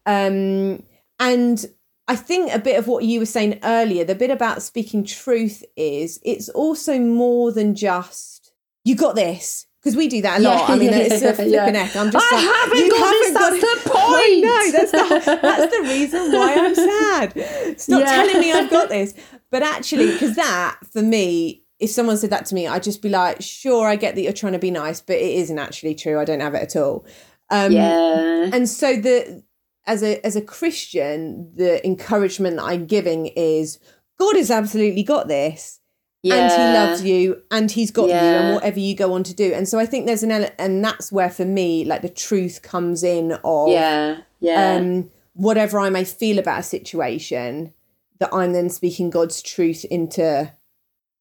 um 0.05 0.83
and 1.19 1.65
i 2.07 2.15
think 2.15 2.53
a 2.53 2.59
bit 2.59 2.77
of 2.77 2.87
what 2.87 3.03
you 3.05 3.19
were 3.19 3.25
saying 3.25 3.59
earlier 3.63 4.03
the 4.03 4.15
bit 4.15 4.29
about 4.31 4.61
speaking 4.61 5.03
truth 5.05 5.63
is 5.77 6.19
it's 6.23 6.49
also 6.49 6.99
more 6.99 7.51
than 7.53 7.73
just 7.75 8.51
you 8.83 8.95
got 8.95 9.15
this 9.15 9.65
because 9.81 9.97
we 9.97 10.07
do 10.07 10.21
that 10.21 10.39
a 10.39 10.43
lot. 10.43 10.69
Yeah, 10.69 10.75
I 10.75 10.77
mean, 10.77 10.89
yeah, 10.91 10.97
it's 10.99 11.21
a 11.21 11.25
yeah. 11.25 11.33
flipping 11.65 11.75
heck. 11.75 11.93
I'm 11.97 12.09
just 12.09 12.25
I 12.31 12.35
like, 12.37 12.55
haven't 12.55 12.77
you 12.85 12.89
got 12.89 13.11
this, 13.11 13.33
haven't 13.37 13.61
that's 13.61 13.83
the 13.83 13.89
point. 13.89 14.43
No, 14.43 14.71
that's 14.71 14.91
the 14.91 15.39
that's 15.41 15.75
the 15.75 15.81
reason 15.83 16.31
why 16.31 16.53
I'm 16.55 16.73
sad. 16.75 17.79
Stop 17.81 17.99
Yeah. 17.99 18.05
telling 18.15 18.39
me 18.39 18.53
I've 18.53 18.69
got 18.69 18.87
this. 18.87 19.13
But 19.51 19.61
actually, 19.63 20.13
because 20.13 20.35
that 20.37 20.77
for 20.93 21.01
me, 21.01 21.62
if 21.83 21.89
someone 21.89 22.17
said 22.17 22.29
that 22.29 22.45
to 22.47 22.55
me, 22.55 22.67
I'd 22.67 22.83
just 22.83 23.01
be 23.01 23.09
like, 23.09 23.41
sure, 23.41 23.87
I 23.87 23.95
get 23.95 24.15
that 24.15 24.21
you're 24.21 24.33
trying 24.33 24.53
to 24.53 24.59
be 24.59 24.71
nice, 24.71 25.01
but 25.01 25.17
it 25.17 25.35
isn't 25.35 25.59
actually 25.59 25.95
true. 25.95 26.19
I 26.19 26.25
don't 26.25 26.39
have 26.39 26.55
it 26.55 26.63
at 26.63 26.75
all. 26.75 27.05
Um, 27.49 27.71
yeah. 27.71 28.49
and 28.53 28.67
so 28.67 28.95
the 28.95 29.43
as 29.85 30.01
a 30.01 30.25
as 30.25 30.35
a 30.35 30.41
Christian, 30.41 31.51
the 31.55 31.85
encouragement 31.85 32.55
that 32.55 32.63
I'm 32.63 32.85
giving 32.85 33.27
is 33.27 33.79
God 34.17 34.35
has 34.35 34.49
absolutely 34.49 35.03
got 35.03 35.27
this 35.27 35.81
and 36.23 36.51
he 36.51 36.79
loves 36.79 37.03
you 37.03 37.41
and 37.51 37.69
he's 37.69 37.91
got 37.91 38.07
you 38.07 38.13
and 38.13 38.55
whatever 38.55 38.79
you 38.79 38.95
go 38.95 39.13
on 39.13 39.23
to 39.23 39.33
do. 39.33 39.53
And 39.53 39.67
so 39.67 39.79
i 39.79 39.85
think 39.85 40.05
there's 40.05 40.23
an 40.23 40.31
ele- 40.31 40.51
and 40.57 40.83
that's 40.83 41.11
where 41.11 41.29
for 41.29 41.45
me 41.45 41.83
like 41.83 42.01
the 42.01 42.09
truth 42.09 42.61
comes 42.61 43.03
in 43.03 43.33
of 43.43 43.69
yeah. 43.69 44.21
Yeah. 44.39 44.75
um 44.75 45.11
whatever 45.33 45.79
i 45.79 45.89
may 45.89 46.05
feel 46.05 46.39
about 46.39 46.59
a 46.59 46.63
situation 46.63 47.73
that 48.19 48.29
i'm 48.31 48.53
then 48.53 48.69
speaking 48.69 49.09
god's 49.09 49.41
truth 49.41 49.83
into 49.85 50.51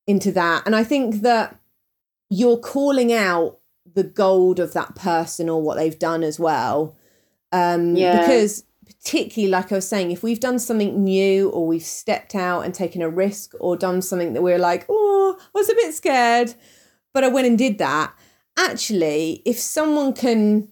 into 0.07 0.33
that 0.33 0.63
and 0.67 0.75
i 0.75 0.83
think 0.85 1.23
that 1.23 1.59
you're 2.29 2.59
calling 2.59 3.13
out 3.13 3.59
the 3.95 4.05
gold 4.05 4.59
of 4.59 4.73
that 4.73 4.95
person 4.95 5.49
or 5.49 5.61
what 5.63 5.77
they've 5.77 5.99
done 5.99 6.23
as 6.23 6.39
well 6.41 6.97
um 7.53 7.95
Yeah. 7.95 8.19
because 8.21 8.65
particularly 8.87 9.51
like 9.51 9.71
i 9.73 9.77
was 9.77 9.89
saying 9.89 10.11
if 10.11 10.23
we've 10.23 10.41
done 10.41 10.59
something 10.59 11.03
new 11.05 11.51
or 11.51 11.67
we've 11.67 11.83
stepped 11.85 12.35
out 12.35 12.61
and 12.63 12.75
taken 12.75 13.03
a 13.03 13.09
risk 13.09 13.53
or 13.61 13.77
done 13.77 14.03
something 14.03 14.33
that 14.33 14.43
we're 14.43 14.59
like 14.59 14.87
oh 14.89 15.37
i 15.39 15.59
was 15.59 15.69
a 15.69 15.75
bit 15.75 15.95
scared 15.95 16.55
but 17.13 17.23
i 17.25 17.29
went 17.29 17.47
and 17.47 17.59
did 17.59 17.79
that 17.79 18.13
actually 18.59 19.43
if 19.45 19.59
someone 19.59 20.13
can 20.13 20.69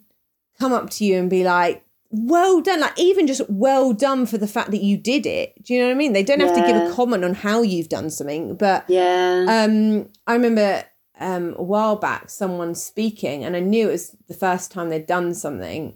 come 0.59 0.73
up 0.75 0.91
to 0.91 1.05
you 1.07 1.17
and 1.17 1.31
be 1.31 1.43
like, 1.43 1.83
well 2.11 2.61
done, 2.61 2.81
like 2.81 2.99
even 2.99 3.27
just 3.27 3.43
well 3.49 3.93
done 3.93 4.27
for 4.27 4.37
the 4.37 4.47
fact 4.49 4.71
that 4.73 4.83
you 4.83 4.97
did 4.97 5.27
it. 5.27 5.55
Do 5.65 5.73
you 5.75 5.81
know 5.81 5.87
what 5.87 5.93
I 5.93 5.97
mean? 5.97 6.13
They 6.13 6.25
don't 6.25 6.41
have 6.41 6.53
to 6.55 6.61
give 6.61 6.77
a 6.77 6.81
comment 6.81 7.25
on 7.25 7.35
how 7.35 7.63
you've 7.63 7.89
done 7.89 8.11
something, 8.11 8.57
but 8.57 8.85
Yeah. 8.89 9.47
um, 9.49 10.09
I 10.27 10.35
remember 10.35 10.85
um, 11.21 11.55
a 11.57 11.63
while 11.63 11.97
back 11.97 12.31
someone 12.31 12.75
speaking, 12.75 13.45
and 13.45 13.55
I 13.57 13.61
knew 13.61 13.89
it 13.89 13.93
was 13.93 14.17
the 14.29 14.35
first 14.35 14.71
time 14.73 14.89
they'd 14.89 15.07
done 15.07 15.35
something, 15.35 15.95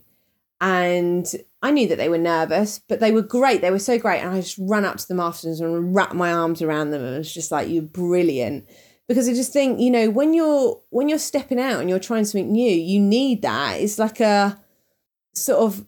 and 0.60 1.26
I 1.62 1.70
knew 1.70 1.88
that 1.88 1.96
they 1.96 2.08
were 2.08 2.18
nervous, 2.18 2.78
but 2.88 3.00
they 3.00 3.10
were 3.10 3.22
great. 3.22 3.60
They 3.60 3.70
were 3.70 3.78
so 3.78 3.98
great, 3.98 4.20
and 4.20 4.30
I 4.34 4.40
just 4.40 4.58
ran 4.58 4.84
up 4.84 4.98
to 4.98 5.08
them 5.08 5.20
afterwards 5.20 5.60
and 5.60 5.94
wrapped 5.94 6.14
my 6.14 6.32
arms 6.32 6.62
around 6.62 6.90
them, 6.90 7.02
and 7.02 7.14
it 7.14 7.18
was 7.18 7.32
just 7.34 7.50
like, 7.50 7.68
"You're 7.68 7.82
brilliant." 7.82 8.66
Because 9.08 9.28
I 9.28 9.32
just 9.34 9.52
think, 9.52 9.80
you 9.80 9.90
know, 9.90 10.08
when 10.10 10.32
you're 10.32 10.80
when 10.90 11.08
you're 11.08 11.18
stepping 11.18 11.58
out 11.60 11.80
and 11.80 11.90
you're 11.90 11.98
trying 11.98 12.24
something 12.24 12.52
new, 12.52 12.70
you 12.72 13.00
need 13.00 13.42
that. 13.42 13.80
It's 13.80 13.98
like 13.98 14.20
a 14.20 14.58
sort 15.34 15.58
of 15.60 15.84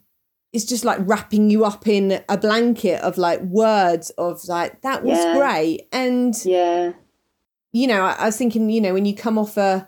it's 0.53 0.65
just 0.65 0.85
like 0.85 0.99
wrapping 1.01 1.49
you 1.49 1.65
up 1.65 1.87
in 1.87 2.23
a 2.29 2.37
blanket 2.37 3.01
of 3.03 3.17
like 3.17 3.41
words 3.41 4.09
of 4.11 4.43
like 4.47 4.81
that 4.81 5.03
was 5.03 5.17
Yeah. 5.17 5.37
great 5.37 5.87
and 5.91 6.33
yeah. 6.45 6.93
you 7.71 7.87
know, 7.87 8.03
I, 8.05 8.13
I 8.13 8.25
was 8.27 8.37
thinking, 8.37 8.69
you 8.69 8.81
know, 8.81 8.93
when 8.93 9.05
you 9.05 9.13
come 9.15 9.37
off 9.37 9.57
a, 9.57 9.87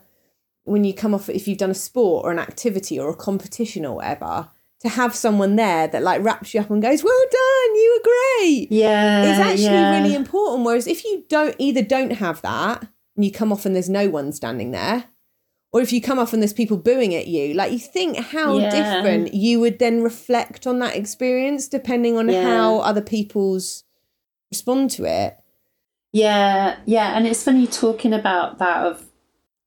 when 0.66 0.84
you 0.84 0.94
come 0.94 1.16
off, 1.16 1.30
if 1.30 1.48
you've 1.48 1.58
done 1.58 1.72
a 1.72 1.76
sport 1.76 2.26
or 2.26 2.32
an 2.32 2.40
activity 2.40 3.00
or 3.00 3.10
a 3.10 3.16
competition 3.16 3.86
or 3.86 3.96
whatever, 3.96 4.50
to 4.82 4.90
have 4.90 5.16
someone 5.16 5.56
there 5.56 5.88
that 5.88 6.04
like 6.04 6.22
wraps 6.24 6.54
you 6.54 6.60
up 6.62 6.70
and 6.70 6.82
goes, 6.82 7.04
"Well 7.04 7.26
done, 7.32 7.76
you 7.76 7.98
were 8.00 8.12
great," 8.44 8.72
Yeah. 8.72 9.24
it's 9.32 9.40
actually 9.40 9.64
yeah. 9.66 9.98
really 10.02 10.14
important. 10.16 10.66
Whereas 10.66 10.88
if 10.88 11.04
you 11.04 11.24
don't 11.28 11.56
either 11.58 11.82
don't 11.82 12.12
have 12.12 12.42
that 12.44 12.88
and 13.16 13.26
you 13.26 13.32
come 13.32 13.52
off 13.52 13.66
and 13.66 13.74
there's 13.76 13.90
no 13.90 14.10
one 14.10 14.32
standing 14.32 14.72
there, 14.72 15.06
or 15.72 15.82
if 15.82 15.94
you 15.94 16.02
come 16.02 16.18
off 16.20 16.34
and 16.34 16.42
there's 16.42 16.54
people 16.54 16.78
booing 16.78 17.14
at 17.14 17.28
you, 17.28 17.54
like 17.54 17.72
you 17.72 17.80
think 17.80 18.18
how 18.18 18.58
Yeah. 18.58 18.70
different 18.72 19.34
you 19.34 19.60
would 19.60 19.80
then 19.80 20.02
reflect 20.02 20.66
on 20.66 20.80
that 20.80 20.96
experience 20.96 21.68
depending 21.68 22.18
on 22.18 22.28
Yeah. 22.30 22.42
how 22.42 22.80
other 22.80 23.02
people's 23.02 23.84
respond 24.52 24.90
to 24.92 25.06
it. 25.06 25.38
Yeah, 26.12 26.78
yeah, 26.86 27.16
and 27.16 27.28
it's 27.28 27.44
funny 27.44 27.68
talking 27.68 28.14
about 28.14 28.58
that 28.60 28.86
of 28.86 29.06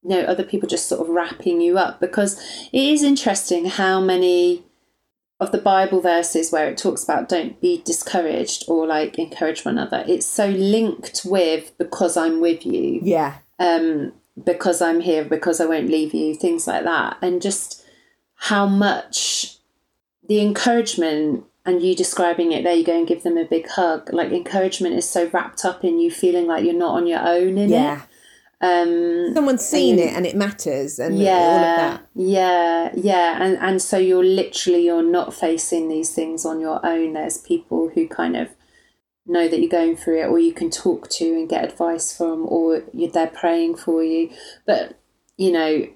you 0.03 0.11
know 0.11 0.23
other 0.23 0.43
people 0.43 0.69
just 0.69 0.89
sort 0.89 1.01
of 1.01 1.09
wrapping 1.09 1.61
you 1.61 1.79
up 1.79 2.01
because 2.01 2.37
it 2.73 2.83
is 2.83 3.05
interesting 3.05 3.67
how 3.67 4.01
many 4.01 4.65
of 5.39 5.53
the 5.53 5.59
Bible 5.59 6.01
verses 6.01 6.51
where 6.51 6.69
it 6.69 6.77
talks 6.79 7.05
about 7.05 7.29
don't 7.29 7.61
be 7.61 7.81
discouraged 7.85 8.65
or 8.67 8.87
like 8.89 9.19
encourage 9.21 9.65
one 9.65 9.79
another. 9.79 10.05
It's 10.09 10.27
so 10.27 10.49
linked 10.49 11.23
with 11.25 11.77
because 11.79 12.17
I'm 12.17 12.41
with 12.41 12.67
you, 12.67 12.99
Yeah, 13.05 13.35
um, 13.61 14.13
because 14.43 14.81
I'm 14.83 15.01
here, 15.01 15.25
because 15.25 15.61
I 15.61 15.67
won't 15.67 15.89
leave 15.91 16.15
you, 16.15 16.35
things 16.35 16.67
like 16.67 16.85
that, 16.85 17.17
and 17.23 17.43
just 17.43 17.85
how 18.37 18.67
much 18.67 19.59
the 20.29 20.41
encouragement 20.41 21.45
and 21.65 21.81
you 21.83 21.95
describing 21.95 22.51
it 22.51 22.65
there 22.65 22.75
you 22.75 22.85
go 22.85 22.97
and 22.97 23.07
give 23.07 23.23
them 23.23 23.37
a 23.37 23.45
big 23.45 23.69
hug 23.69 24.13
like 24.13 24.33
encouragement 24.33 24.97
is 24.97 25.09
so 25.09 25.29
wrapped 25.33 25.65
up 25.65 25.85
in 25.85 25.99
you 26.01 26.11
feeling 26.11 26.47
like 26.47 26.65
you're 26.65 26.75
not 26.75 26.97
on 26.97 27.07
your 27.07 27.21
own 27.21 27.57
in 27.59 27.69
yeah. 27.71 28.03
it 28.03 28.09
um 28.65 29.35
someone's 29.35 29.65
seen 29.65 29.99
And- 29.99 30.09
it 30.09 30.17
and 30.17 30.27
it 30.27 30.35
matters 30.37 30.99
and 30.99 31.19
yeah 31.19 31.31
all 31.33 31.57
of 31.59 31.77
that. 31.77 32.07
yeah 32.15 32.91
yeah. 32.95 33.43
And 33.43 33.57
and 33.59 33.83
so 33.83 33.97
you're 33.99 34.25
literally 34.25 34.85
you're 34.85 35.03
not 35.03 35.35
facing 35.35 35.89
these 35.89 36.15
things 36.15 36.45
on 36.45 36.61
your 36.61 36.85
own. 36.85 37.13
There's 37.15 37.39
people 37.39 37.91
who 37.95 38.07
kind 38.09 38.37
of 38.37 38.49
know 39.27 39.49
that 39.49 39.61
you're 39.61 39.69
going 39.69 39.97
through 39.97 40.23
it 40.23 40.27
or 40.27 40.39
you 40.39 40.53
can 40.53 40.71
talk 40.71 41.09
to 41.09 41.25
and 41.25 41.49
get 41.49 41.65
advice 41.65 42.17
from 42.17 42.47
or 42.49 42.83
they're 42.93 43.27
praying 43.29 43.77
for 43.77 44.03
you. 44.03 44.31
But 44.67 44.99
you 45.37 45.53
know 45.53 45.87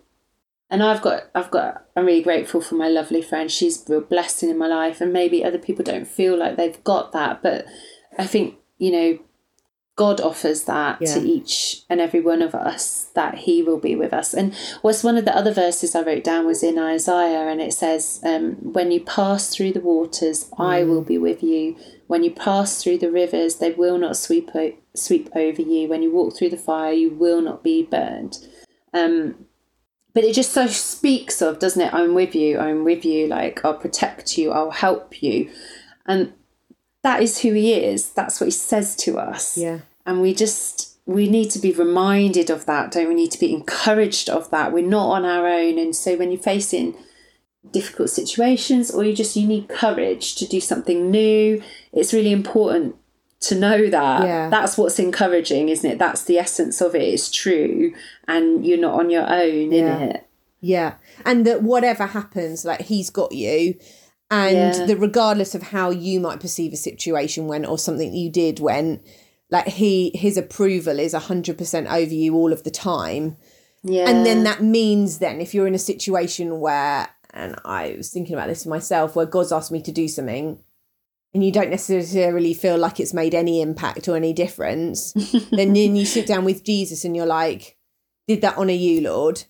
and 0.68 0.82
I've 0.82 1.02
got 1.02 1.24
I've 1.34 1.50
got 1.50 1.86
I'm 1.94 2.06
really 2.06 2.22
grateful 2.22 2.60
for 2.60 2.74
my 2.74 2.88
lovely 2.88 3.22
friend. 3.22 3.50
She's 3.50 3.88
a 3.88 3.92
real 3.92 4.00
blessing 4.00 4.50
in 4.50 4.58
my 4.58 4.66
life 4.66 5.00
and 5.00 5.12
maybe 5.12 5.44
other 5.44 5.58
people 5.58 5.84
don't 5.84 6.08
feel 6.08 6.36
like 6.36 6.56
they've 6.56 6.82
got 6.84 7.12
that 7.12 7.42
but 7.42 7.66
I 8.18 8.26
think 8.26 8.56
you 8.78 8.92
know 8.92 9.18
God 9.96 10.20
offers 10.20 10.64
that 10.64 10.98
Yeah. 11.00 11.14
to 11.14 11.26
each 11.26 11.82
and 11.88 12.00
every 12.02 12.20
one 12.20 12.42
of 12.42 12.54
us 12.54 13.06
that 13.14 13.34
He 13.38 13.62
will 13.62 13.78
be 13.78 13.96
with 13.96 14.12
us. 14.12 14.34
And 14.34 14.52
what's 14.82 15.02
one 15.02 15.16
of 15.16 15.24
the 15.24 15.34
other 15.34 15.52
verses 15.52 15.94
I 15.94 16.02
wrote 16.02 16.22
down 16.22 16.44
was 16.46 16.62
in 16.62 16.78
Isaiah, 16.78 17.48
and 17.48 17.62
it 17.62 17.72
says, 17.72 18.20
um, 18.22 18.56
"When 18.74 18.90
you 18.90 19.00
pass 19.00 19.48
through 19.48 19.72
the 19.72 19.80
waters, 19.80 20.50
I 20.58 20.84
will 20.84 21.00
be 21.00 21.16
with 21.16 21.42
you. 21.42 21.76
When 22.08 22.22
you 22.22 22.30
pass 22.30 22.82
through 22.82 22.98
the 22.98 23.10
rivers, 23.10 23.56
they 23.56 23.70
will 23.72 23.96
not 23.96 24.16
sweep 24.18 24.50
o- 24.54 24.74
sweep 24.94 25.30
over 25.34 25.62
you. 25.62 25.88
When 25.88 26.02
you 26.02 26.10
walk 26.12 26.36
through 26.36 26.50
the 26.50 26.56
fire, 26.58 26.92
you 26.92 27.08
will 27.10 27.40
not 27.40 27.62
be 27.64 27.82
burned." 27.82 28.38
Um, 28.92 29.46
but 30.12 30.24
it 30.24 30.34
just 30.34 30.52
so 30.52 30.66
speaks 30.66 31.40
of, 31.42 31.58
doesn't 31.58 31.80
it? 31.82 31.92
I'm 31.94 32.14
with 32.14 32.34
you. 32.34 32.58
I'm 32.58 32.84
with 32.84 33.04
you. 33.04 33.26
Like 33.28 33.64
I'll 33.64 33.74
protect 33.74 34.36
you. 34.36 34.50
I'll 34.50 34.70
help 34.72 35.22
you, 35.22 35.48
and 36.06 36.32
that 37.06 37.22
is 37.22 37.38
who 37.38 37.52
He 37.52 37.72
is. 37.72 38.10
That's 38.10 38.40
what 38.40 38.46
He 38.48 38.50
says 38.50 38.96
to 38.96 39.18
us. 39.18 39.56
Yeah. 39.56 39.80
And 40.04 40.20
we 40.20 40.34
just 40.34 40.98
we 41.06 41.28
need 41.28 41.50
to 41.52 41.60
be 41.60 41.70
reminded 41.70 42.50
of 42.50 42.66
that 42.66 42.90
don't 42.90 43.08
we? 43.08 43.14
Need 43.14 43.30
to 43.30 43.38
be 43.38 43.54
encouraged 43.54 44.28
of 44.28 44.50
that. 44.50 44.72
We're 44.72 44.84
not 44.84 45.10
on 45.10 45.24
our 45.24 45.46
own. 45.46 45.78
And 45.78 45.94
so 45.94 46.16
when 46.16 46.32
you're 46.32 46.42
facing 46.42 46.96
difficult 47.72 48.10
situations 48.10 48.90
or 48.90 49.04
you 49.04 49.14
just 49.14 49.36
you 49.36 49.46
need 49.46 49.68
courage 49.68 50.36
to 50.36 50.46
do 50.46 50.60
something 50.60 51.10
new 51.10 51.60
it's 51.92 52.14
really 52.14 52.30
important 52.30 52.94
to 53.40 53.54
know 53.56 53.90
that. 53.90 54.22
Yeah. 54.24 54.48
that's 54.48 54.78
what's 54.78 54.98
encouraging 54.98 55.68
isn't 55.68 55.90
it? 55.90 55.98
That's 55.98 56.24
the 56.24 56.38
essence 56.38 56.80
of 56.80 56.94
it. 56.94 57.02
It's 57.02 57.30
true. 57.30 57.92
And 58.26 58.64
you're 58.66 58.78
not 58.78 58.98
on 59.00 59.10
your 59.10 59.28
own 59.28 59.72
Yeah. 59.72 59.96
in 59.96 60.10
it 60.10 60.26
yeah. 60.60 60.94
And 61.24 61.46
that 61.46 61.62
whatever 61.62 62.06
happens 62.06 62.64
like 62.64 62.82
he's 62.82 63.10
got 63.10 63.32
you 63.32 63.76
and 64.30 64.74
Yeah. 64.74 64.86
that 64.86 64.96
regardless 64.98 65.54
of 65.54 65.62
how 65.62 65.90
you 65.90 66.18
might 66.20 66.40
perceive 66.40 66.72
a 66.72 66.76
situation 66.76 67.46
when 67.46 67.64
or 67.64 67.78
something 67.78 68.12
you 68.14 68.30
did 68.30 68.58
when 68.60 69.00
like 69.50 69.68
he 69.68 70.10
his 70.14 70.36
approval 70.36 70.98
is 70.98 71.14
100% 71.14 71.86
over 71.92 72.12
you 72.14 72.34
all 72.34 72.52
of 72.52 72.64
the 72.64 72.70
time. 72.70 73.36
Yeah 73.84 74.08
and 74.08 74.26
then 74.26 74.42
that 74.44 74.62
means 74.62 75.18
then 75.18 75.40
if 75.40 75.54
you're 75.54 75.68
in 75.68 75.74
a 75.74 75.78
situation 75.78 76.58
where 76.58 77.08
and 77.30 77.54
i 77.64 77.94
was 77.96 78.10
thinking 78.10 78.34
about 78.34 78.48
this 78.48 78.66
myself 78.66 79.14
where 79.14 79.26
god's 79.26 79.52
asked 79.52 79.70
me 79.70 79.80
to 79.82 79.92
do 79.92 80.08
something 80.08 80.58
and 81.34 81.44
you 81.44 81.52
don't 81.52 81.70
necessarily 81.70 82.54
feel 82.54 82.78
like 82.78 82.98
it's 82.98 83.12
made 83.14 83.34
any 83.34 83.60
impact 83.60 84.08
or 84.08 84.16
any 84.16 84.32
difference 84.32 85.12
then 85.52 85.72
then 85.74 85.94
you 85.94 86.04
sit 86.06 86.26
down 86.26 86.44
with 86.44 86.64
jesus 86.64 87.04
and 87.04 87.14
you're 87.14 87.26
like 87.26 87.76
did 88.26 88.40
that 88.40 88.56
honor 88.58 88.72
you 88.72 89.02
lord? 89.02 89.44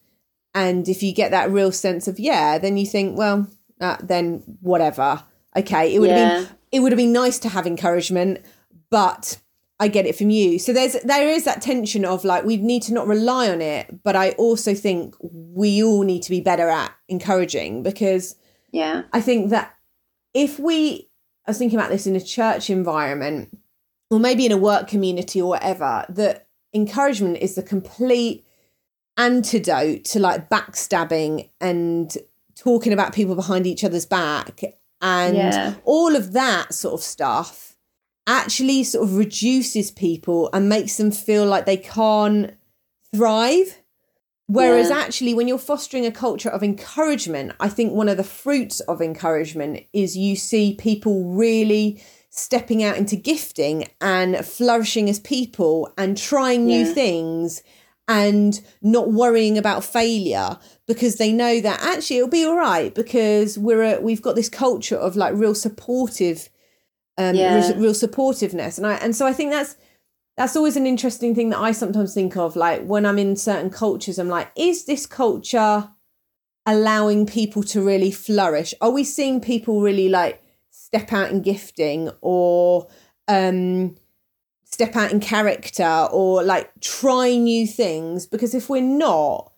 And 0.53 0.87
if 0.89 1.03
you 1.03 1.15
get 1.15 1.31
that 1.31 1.51
real 1.51 1.73
sense 1.73 2.07
of 2.09 2.19
yeah 2.19 2.59
then 2.59 2.77
you 2.77 2.85
think 2.85 3.17
well 3.17 3.47
uh, 3.81 3.97
then 4.03 4.43
whatever. 4.61 5.23
Okay 5.57 5.95
it 5.95 5.99
would 6.01 6.11
have 6.11 6.47
been 6.47 6.57
it 6.73 6.81
would 6.81 6.93
have 6.93 6.99
been 6.99 7.12
nice 7.12 7.39
to 7.41 7.49
have 7.49 7.67
encouragement 7.67 8.45
but 8.91 9.39
I 9.79 9.89
get 9.89 10.07
it 10.07 10.17
from 10.17 10.31
you. 10.31 10.59
So 10.59 10.73
there's 10.73 10.95
there 11.05 11.29
is 11.29 11.45
that 11.45 11.61
tension 11.61 12.05
of 12.05 12.25
like 12.25 12.45
we 12.45 12.57
need 12.57 12.83
to 12.85 12.95
not 12.95 13.07
rely 13.07 13.51
on 13.51 13.61
it, 13.61 14.03
but 14.03 14.17
I 14.17 14.31
also 14.33 14.75
think 14.75 15.15
we 15.21 15.83
all 15.83 16.03
need 16.03 16.23
to 16.23 16.31
be 16.31 16.41
better 16.41 16.69
at 16.69 16.93
encouraging 17.09 17.83
because 17.83 18.37
yeah. 18.73 19.03
I 19.12 19.21
think 19.21 19.51
that 19.51 19.75
if 20.33 20.59
we 20.59 21.11
I 21.47 21.51
was 21.51 21.59
thinking 21.59 21.79
about 21.79 21.91
this 21.91 22.07
in 22.07 22.17
a 22.17 22.21
church 22.21 22.71
environment 22.71 23.57
or 24.11 24.19
maybe 24.19 24.47
in 24.47 24.53
a 24.53 24.57
work 24.57 24.89
community 24.89 25.43
or 25.43 25.51
whatever, 25.51 26.07
that 26.09 26.49
encouragement 26.73 27.39
is 27.39 27.55
the 27.55 27.62
complete 27.62 28.47
antidote 29.19 30.05
to 30.05 30.21
like 30.21 30.49
backstabbing 30.49 31.51
and 31.61 32.17
talking 32.59 32.92
about 32.92 33.12
people 33.12 33.35
behind 33.35 33.66
each 33.66 33.85
other's 33.85 34.07
back 34.07 34.61
and 35.03 35.37
Yeah. 35.37 35.75
all 35.85 36.16
of 36.16 36.33
that 36.33 36.73
sort 36.75 36.95
of 36.95 37.03
stuff 37.03 37.77
actually 38.27 38.83
sort 38.83 39.05
of 39.05 39.16
reduces 39.16 39.90
people 39.90 40.51
and 40.53 40.69
makes 40.69 40.97
them 40.97 41.11
feel 41.12 41.47
like 41.47 41.64
they 41.66 41.77
can't 41.77 42.55
thrive. 43.14 43.79
Whereas 44.49 44.90
Yeah. 44.90 44.99
actually, 44.99 45.35
when 45.35 45.49
you're 45.49 45.59
fostering 45.59 46.07
a 46.07 46.11
culture 46.12 46.49
of 46.49 46.62
encouragement, 46.62 47.53
I 47.61 47.69
think 47.69 47.92
one 47.92 48.09
of 48.09 48.16
the 48.16 48.25
fruits 48.25 48.81
of 48.81 49.03
encouragement 49.03 49.81
is 49.93 50.16
you 50.16 50.37
see 50.37 50.74
people 50.74 51.24
really 51.24 52.01
stepping 52.31 52.83
out 52.83 52.97
into 52.97 53.16
gifting 53.16 53.87
and 54.01 54.45
flourishing 54.45 55.09
as 55.09 55.18
people 55.20 55.89
and 55.99 56.16
trying 56.16 56.64
new 56.66 56.85
Yeah. 56.87 56.93
things 56.95 57.62
and 58.09 58.61
not 58.83 59.13
worrying 59.13 59.59
about 59.59 59.83
failure 59.85 60.59
because 60.87 61.17
they 61.17 61.33
know 61.33 61.61
that 61.61 61.81
actually 61.83 62.19
it'll 62.19 62.29
be 62.29 62.45
all 62.45 62.57
right 62.57 62.95
because 62.95 63.59
we're 63.59 63.83
a, 63.83 64.01
we've 64.01 64.23
got 64.23 64.37
this 64.37 64.49
culture 64.49 64.97
of 64.97 65.17
like 65.17 65.35
real 65.35 65.55
supportive 65.55 66.49
um 67.19 67.37
Yeah. 67.37 67.55
real, 67.55 67.77
real 67.79 67.93
supportiveness 67.93 68.79
and 68.79 68.87
I 68.87 68.95
and 68.95 69.17
so 69.17 69.27
I 69.27 69.33
think 69.33 69.51
that's 69.51 69.77
that's 70.37 70.55
always 70.55 70.77
an 70.77 70.87
interesting 70.87 71.35
thing 71.35 71.49
that 71.51 71.59
I 71.59 71.73
sometimes 71.73 72.13
think 72.13 72.37
of. 72.37 72.57
Like 72.57 72.85
when 72.85 73.07
I'm 73.07 73.19
in 73.19 73.37
certain 73.37 73.71
cultures, 73.71 74.19
I'm 74.19 74.29
like, 74.29 74.51
is 74.55 74.85
this 74.85 75.07
culture 75.07 75.89
allowing 76.67 77.27
people 77.27 77.63
to 77.63 77.81
really 77.81 78.11
flourish? 78.11 78.75
Are 78.83 78.91
we 78.91 79.03
seeing 79.03 79.41
people 79.41 79.81
really 79.81 80.09
like 80.11 80.43
step 80.71 81.13
out 81.13 81.31
in 81.31 81.41
gifting 81.43 82.11
or 82.21 82.87
um 83.29 83.97
step 84.69 84.95
out 84.97 85.12
in 85.12 85.21
character 85.21 86.09
or 86.12 86.43
like 86.43 86.71
try 86.81 87.37
new 87.37 87.67
things? 87.67 88.27
Because 88.27 88.55
if 88.55 88.69
we're 88.69 88.83
not, 88.83 89.53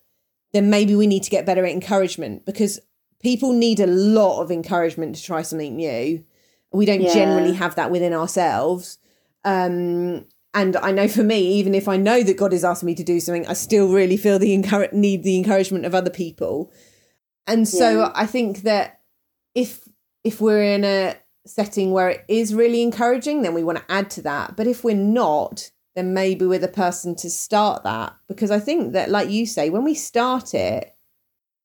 then 0.53 0.69
maybe 0.69 0.95
we 0.95 1.07
need 1.07 1.23
to 1.23 1.29
get 1.29 1.45
better 1.45 1.65
at 1.65 1.71
encouragement 1.71 2.45
because 2.45 2.79
people 3.21 3.51
need 3.51 3.79
a 3.79 3.87
lot 3.87 4.41
of 4.41 4.49
encouragement 4.51 5.15
to 5.15 5.21
try 5.23 5.41
something 5.41 5.75
new. 5.75 6.23
We 6.71 6.85
don't 6.85 7.01
Yeah. 7.01 7.13
generally 7.13 7.53
have 7.53 7.75
that 7.75 7.91
within 7.91 8.13
ourselves. 8.13 8.97
Um, 9.43 10.25
and 10.53 10.75
I 10.77 10.91
know 10.91 11.07
for 11.07 11.23
me, 11.23 11.39
even 11.55 11.75
if 11.75 11.87
I 11.87 11.97
know 11.97 12.23
that 12.23 12.37
God 12.37 12.53
is 12.53 12.63
asking 12.63 12.87
me 12.87 12.95
to 12.95 13.03
do 13.03 13.19
something, 13.19 13.45
I 13.47 13.53
still 13.53 13.91
really 13.91 14.17
feel 14.17 14.39
the 14.39 14.53
encourage 14.53 14.93
need 14.93 15.23
the 15.23 15.35
encouragement 15.37 15.85
of 15.85 15.93
other 15.93 16.09
people. 16.09 16.71
And 17.45 17.67
so 17.67 17.99
Yeah. 17.99 18.11
I 18.15 18.25
think 18.25 18.61
that 18.61 19.01
if 19.55 19.87
if 20.23 20.39
we're 20.41 20.63
in 20.63 20.83
a 20.83 21.15
setting 21.45 21.91
where 21.91 22.09
it 22.09 22.25
is 22.27 22.53
really 22.53 22.81
encouraging, 22.81 23.41
then 23.41 23.53
we 23.53 23.63
want 23.63 23.77
to 23.77 23.91
add 23.91 24.09
to 24.11 24.21
that. 24.23 24.55
But 24.55 24.67
if 24.67 24.83
we're 24.83 24.95
not, 24.95 25.71
then 25.95 26.13
maybe 26.13 26.45
we're 26.45 26.59
the 26.59 26.67
person 26.67 27.15
to 27.17 27.29
start 27.29 27.83
that. 27.83 28.15
Because 28.27 28.51
I 28.51 28.59
think 28.59 28.93
that, 28.93 29.09
like 29.09 29.29
you 29.29 29.45
say, 29.45 29.69
when 29.69 29.83
we 29.83 29.95
start 29.95 30.53
it, 30.53 30.95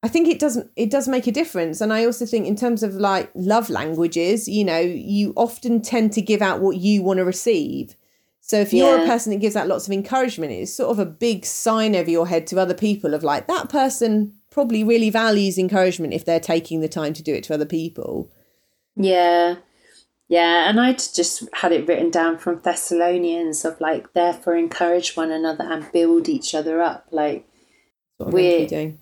I 0.02 0.08
think 0.08 0.28
it 0.28 0.38
doesn't 0.38 0.70
it 0.76 0.90
does 0.90 1.08
make 1.08 1.26
a 1.26 1.32
difference. 1.32 1.80
And 1.80 1.90
I 1.92 2.04
also 2.04 2.26
think 2.26 2.46
in 2.46 2.56
terms 2.56 2.82
of 2.82 2.94
like 2.94 3.30
love 3.34 3.70
languages, 3.70 4.46
you 4.46 4.62
know, 4.62 4.78
you 4.78 5.32
often 5.34 5.80
tend 5.80 6.12
to 6.12 6.20
give 6.20 6.42
out 6.42 6.60
what 6.60 6.76
you 6.76 7.02
want 7.02 7.18
to 7.18 7.24
receive. 7.24 7.96
So 8.42 8.58
if 8.58 8.74
you're 8.74 9.02
a 9.02 9.06
person 9.06 9.32
that 9.32 9.40
gives 9.40 9.56
out 9.56 9.68
lots 9.68 9.86
of 9.86 9.94
encouragement, 9.94 10.52
it's 10.52 10.74
sort 10.74 10.90
of 10.90 10.98
a 10.98 11.06
big 11.06 11.46
sign 11.46 11.96
over 11.96 12.10
your 12.10 12.28
head 12.28 12.46
to 12.48 12.60
other 12.60 12.74
people 12.74 13.14
of 13.14 13.24
like 13.24 13.46
that 13.46 13.70
person 13.70 14.34
probably 14.50 14.84
really 14.84 15.08
values 15.08 15.56
encouragement 15.56 16.12
if 16.12 16.26
they're 16.26 16.38
taking 16.38 16.80
the 16.80 16.88
time 16.88 17.14
to 17.14 17.22
do 17.22 17.32
it 17.32 17.42
to 17.44 17.54
other 17.54 17.64
people. 17.64 18.30
Yeah. 18.97 19.57
Yeah, 20.28 20.68
and 20.70 20.80
I'd 20.80 20.99
just 21.14 21.47
had 21.53 21.72
it 21.72 21.86
written 21.86 22.11
down 22.11 22.38
from 22.38 22.61
Thessalonians 22.61 23.64
of 23.64 23.80
like, 23.80 24.12
therefore 24.14 24.57
encourage 24.57 25.16
one 25.16 25.30
another 25.30 25.64
and 25.64 25.90
build 25.92 26.28
each 26.28 26.55
other 26.55 26.80
up. 26.80 27.07
Like, 27.11 27.47
That's 28.18 28.32
what 28.32 28.34
I'm 28.34 28.34
meant 28.34 28.34
to 28.34 28.36
be 28.36 28.57
We're- 28.57 28.66
doing. 28.66 28.99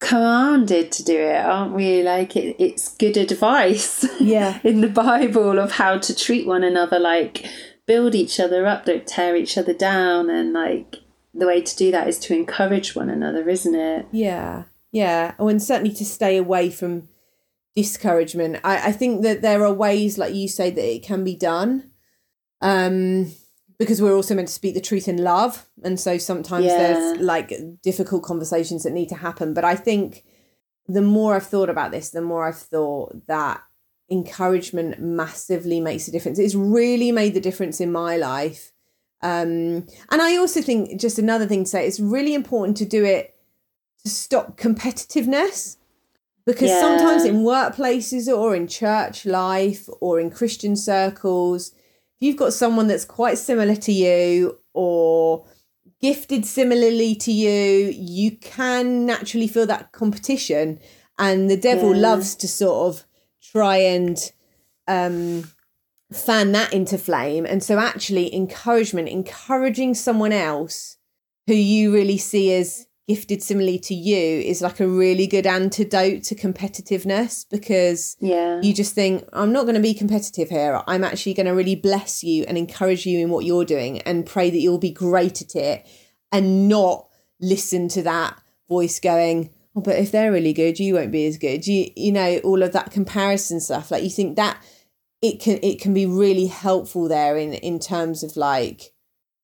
commanded 0.00 0.92
to 0.92 1.04
do 1.04 1.18
it, 1.18 1.36
aren't 1.44 1.74
we? 1.74 2.02
Like, 2.02 2.36
it, 2.36 2.56
it's 2.58 2.96
good 2.96 3.16
advice 3.16 4.06
Yeah. 4.20 4.58
in 4.62 4.80
the 4.80 4.88
Bible 4.88 5.58
of 5.58 5.72
how 5.72 5.98
to 5.98 6.14
treat 6.14 6.46
one 6.46 6.62
another, 6.64 6.98
like, 6.98 7.46
build 7.86 8.14
each 8.14 8.38
other 8.38 8.66
up, 8.66 8.84
don't 8.84 9.06
tear 9.06 9.34
each 9.36 9.56
other 9.56 9.72
down. 9.72 10.28
And 10.30 10.52
like, 10.52 10.96
the 11.34 11.46
way 11.46 11.62
to 11.62 11.76
do 11.76 11.90
that 11.92 12.06
is 12.08 12.18
to 12.20 12.34
encourage 12.34 12.94
one 12.94 13.08
another, 13.08 13.48
isn't 13.48 13.74
it? 13.74 14.06
Yeah, 14.12 14.64
yeah. 14.92 15.34
Oh, 15.38 15.48
and 15.48 15.62
certainly 15.62 15.94
to 15.94 16.04
stay 16.04 16.36
away 16.36 16.68
from 16.70 17.08
discouragement. 17.76 18.60
I, 18.64 18.88
I 18.88 18.92
think 18.92 19.22
that 19.22 19.42
there 19.42 19.64
are 19.64 19.72
ways, 19.72 20.18
like 20.18 20.34
you 20.34 20.48
say, 20.48 20.70
that 20.70 20.94
it 20.94 21.02
can 21.02 21.24
be 21.24 21.36
done. 21.36 21.90
Um, 22.60 23.32
because 23.78 24.02
we're 24.02 24.14
also 24.14 24.34
meant 24.34 24.48
to 24.48 24.54
speak 24.54 24.74
the 24.74 24.80
truth 24.80 25.06
in 25.06 25.22
love. 25.22 25.68
And 25.84 25.98
so 26.00 26.18
sometimes 26.18 26.66
there's 26.66 27.20
like 27.20 27.52
difficult 27.82 28.24
conversations 28.24 28.82
that 28.82 28.92
need 28.92 29.08
to 29.10 29.14
happen. 29.14 29.54
But 29.54 29.64
I 29.64 29.76
think 29.76 30.24
the 30.88 31.02
more 31.02 31.36
I've 31.36 31.46
thought 31.46 31.70
about 31.70 31.92
this, 31.92 32.10
the 32.10 32.20
more 32.20 32.46
I've 32.46 32.56
thought 32.56 33.26
that 33.28 33.62
encouragement 34.10 34.98
massively 34.98 35.80
makes 35.80 36.08
a 36.08 36.10
difference. 36.10 36.38
It's 36.38 36.56
really 36.56 37.12
made 37.12 37.34
the 37.34 37.40
difference 37.40 37.80
in 37.80 37.92
my 37.92 38.16
life. 38.16 38.72
Um, 39.22 39.86
and 40.10 40.22
I 40.22 40.36
also 40.36 40.60
think 40.60 41.00
just 41.00 41.18
another 41.18 41.46
thing 41.46 41.64
to 41.64 41.70
say, 41.70 41.86
it's 41.86 42.00
really 42.00 42.34
important 42.34 42.76
to 42.78 42.84
do 42.84 43.04
it 43.04 43.36
to 44.02 44.10
stop 44.10 44.56
competitiveness 44.56 45.76
because 46.48 46.70
Yeah. 46.70 46.80
sometimes 46.80 47.26
in 47.26 47.42
workplaces 47.44 48.26
or 48.26 48.56
in 48.56 48.66
church 48.66 49.26
life 49.26 49.86
or 50.00 50.18
in 50.18 50.30
Christian 50.30 50.76
circles, 50.76 51.72
if 51.74 52.20
you've 52.20 52.38
got 52.38 52.54
someone 52.54 52.86
that's 52.86 53.04
quite 53.04 53.36
similar 53.36 53.76
to 53.76 53.92
you 53.92 54.58
or 54.72 55.44
gifted 56.00 56.46
similarly 56.46 57.14
to 57.16 57.30
you, 57.30 57.92
you 57.94 58.30
can 58.38 59.04
naturally 59.04 59.46
feel 59.46 59.66
that 59.66 59.92
competition. 59.92 60.80
And 61.18 61.50
the 61.50 61.56
devil 61.58 61.94
Yeah. 61.94 62.00
loves 62.08 62.34
to 62.36 62.48
sort 62.48 62.88
of 62.88 63.04
try 63.52 63.76
and 63.76 64.16
um, 64.86 65.50
fan 66.10 66.52
that 66.52 66.72
into 66.72 66.96
flame. 66.96 67.44
And 67.44 67.62
so, 67.62 67.78
actually, 67.78 68.34
encouragement, 68.34 69.10
encouraging 69.10 69.92
someone 69.94 70.32
else 70.32 70.96
who 71.46 71.52
you 71.54 71.92
really 71.92 72.16
see 72.16 72.54
as 72.54 72.86
gifted 73.08 73.42
similarly 73.42 73.78
to 73.78 73.94
you 73.94 74.40
is 74.40 74.60
like 74.60 74.78
a 74.80 74.86
really 74.86 75.26
good 75.26 75.46
antidote 75.46 76.22
to 76.24 76.34
competitiveness 76.34 77.46
because 77.50 78.16
Yeah. 78.20 78.60
you 78.60 78.74
just 78.74 78.94
think 78.94 79.24
i'm 79.32 79.50
not 79.50 79.62
going 79.62 79.74
to 79.74 79.80
be 79.80 79.94
competitive 79.94 80.50
here. 80.50 80.82
I'm 80.86 81.02
actually 81.02 81.34
going 81.34 81.46
to 81.46 81.52
really 81.52 81.74
bless 81.74 82.22
you 82.22 82.44
and 82.46 82.58
encourage 82.58 83.06
you 83.06 83.18
in 83.18 83.30
what 83.30 83.44
you're 83.46 83.64
doing 83.64 84.02
and 84.02 84.26
pray 84.26 84.50
that 84.50 84.58
you'll 84.58 84.78
be 84.78 84.90
great 84.92 85.40
at 85.40 85.56
it 85.56 85.86
and 86.30 86.68
not 86.68 87.08
listen 87.40 87.88
to 87.88 88.02
that 88.02 88.38
voice 88.68 89.00
going 89.00 89.50
oh 89.74 89.80
but 89.80 89.96
if 89.96 90.10
they're 90.12 90.32
really 90.32 90.52
good 90.52 90.78
you 90.78 90.94
won't 90.94 91.12
be 91.12 91.26
as 91.26 91.38
good. 91.38 91.66
You 91.66 91.90
you 91.96 92.12
know 92.12 92.38
all 92.44 92.62
of 92.62 92.72
that 92.72 92.90
comparison 92.90 93.60
stuff. 93.60 93.90
Like 93.90 94.02
you 94.02 94.10
think 94.10 94.36
that 94.36 94.62
it 95.22 95.40
can 95.40 95.58
it 95.62 95.80
can 95.80 95.94
be 95.94 96.04
really 96.06 96.46
helpful 96.46 97.08
there 97.08 97.36
in 97.38 97.54
in 97.54 97.78
terms 97.78 98.22
of 98.22 98.36
like 98.36 98.92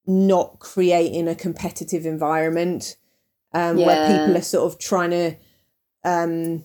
not 0.07 0.59
creating 0.59 1.29
a 1.29 1.35
competitive 1.35 2.05
environment 2.05 2.97
um, 3.55 3.77
where 3.77 4.07
people 4.09 4.37
are 4.37 4.43
sort 4.43 4.73
of 4.73 4.79
trying 4.79 5.11
to 5.11 5.37
um, 6.05 6.65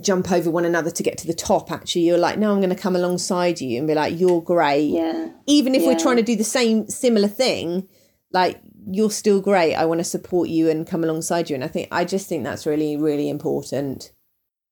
jump 0.00 0.30
over 0.30 0.50
one 0.50 0.64
another 0.64 0.90
to 0.90 1.02
get 1.02 1.18
to 1.18 1.26
the 1.26 1.34
top. 1.34 1.72
Actually, 1.72 2.02
you're 2.02 2.18
like, 2.18 2.38
no, 2.38 2.52
I'm 2.52 2.60
going 2.60 2.70
to 2.70 2.76
come 2.76 2.94
alongside 2.94 3.60
you 3.60 3.78
and 3.78 3.88
be 3.88 3.94
like, 3.94 4.18
you're 4.18 4.42
great. 4.42 4.90
Yeah. 4.90 5.30
Even 5.46 5.74
if 5.74 5.82
we're 5.84 5.98
trying 5.98 6.16
to 6.16 6.22
do 6.22 6.36
the 6.36 6.44
same 6.44 6.88
similar 6.88 7.28
thing, 7.28 7.88
like 8.32 8.60
you're 8.90 9.10
still 9.10 9.40
great. 9.40 9.74
I 9.74 9.84
want 9.84 10.00
to 10.00 10.04
support 10.04 10.48
you 10.48 10.70
and 10.70 10.86
come 10.86 11.02
alongside 11.02 11.50
you. 11.50 11.54
And 11.54 11.64
I 11.64 11.68
think 11.68 11.88
I 11.90 12.04
just 12.04 12.28
think 12.28 12.44
that's 12.44 12.66
really 12.66 12.96
really 12.96 13.28
important. 13.28 14.12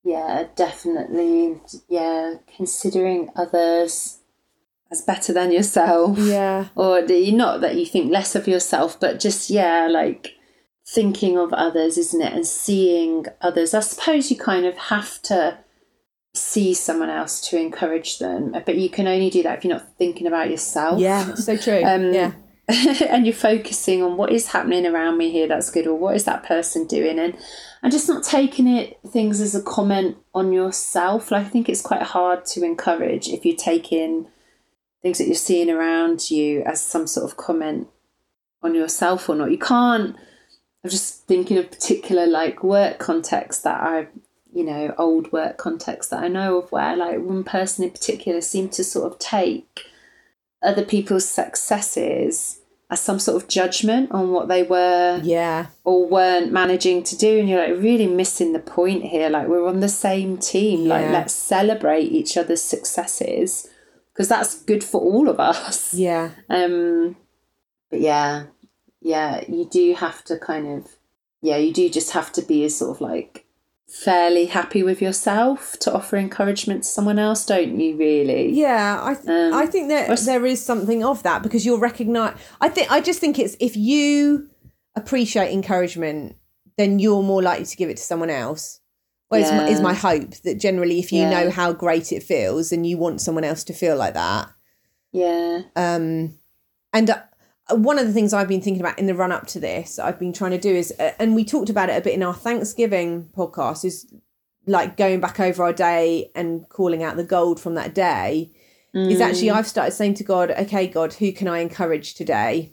Yeah, 0.03 0.47
definitely. 0.57 1.61
Yeah, 1.89 2.37
considering 2.57 3.31
others 3.37 4.19
as 4.91 5.03
better 5.03 5.33
than 5.33 5.53
yourself. 5.53 6.19
Yeah. 6.19 6.69
Or 6.75 7.03
not 7.03 7.61
that 7.61 7.77
you 7.77 7.87
think 7.87 8.11
less 8.11 8.35
of 8.35 8.49
yourself, 8.49 8.99
but 8.99 9.21
just, 9.21 9.51
yeah, 9.51 9.87
like 9.89 10.35
thinking 10.93 11.39
of 11.39 11.53
others, 11.53 11.97
isn't 11.97 12.21
it? 12.21 12.33
And 12.33 12.47
seeing 12.47 13.27
others. 13.41 13.75
I 13.75 13.81
suppose 13.81 14.31
you 14.31 14.37
kind 14.37 14.67
of 14.67 14.77
have 14.77 15.23
to 15.23 15.59
see 16.35 16.75
someone 16.75 17.11
else 17.11 17.41
to 17.49 17.59
encourage 17.59 18.19
them, 18.19 18.53
but 18.67 18.77
you 18.77 18.91
can 18.91 19.07
only 19.07 19.31
do 19.31 19.43
that 19.43 19.59
if 19.59 19.65
you're 19.65 19.75
not 19.75 19.97
thinking 19.99 20.27
about 20.27 20.51
yourself. 20.51 21.01
Yeah. 21.01 21.35
So 21.37 21.57
true. 21.57 21.83
Um, 21.85 22.13
yeah. 22.13 22.33
and 23.09 23.27
you're 23.27 23.35
focusing 23.35 24.03
on 24.03 24.17
what 24.17 24.33
is 24.33 24.49
happening 24.49 24.87
around 24.87 25.19
me 25.19 25.31
here 25.31 25.49
that's 25.49 25.71
good 25.71 25.89
or 25.89 25.95
what 25.95 26.15
is 26.15 26.25
that 26.25 26.45
person 26.45 26.87
doing 26.87 27.19
and 27.19 27.37
and 27.83 27.91
just 27.91 28.09
not 28.09 28.23
taking 28.23 28.69
it 28.69 28.97
things 29.09 29.41
as 29.41 29.57
a 29.57 29.63
comment 29.63 30.17
on 30.35 30.53
yourself 30.53 31.33
like 31.33 31.45
i 31.45 31.49
think 31.49 31.69
it's 31.69 31.83
quite 31.83 32.03
hard 32.03 32.45
to 32.45 32.63
encourage 32.63 33.27
if 33.27 33.45
you're 33.45 33.57
taking 33.57 34.29
things 35.03 35.19
that 35.19 35.27
you're 35.27 35.35
seeing 35.35 35.69
around 35.69 36.31
you 36.31 36.63
as 36.63 36.81
some 36.81 37.09
sort 37.09 37.29
of 37.29 37.37
comment 37.37 37.89
on 38.63 38.73
yourself 38.73 39.29
or 39.29 39.35
not 39.35 39.51
you 39.51 39.59
can't 39.59 40.15
i'm 40.85 40.91
just 40.91 41.27
thinking 41.27 41.59
of 41.59 41.71
particular 41.71 42.27
like 42.27 42.63
work 42.65 42.99
contexts 42.99 43.63
that 43.63 43.81
i 43.81 44.07
you 44.53 44.65
know 44.65 44.95
old 44.99 45.31
work 45.33 45.57
contexts 45.59 46.11
that 46.11 46.23
i 46.23 46.29
know 46.29 46.59
of 46.59 46.73
where 46.73 46.97
like 46.97 47.19
one 47.21 47.45
person 47.45 47.85
in 47.85 47.91
particular 47.91 48.41
seemed 48.41 48.73
to 48.73 48.83
sort 48.85 49.11
of 49.13 49.19
take 49.19 49.83
other 50.63 50.85
people's 50.85 51.29
successes 51.29 52.61
as 52.91 53.01
some 53.01 53.21
sort 53.21 53.41
of 53.41 53.49
judgment 53.49 54.11
on 54.11 54.33
what 54.33 54.49
they 54.49 54.65
were 54.65 55.21
Yeah. 55.23 55.67
or 55.85 56.09
weren't 56.09 56.51
managing 56.51 57.05
to 57.05 57.17
do 57.17 57.39
and 57.39 57.49
you're 57.49 57.61
like 57.65 57.81
really 57.83 58.09
missing 58.09 58.53
the 58.53 58.59
point 58.59 59.05
here 59.05 59.31
like 59.31 59.47
we're 59.47 59.67
on 59.69 59.79
the 59.81 59.89
same 59.89 60.37
team 60.39 60.87
like 60.89 61.09
let's 61.11 61.33
celebrate 61.33 62.11
each 62.11 62.37
other's 62.37 62.63
successes 62.63 63.69
because 64.13 64.29
that's 64.29 64.61
good 64.63 64.83
for 64.83 65.01
all 65.01 65.29
of 65.29 65.39
us 65.39 65.95
Yeah. 65.95 66.31
um 66.49 67.15
but 67.91 68.01
yeah 68.01 68.47
yeah 69.01 69.43
you 69.49 69.65
do 69.71 69.95
have 69.95 70.23
to 70.25 70.39
kind 70.39 70.67
of 70.67 70.97
yeah 71.43 71.57
you 71.57 71.73
do 71.73 71.89
just 71.89 72.11
have 72.13 72.31
to 72.33 72.43
be 72.43 72.65
as 72.65 72.77
sort 72.77 72.97
of 72.97 73.01
like 73.01 73.47
fairly 73.89 74.47
happy 74.47 74.83
with 74.83 75.03
yourself 75.03 75.77
to 75.81 75.93
offer 75.93 76.17
encouragement 76.17 76.85
to 76.85 76.89
someone 76.89 77.19
else 77.19 77.45
don't 77.45 77.81
you 77.81 77.97
really 77.97 78.51
Yeah, 78.53 79.01
I 79.03 79.15
th- 79.15 79.29
Um, 79.29 79.53
I 79.55 79.67
think 79.67 79.89
that 79.89 80.17
there 80.21 80.47
is 80.47 80.65
something 80.65 81.03
of 81.05 81.23
that 81.25 81.43
because 81.43 81.67
you'll 81.67 81.81
recognize. 81.81 82.37
I 82.61 82.69
think 82.69 82.91
I 82.93 83.01
just 83.01 83.19
think 83.21 83.39
it's 83.39 83.57
if 83.59 83.77
you 83.77 84.49
appreciate 84.95 85.53
encouragement, 85.53 86.37
then 86.79 86.99
you're 87.01 87.23
more 87.23 87.43
likely 87.43 87.65
to 87.67 87.77
give 87.77 87.91
it 87.91 87.97
to 87.97 88.03
someone 88.03 88.31
else. 88.31 88.81
Well, 89.29 89.41
is, 89.41 89.53
my, 89.53 89.67
is 89.67 89.81
my 89.81 89.95
hope 89.95 90.35
that 90.45 90.59
generally, 90.61 90.99
if 90.99 91.13
you 91.13 91.21
Yeah. 91.23 91.31
know 91.31 91.51
how 91.51 91.73
great 91.73 92.11
it 92.13 92.23
feels, 92.23 92.73
and 92.73 92.87
you 92.87 92.97
want 92.99 93.21
someone 93.21 93.45
else 93.45 93.63
to 93.65 93.73
feel 93.73 93.97
like 93.97 94.15
that. 94.15 94.51
yeah 95.13 95.63
Um, 95.77 96.39
and 96.93 97.11
uh, 97.11 97.23
one 97.73 97.99
of 97.99 98.07
the 98.07 98.13
things 98.13 98.33
I've 98.33 98.49
been 98.49 98.61
thinking 98.61 98.81
about 98.81 98.99
in 98.99 99.07
the 99.07 99.15
run 99.15 99.33
up 99.33 99.47
to 99.49 99.61
this, 99.61 99.99
I've 99.99 100.19
been 100.19 100.33
trying 100.33 100.53
to 100.53 100.59
do 100.59 100.75
is, 100.75 100.93
uh, 100.99 101.13
and 101.19 101.35
we 101.35 101.45
talked 101.45 101.71
about 101.71 101.89
it 101.89 101.97
a 101.97 102.01
bit 102.01 102.15
in 102.15 102.23
our 102.23 102.35
Thanksgiving 102.35 103.29
podcast, 103.37 103.85
is 103.85 104.13
like 104.67 104.97
going 104.97 105.21
back 105.21 105.41
over 105.41 105.63
our 105.65 105.73
day 105.73 106.31
and 106.35 106.69
calling 106.69 107.03
out 107.03 107.17
the 107.17 107.25
gold 107.25 107.59
from 107.61 107.75
that 107.75 107.95
day. 107.95 108.53
Is 108.93 109.21
actually 109.21 109.51
I've 109.53 109.69
started 109.69 109.93
saying 109.93 110.15
to 110.15 110.25
God, 110.25 110.51
okay, 110.51 110.89
God, 110.89 111.13
who 111.13 111.31
can 111.31 111.47
I 111.47 111.61
encourage 111.61 112.15
today? 112.15 112.73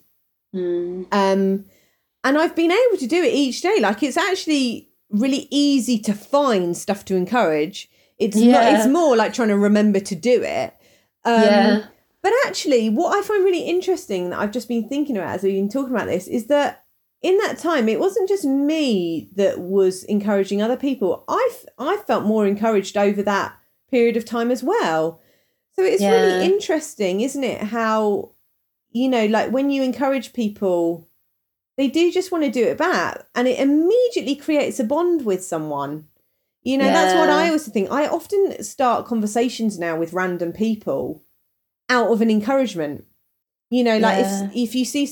Mm. 0.56 1.06
Um, 1.12 1.66
and 2.24 2.38
I've 2.39 2.56
been 2.56 2.72
able 2.72 2.98
to 2.98 3.06
do 3.06 3.22
it 3.22 3.34
each 3.36 3.62
day. 3.62 3.78
Like 3.80 4.02
it's 4.02 4.18
actually 4.18 4.89
really 5.12 5.48
easy 5.52 6.00
to 6.00 6.14
find 6.14 6.76
stuff 6.76 7.06
to 7.06 7.16
encourage. 7.16 7.88
It's 8.18 8.36
not, 8.36 8.45
Yeah. 8.45 8.78
it's 8.80 8.88
more 8.88 9.16
like 9.16 9.34
trying 9.34 9.50
to 9.50 9.58
remember 9.58 10.00
to 10.00 10.16
do 10.16 10.41
it. 10.41 10.74
Um, 11.24 11.41
Yeah. 11.43 11.84
But 12.24 12.34
actually, 12.45 12.89
what 12.89 13.18
I 13.18 13.22
find 13.22 13.43
really 13.43 13.61
interesting 13.61 14.30
that 14.30 14.39
I've 14.39 14.51
just 14.51 14.68
been 14.68 14.88
thinking 14.89 15.18
about 15.18 15.36
as 15.36 15.43
we've 15.43 15.53
been 15.53 15.70
talking 15.70 15.95
about 15.95 16.07
this 16.07 16.28
is 16.28 16.47
that 16.47 16.84
in 17.22 17.38
that 17.39 17.57
time, 17.57 17.89
it 17.89 17.99
wasn't 17.99 18.30
just 18.30 18.45
me 18.45 19.30
that 19.36 19.59
was 19.59 20.03
encouraging 20.03 20.61
other 20.61 20.78
people. 20.78 21.24
I 21.28 21.51
I 21.78 21.97
felt 22.07 22.26
more 22.26 22.45
encouraged 22.45 22.97
over 22.97 23.24
that 23.24 23.55
period 23.89 24.18
of 24.18 24.26
time 24.26 24.51
as 24.51 24.63
well. 24.63 25.22
So 25.74 25.84
it's 25.84 26.01
Yeah. 26.01 26.11
really 26.11 26.41
interesting, 26.53 27.22
isn't 27.22 27.43
it? 27.43 27.61
How 27.61 28.32
you 28.91 29.09
know, 29.09 29.26
like 29.28 29.51
when 29.51 29.70
you 29.70 29.84
encourage 29.84 30.34
people, 30.34 31.07
they 31.78 31.88
do 31.88 32.11
just 32.11 32.32
want 32.32 32.43
to 32.43 32.49
do 32.51 32.63
it 32.65 32.78
back, 32.78 33.28
and 33.36 33.47
it 33.47 33.59
immediately 33.59 34.36
creates 34.36 34.80
a 34.80 34.84
bond 34.84 35.26
with 35.26 35.43
someone. 35.43 36.07
You 36.63 36.78
know, 36.78 36.91
that's 36.91 37.13
what 37.13 37.30
I 37.30 37.49
also 37.49 37.72
think. 37.72 37.91
I 37.91 38.07
often 38.07 38.61
start 38.63 39.05
conversations 39.05 39.78
now 39.80 39.97
with 39.97 40.13
random 40.13 40.51
people 40.51 41.24
out 41.89 42.11
of 42.11 42.21
an 42.21 42.29
encouragement. 42.29 43.05
You 43.69 43.83
know, 43.83 43.97
like 43.97 44.17
Yeah. 44.19 44.45
if 44.45 44.69
if 44.69 44.75
you 44.75 44.85
see, 44.85 45.09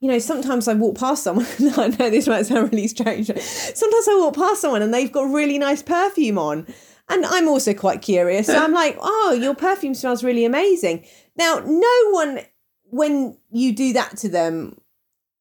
you 0.00 0.08
know, 0.10 0.18
sometimes 0.18 0.66
I 0.68 0.74
walk 0.74 0.96
past 0.98 1.22
someone. 1.24 1.46
I 1.76 1.88
know 1.88 2.10
this 2.10 2.26
might 2.26 2.46
sound 2.46 2.72
really 2.72 2.88
strange. 2.88 3.26
Sometimes 3.38 4.08
I 4.08 4.16
walk 4.18 4.34
past 4.36 4.60
someone 4.62 4.82
and 4.82 4.92
they've 4.94 5.12
got 5.12 5.24
really 5.30 5.58
nice 5.58 5.82
perfume 5.82 6.38
on, 6.38 6.66
and 7.08 7.26
I'm 7.26 7.48
also 7.48 7.74
quite 7.74 8.00
curious. 8.02 8.46
So 8.46 8.56
I'm 8.56 8.72
like, 8.72 8.96
"Oh, 9.02 9.36
your 9.40 9.54
perfume 9.54 9.94
smells 9.94 10.24
really 10.24 10.44
amazing." 10.44 11.04
Now, 11.36 11.62
no 11.64 12.10
one, 12.10 12.40
when 12.84 13.36
you 13.50 13.72
do 13.74 13.92
that 13.92 14.16
to 14.18 14.28
them, 14.28 14.80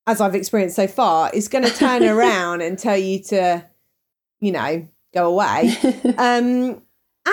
as 0.05 0.19
I've 0.21 0.35
experienced 0.35 0.75
so 0.75 0.87
far, 0.87 1.31
is 1.33 1.47
going 1.47 1.63
to 1.63 1.73
turn 1.73 2.03
around 2.13 2.61
and 2.61 2.77
tell 2.77 2.97
you 2.97 3.23
to, 3.25 3.65
you 4.41 4.51
know, 4.51 4.87
go 5.13 5.27
away 5.29 5.73
um 6.17 6.81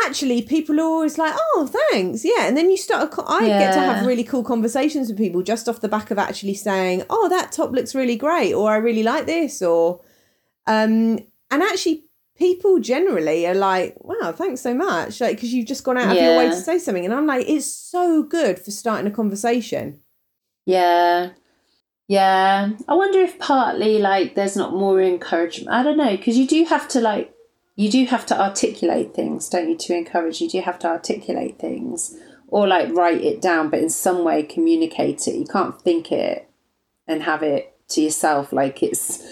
actually 0.07 0.43
people 0.43 0.79
are 0.81 0.85
always 0.85 1.19
like 1.19 1.35
oh 1.37 1.71
thanks 1.91 2.25
yeah 2.25 2.47
and 2.47 2.57
then 2.57 2.69
you 2.71 2.77
start 2.77 3.05
a 3.05 3.09
co- 3.09 3.25
i 3.29 3.47
get 3.47 3.73
to 3.75 3.81
have 3.81 4.07
really 4.07 4.25
cool 4.25 4.43
conversations 4.43 5.09
with 5.09 5.17
people 5.19 5.43
just 5.43 5.69
off 5.69 5.81
the 5.81 5.89
back 5.89 6.11
of 6.11 6.19
actually 6.19 6.55
saying 6.55 7.03
oh 7.11 7.29
that 7.29 7.53
top 7.53 7.71
looks 7.73 7.95
really 7.95 8.17
great 8.17 8.53
or 8.53 8.71
i 8.73 8.77
really 8.77 9.03
like 9.03 9.27
this 9.27 9.63
or 9.63 10.01
um 10.67 11.19
and 11.51 11.63
actually 11.63 12.05
people 12.37 12.81
generally 12.81 13.47
are 13.47 13.55
like 13.55 13.95
wow 14.01 14.33
thanks 14.33 14.61
so 14.61 14.75
much 14.75 15.21
like 15.21 15.37
because 15.37 15.53
you've 15.53 15.67
just 15.67 15.85
gone 15.85 15.97
out 15.99 16.11
of 16.11 16.17
your 16.23 16.37
way 16.39 16.49
to 16.49 16.57
say 16.57 16.79
something 16.79 17.05
and 17.05 17.15
i'm 17.15 17.27
like 17.27 17.47
it's 17.49 17.67
so 17.67 18.23
good 18.23 18.59
for 18.59 18.71
starting 18.71 19.07
a 19.07 19.15
conversation 19.15 20.01
Yeah. 20.67 21.31
Yeah. 22.09 22.71
I 22.89 22.95
wonder 22.95 23.19
if 23.21 23.39
partly 23.39 23.99
like 23.99 24.35
there's 24.35 24.57
not 24.57 24.73
more 24.73 25.01
encouragement. 25.01 25.71
I 25.71 25.83
don't 25.83 25.97
know, 25.99 26.17
because 26.17 26.37
you 26.39 26.47
do 26.47 26.65
have 26.65 26.89
to 26.89 27.01
like 27.01 27.34
you 27.77 27.91
do 27.91 28.05
have 28.07 28.25
to 28.27 28.41
articulate 28.41 29.15
things, 29.15 29.49
don't 29.49 29.69
you, 29.69 29.77
to 29.77 29.97
encourage. 29.97 30.41
You 30.41 30.49
do 30.49 30.61
have 30.61 30.79
to 30.81 30.89
articulate 30.89 31.59
things 31.59 32.17
or 32.49 32.69
like 32.69 32.93
write 32.93 33.23
it 33.23 33.43
down, 33.43 33.71
but 33.71 33.81
in 33.81 33.91
some 33.91 34.25
way 34.25 34.43
communicate 34.43 35.27
it. 35.27 35.35
You 35.35 35.47
can't 35.47 35.81
think 35.81 36.13
it 36.13 36.49
and 37.07 37.23
have 37.23 37.43
it 37.43 37.77
to 37.89 38.01
yourself 38.01 38.53
like 38.53 38.83
it's 38.83 39.23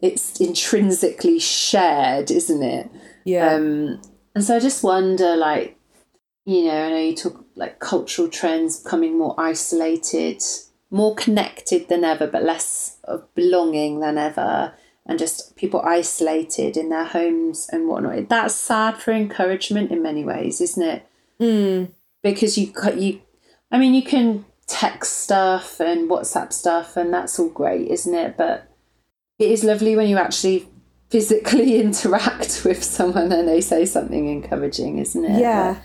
it's 0.00 0.40
intrinsically 0.40 1.38
shared, 1.38 2.30
isn't 2.30 2.62
it? 2.62 2.90
yeah 3.24 3.54
Um, 3.54 4.00
and 4.34 4.44
so 4.44 4.56
I 4.56 4.60
just 4.60 4.82
wonder, 4.82 5.36
like, 5.36 5.76
you 6.46 6.64
know, 6.64 6.86
I 6.86 6.88
know 6.90 6.98
you 6.98 7.14
talk 7.14 7.44
like 7.54 7.80
cultural 7.80 8.28
trends 8.28 8.80
becoming 8.80 9.18
more 9.18 9.34
isolated, 9.38 10.42
more 10.90 11.14
connected 11.14 11.88
than 11.88 12.04
ever, 12.04 12.26
but 12.26 12.44
less 12.44 12.98
of 13.04 13.32
belonging 13.34 14.00
than 14.00 14.16
ever, 14.16 14.72
and 15.10 15.18
just 15.18 15.56
people 15.56 15.82
isolated 15.82 16.76
in 16.76 16.88
their 16.88 17.04
homes 17.04 17.68
and 17.72 17.88
whatnot. 17.88 18.28
That's 18.28 18.54
sad 18.54 18.96
for 18.98 19.10
encouragement 19.12 19.90
in 19.90 20.02
many 20.02 20.24
ways, 20.24 20.60
isn't 20.60 20.82
it? 20.82 21.06
mm, 21.40 21.90
Because 22.22 22.56
you 22.56 22.72
cut 22.72 22.96
you, 22.98 23.20
I 23.70 23.78
mean, 23.78 23.92
you 23.92 24.02
can 24.02 24.44
text 24.66 25.18
stuff 25.24 25.80
and 25.80 26.08
WhatsApp 26.08 26.52
stuff, 26.52 26.96
and 26.96 27.12
that's 27.12 27.38
all 27.38 27.48
great, 27.50 27.88
isn't 27.88 28.14
it? 28.14 28.36
But 28.36 28.70
it 29.38 29.50
is 29.50 29.64
lovely 29.64 29.96
when 29.96 30.08
you 30.08 30.16
actually 30.16 30.68
physically 31.10 31.80
interact 31.80 32.62
with 32.64 32.82
someone 32.84 33.32
and 33.32 33.48
they 33.48 33.60
say 33.60 33.84
something 33.84 34.28
encouraging, 34.28 34.98
isn't 34.98 35.24
it? 35.24 35.40
Yeah. 35.40 35.82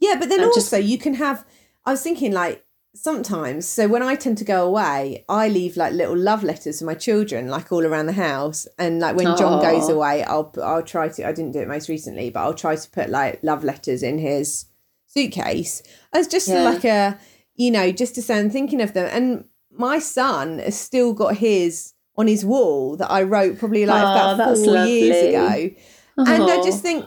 Yeah, 0.00 0.16
but 0.18 0.28
then 0.28 0.40
also 0.44 0.78
just- 0.78 0.88
you 0.90 0.98
can 0.98 1.14
have 1.14 1.44
I 1.84 1.92
was 1.92 2.02
thinking 2.02 2.32
like 2.32 2.64
sometimes 2.94 3.66
so 3.68 3.86
when 3.88 4.02
I 4.02 4.14
tend 4.14 4.38
to 4.38 4.44
go 4.44 4.66
away, 4.66 5.24
I 5.28 5.48
leave 5.48 5.76
like 5.76 5.92
little 5.92 6.16
love 6.16 6.42
letters 6.42 6.78
for 6.80 6.84
my 6.86 6.94
children 6.94 7.48
like 7.48 7.70
all 7.72 7.84
around 7.86 8.06
the 8.06 8.12
house 8.12 8.66
and 8.78 8.98
like 9.00 9.16
when 9.16 9.36
John 9.36 9.60
goes 9.62 9.88
away, 9.88 10.24
I'll 10.24 10.52
I'll 10.62 10.82
try 10.82 11.08
to 11.08 11.26
I 11.26 11.32
didn't 11.32 11.52
do 11.52 11.60
it 11.60 11.68
most 11.68 11.88
recently, 11.88 12.30
but 12.30 12.40
I'll 12.40 12.54
try 12.54 12.76
to 12.76 12.90
put 12.90 13.10
like 13.10 13.40
love 13.42 13.64
letters 13.64 14.02
in 14.02 14.18
his 14.18 14.66
suitcase 15.06 15.82
as 16.12 16.26
just 16.28 16.48
Yeah. 16.48 16.62
like 16.64 16.84
a 16.84 17.18
you 17.54 17.70
know, 17.70 17.90
just 17.92 18.14
to 18.16 18.22
say 18.22 18.38
I'm 18.38 18.50
thinking 18.50 18.80
of 18.80 18.92
them 18.94 19.08
and 19.12 19.44
my 19.70 19.98
son 19.98 20.58
has 20.58 20.78
still 20.78 21.12
got 21.12 21.36
his 21.36 21.94
on 22.16 22.26
his 22.26 22.44
wall 22.44 22.96
that 22.96 23.10
I 23.10 23.22
wrote 23.22 23.58
probably 23.58 23.86
like 23.86 24.02
Aw, 24.02 24.34
about 24.34 24.56
four 24.56 24.76
years 24.86 25.22
lovely. 25.22 25.66
ago. 25.66 25.74
And 26.18 26.42
I 26.50 26.56
just 26.64 26.82
think, 26.82 27.06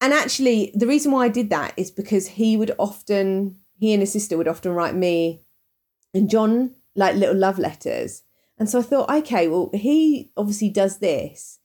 and 0.00 0.12
actually, 0.12 0.72
the 0.74 0.88
reason 0.88 1.12
why 1.12 1.26
I 1.26 1.28
did 1.28 1.50
that 1.50 1.72
is 1.76 1.92
because 1.92 2.26
he 2.26 2.56
would 2.56 2.72
often, 2.80 3.58
he 3.78 3.92
and 3.92 4.02
his 4.02 4.12
sister 4.12 4.36
would 4.36 4.48
often 4.48 4.72
write 4.72 4.94
me 4.94 5.42
and 6.12 6.30
John 6.30 6.74
like 6.96 7.16
little 7.16 7.36
love 7.36 7.58
letters. 7.58 8.22
And 8.58 8.70
so 8.70 8.78
I 8.78 8.82
thought, 8.82 9.10
okay, 9.10 9.48
well, 9.48 9.70
he 9.74 10.30
obviously 10.36 10.68
does 10.70 10.98
this. 10.98 11.58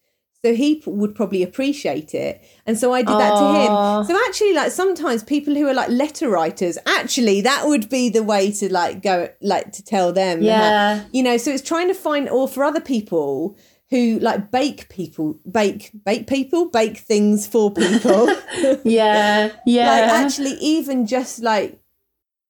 So 0.43 0.53
he 0.55 0.75
p- 0.75 0.89
would 0.89 1.15
probably 1.15 1.43
appreciate 1.43 2.15
it. 2.15 2.41
And 2.65 2.79
so 2.79 2.93
I 2.93 3.01
did 3.01 3.09
that 3.09 3.35
to 3.35 3.53
him. 3.59 4.05
So 4.05 4.17
actually, 4.27 4.53
like 4.53 4.71
sometimes 4.71 5.21
people 5.21 5.53
who 5.53 5.67
are 5.67 5.73
like 5.73 5.89
letter 5.89 6.29
writers, 6.29 6.77
actually, 6.87 7.41
that 7.41 7.67
would 7.67 7.89
be 7.89 8.09
the 8.09 8.23
way 8.23 8.49
to 8.53 8.71
like 8.71 9.01
go, 9.03 9.27
like 9.41 9.73
to 9.73 9.83
tell 9.83 10.13
them. 10.13 10.41
Yeah. 10.41 11.03
you 11.11 11.21
know 11.23 11.35
so 11.37 11.51
it's 11.51 11.61
trying 11.61 11.89
to 11.89 11.93
find 11.93 12.29
or 12.29 12.47
for 12.47 12.63
other 12.63 12.79
people 12.79 13.57
who 13.89 14.17
like 14.19 14.49
bake 14.51 14.87
people 14.89 15.39
bake 15.51 15.91
bake 16.05 16.27
people 16.27 16.69
bake 16.69 16.97
things 16.99 17.45
for 17.47 17.71
people 17.73 18.27
Yeah. 18.85 19.51
Yeah. 19.65 19.89
like 19.89 20.03
actually 20.23 20.53
even 20.61 21.05
just 21.05 21.39
like 21.41 21.78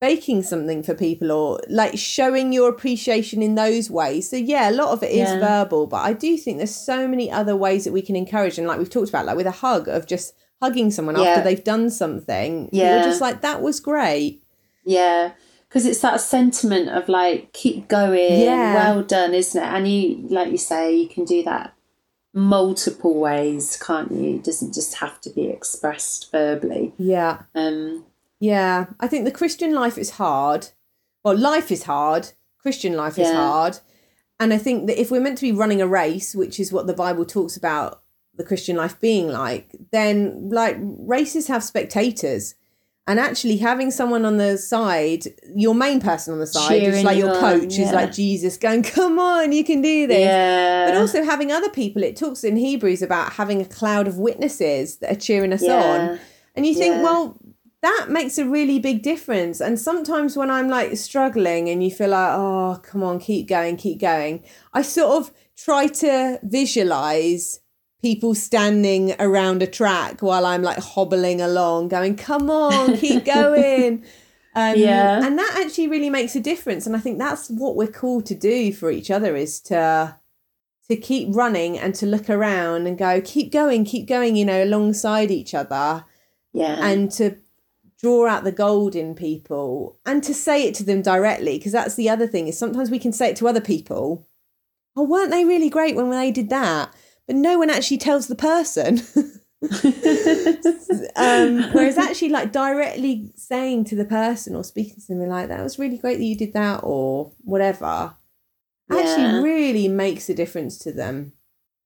baking 0.02 0.42
something 0.44 0.82
for 0.82 0.94
people 0.94 1.32
or 1.32 1.60
like 1.70 1.98
showing 1.98 2.54
your 2.54 2.70
appreciation 2.70 3.42
in 3.42 3.56
those 3.56 3.90
ways 3.90 4.30
so 4.30 4.36
yeah 4.38 4.70
a 4.70 4.72
lot 4.72 4.90
of 4.90 5.04
it 5.04 5.12
is 5.12 5.30
Yeah. 5.30 5.40
verbal 5.40 5.88
but 5.88 5.98
i 6.06 6.14
do 6.14 6.38
think 6.38 6.58
there's 6.58 6.74
so 6.76 7.08
many 7.08 7.30
other 7.30 7.56
ways 7.56 7.84
that 7.84 7.92
we 7.92 8.02
can 8.02 8.16
encourage 8.16 8.58
and 8.58 8.66
like 8.68 8.78
we've 8.80 8.90
talked 8.90 9.10
about 9.10 9.26
like 9.26 9.36
with 9.36 9.46
a 9.48 9.52
hug 9.52 9.88
of 9.90 10.06
just 10.08 10.34
hugging 10.62 10.90
someone 10.92 11.16
Yeah. 11.18 11.24
after 11.30 11.44
they've 11.44 11.64
done 11.64 11.90
something 11.90 12.70
Yeah. 12.72 12.96
you're 12.96 13.04
just 13.04 13.22
like 13.22 13.42
that 13.42 13.62
was 13.62 13.80
great 13.80 14.42
Yeah, 14.86 15.32
because 15.68 15.86
it's 15.86 16.00
that 16.02 16.20
sentiment 16.22 16.90
of 16.90 17.08
like 17.10 17.52
keep 17.54 17.88
going, 17.90 18.42
Yeah. 18.42 18.74
well 18.74 19.04
done, 19.04 19.34
isn't 19.36 19.62
it? 19.62 19.66
And 19.68 19.88
you, 19.88 20.26
like 20.30 20.50
you 20.52 20.58
say, 20.58 20.96
you 20.96 21.08
can 21.08 21.26
do 21.26 21.44
that 21.44 21.74
multiple 22.34 23.20
ways, 23.20 23.78
can't 23.78 24.12
you? 24.12 24.36
It 24.36 24.44
doesn't 24.44 24.74
just 24.74 24.96
have 24.96 25.20
to 25.22 25.30
be 25.30 25.48
expressed 25.48 26.32
verbally. 26.32 26.94
yeah 26.98 27.40
Um, 27.54 28.06
Yeah, 28.40 28.88
I 29.00 29.08
think 29.08 29.26
the 29.26 29.32
Christian 29.32 29.74
life 29.74 29.98
is 29.98 30.12
hard. 30.12 30.70
Well, 31.24 31.38
life 31.38 31.72
is 31.72 31.84
hard. 31.84 32.32
Christian 32.58 32.96
life 32.96 33.18
is 33.20 33.30
hard. 33.30 33.80
And 34.40 34.54
I 34.54 34.58
think 34.58 34.88
that 34.88 35.00
if 35.00 35.12
we're 35.12 35.22
meant 35.22 35.38
to 35.40 35.46
be 35.46 35.52
running 35.52 35.82
a 35.82 35.88
race, 35.88 36.34
which 36.34 36.60
is 36.60 36.72
what 36.72 36.88
the 36.88 36.94
Bible 36.94 37.26
talks 37.26 37.58
about 37.58 38.02
the 38.36 38.44
Christian 38.44 38.78
life 38.78 39.00
being 39.02 39.28
like, 39.28 39.76
then 39.92 40.50
like 40.50 40.78
races 40.80 41.48
have 41.48 41.64
spectators. 41.64 42.56
And 43.06 43.20
actually 43.20 43.58
having 43.58 43.90
someone 43.90 44.24
on 44.24 44.38
the 44.38 44.58
side, 44.58 45.26
your 45.56 45.74
main 45.74 46.00
person 46.00 46.32
on 46.32 46.40
the 46.40 46.46
side, 46.46 46.84
is 46.84 47.04
like 47.04 47.18
your 47.18 47.34
coach, 47.40 47.78
is 47.80 47.92
like 47.92 48.14
Jesus 48.14 48.56
going, 48.56 48.84
Come 48.84 49.18
on, 49.18 49.52
you 49.52 49.64
can 49.64 49.82
do 49.82 50.06
this. 50.06 50.20
yeah, 50.20 50.86
But 50.86 50.96
also 50.96 51.24
having 51.24 51.52
other 51.52 51.70
people, 51.70 52.04
it 52.04 52.16
talks 52.16 52.44
in 52.44 52.56
Hebrews 52.56 53.02
about 53.02 53.34
having 53.34 53.62
a 53.62 53.66
cloud 53.66 54.08
of 54.08 54.20
witnesses 54.20 54.98
that 54.98 55.12
are 55.12 55.20
cheering 55.20 55.52
us 55.52 55.64
yeah, 55.64 55.84
on. 55.84 56.20
And 56.56 56.68
you 56.68 56.76
think, 56.76 56.96
Yeah. 56.96 57.04
well, 57.04 57.38
that 57.82 58.08
makes 58.10 58.38
a 58.38 58.46
really 58.46 58.80
big 58.80 59.02
difference. 59.02 59.62
And 59.62 59.80
sometimes 59.80 60.36
when 60.36 60.52
I'm 60.52 60.68
like 60.68 60.98
struggling 60.98 61.70
and 61.70 61.84
you 61.84 61.92
feel 61.92 62.10
like, 62.10 62.32
oh, 62.34 62.80
come 62.84 63.04
on, 63.04 63.20
keep 63.20 63.48
going, 63.48 63.78
keep 63.78 64.00
going, 64.00 64.44
I 64.74 64.82
sort 64.82 65.22
of 65.22 65.34
try 65.58 65.88
to 65.88 66.40
visualize 66.44 67.62
people 68.02 68.36
standing 68.36 69.14
around 69.20 69.62
a 69.62 69.68
track 69.68 70.22
while 70.22 70.46
I'm 70.46 70.62
like 70.62 70.80
hobbling 70.80 71.42
along, 71.42 71.90
going, 71.90 72.16
come 72.16 72.50
on, 72.50 72.98
keep 72.98 73.26
going. 73.38 74.04
Um, 74.56 74.76
Yeah. 74.78 75.26
And 75.26 75.38
that 75.38 75.62
actually 75.64 75.88
really 75.88 76.10
makes 76.10 76.36
a 76.36 76.42
difference. 76.42 76.86
And 76.86 76.96
I 76.96 77.00
think 77.00 77.18
that's 77.18 77.50
what 77.50 77.76
we're 77.76 77.88
called 77.88 78.26
to 78.28 78.36
do 78.36 78.74
for 78.74 78.92
each 78.92 79.10
other 79.10 79.36
is 79.36 79.60
to 79.62 80.18
to 80.90 80.98
keep 80.98 81.36
running 81.36 81.78
and 81.78 81.94
to 81.94 82.08
look 82.08 82.32
around 82.32 82.88
and 82.88 82.98
go, 82.98 83.22
keep 83.22 83.52
going, 83.52 83.86
keep 83.86 84.08
going, 84.08 84.36
you 84.36 84.44
know, 84.44 84.64
alongside 84.64 85.30
each 85.30 85.54
other 85.54 86.04
yeah, 86.52 86.84
and 86.84 87.12
to 87.12 87.38
draw 88.02 88.28
out 88.28 88.44
the 88.44 88.52
gold 88.52 88.96
in 88.96 89.14
people 89.14 90.00
and 90.06 90.24
to 90.24 90.34
say 90.34 90.64
it 90.64 90.74
to 90.76 90.84
them 90.84 91.02
directly 91.02 91.58
because 91.58 91.72
that's 91.74 91.96
the 91.96 92.10
other 92.10 92.28
thing 92.28 92.48
is 92.48 92.58
sometimes 92.58 92.90
we 92.90 93.00
can 93.00 93.12
say 93.12 93.30
it 93.30 93.36
to 93.36 93.48
other 93.48 93.62
people 93.62 94.26
oh 94.96 95.04
weren't 95.04 95.32
they 95.32 95.44
really 95.44 95.70
great 95.70 95.96
when 95.96 96.10
they 96.10 96.32
did 96.32 96.50
that 96.50 96.94
but 97.28 97.36
no 97.36 97.60
one 97.60 97.70
actually 97.70 98.00
tells 98.00 98.26
the 98.26 98.36
person. 98.36 99.02
um, 101.16 101.64
whereas 101.74 101.98
actually, 101.98 102.30
like 102.30 102.52
directly 102.52 103.32
saying 103.36 103.84
to 103.86 103.96
the 103.96 104.06
person 104.06 104.56
or 104.56 104.64
speaking 104.64 104.96
to 104.96 105.08
them 105.14 105.28
like 105.28 105.50
that 105.50 105.62
was 105.62 105.78
really 105.78 105.98
great 105.98 106.18
that 106.18 106.24
you 106.24 106.36
did 106.36 106.54
that 106.54 106.80
or 106.82 107.32
whatever, 107.42 108.16
Yeah. 108.90 108.98
actually 108.98 109.44
really 109.44 109.88
makes 109.88 110.28
a 110.28 110.34
difference 110.34 110.80
to 110.80 110.92
them. 110.92 111.34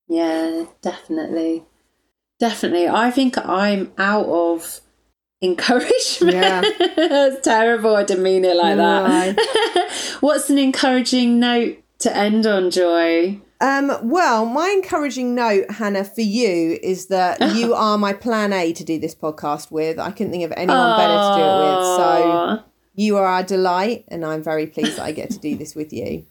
Yeah, 0.08 0.66
definitely. 0.82 1.66
Definitely. 2.40 2.88
I 2.88 3.12
think 3.12 3.38
I'm 3.38 3.92
out 3.98 4.28
of 4.28 4.80
encouragement. 5.44 6.34
Yeah. 6.34 6.62
That's 6.96 7.42
terrible. 7.42 7.96
I 7.96 8.04
didn't 8.04 8.24
mean 8.24 8.46
it 8.46 8.56
like 8.56 8.78
that. 8.78 9.92
What's 10.22 10.50
an 10.50 10.58
encouraging 10.58 11.40
note 11.40 11.78
to 12.00 12.16
end 12.16 12.46
on, 12.46 12.72
Joy? 12.72 13.40
Um, 13.62 13.92
well, 14.04 14.46
my 14.46 14.70
encouraging 14.70 15.36
note, 15.36 15.70
Hannah, 15.72 16.04
for 16.04 16.22
you 16.22 16.80
is 16.82 17.08
that 17.08 17.40
you 17.56 17.74
are 17.74 17.98
my 17.98 18.14
plan 18.14 18.52
A 18.54 18.74
to 18.74 18.84
do 18.84 19.00
this 19.00 19.14
podcast 19.14 19.72
with. 19.72 20.00
I 20.00 20.12
couldn't 20.12 20.32
think 20.32 20.44
of 20.44 20.54
anyone 20.58 20.98
better 20.98 21.14
to 21.14 21.36
do 21.36 21.44
it 21.44 21.78
with. 21.78 21.86
So 21.98 22.64
you 22.96 23.18
are 23.18 23.26
our 23.26 23.44
delight, 23.44 24.06
and 24.08 24.26
I'm 24.26 24.44
very 24.44 24.68
pleased 24.68 24.98
that 24.98 25.04
I 25.04 25.12
get 25.12 25.30
to 25.32 25.40
do 25.40 25.56
this 25.56 25.76
with 25.76 25.94
you. 25.94 26.26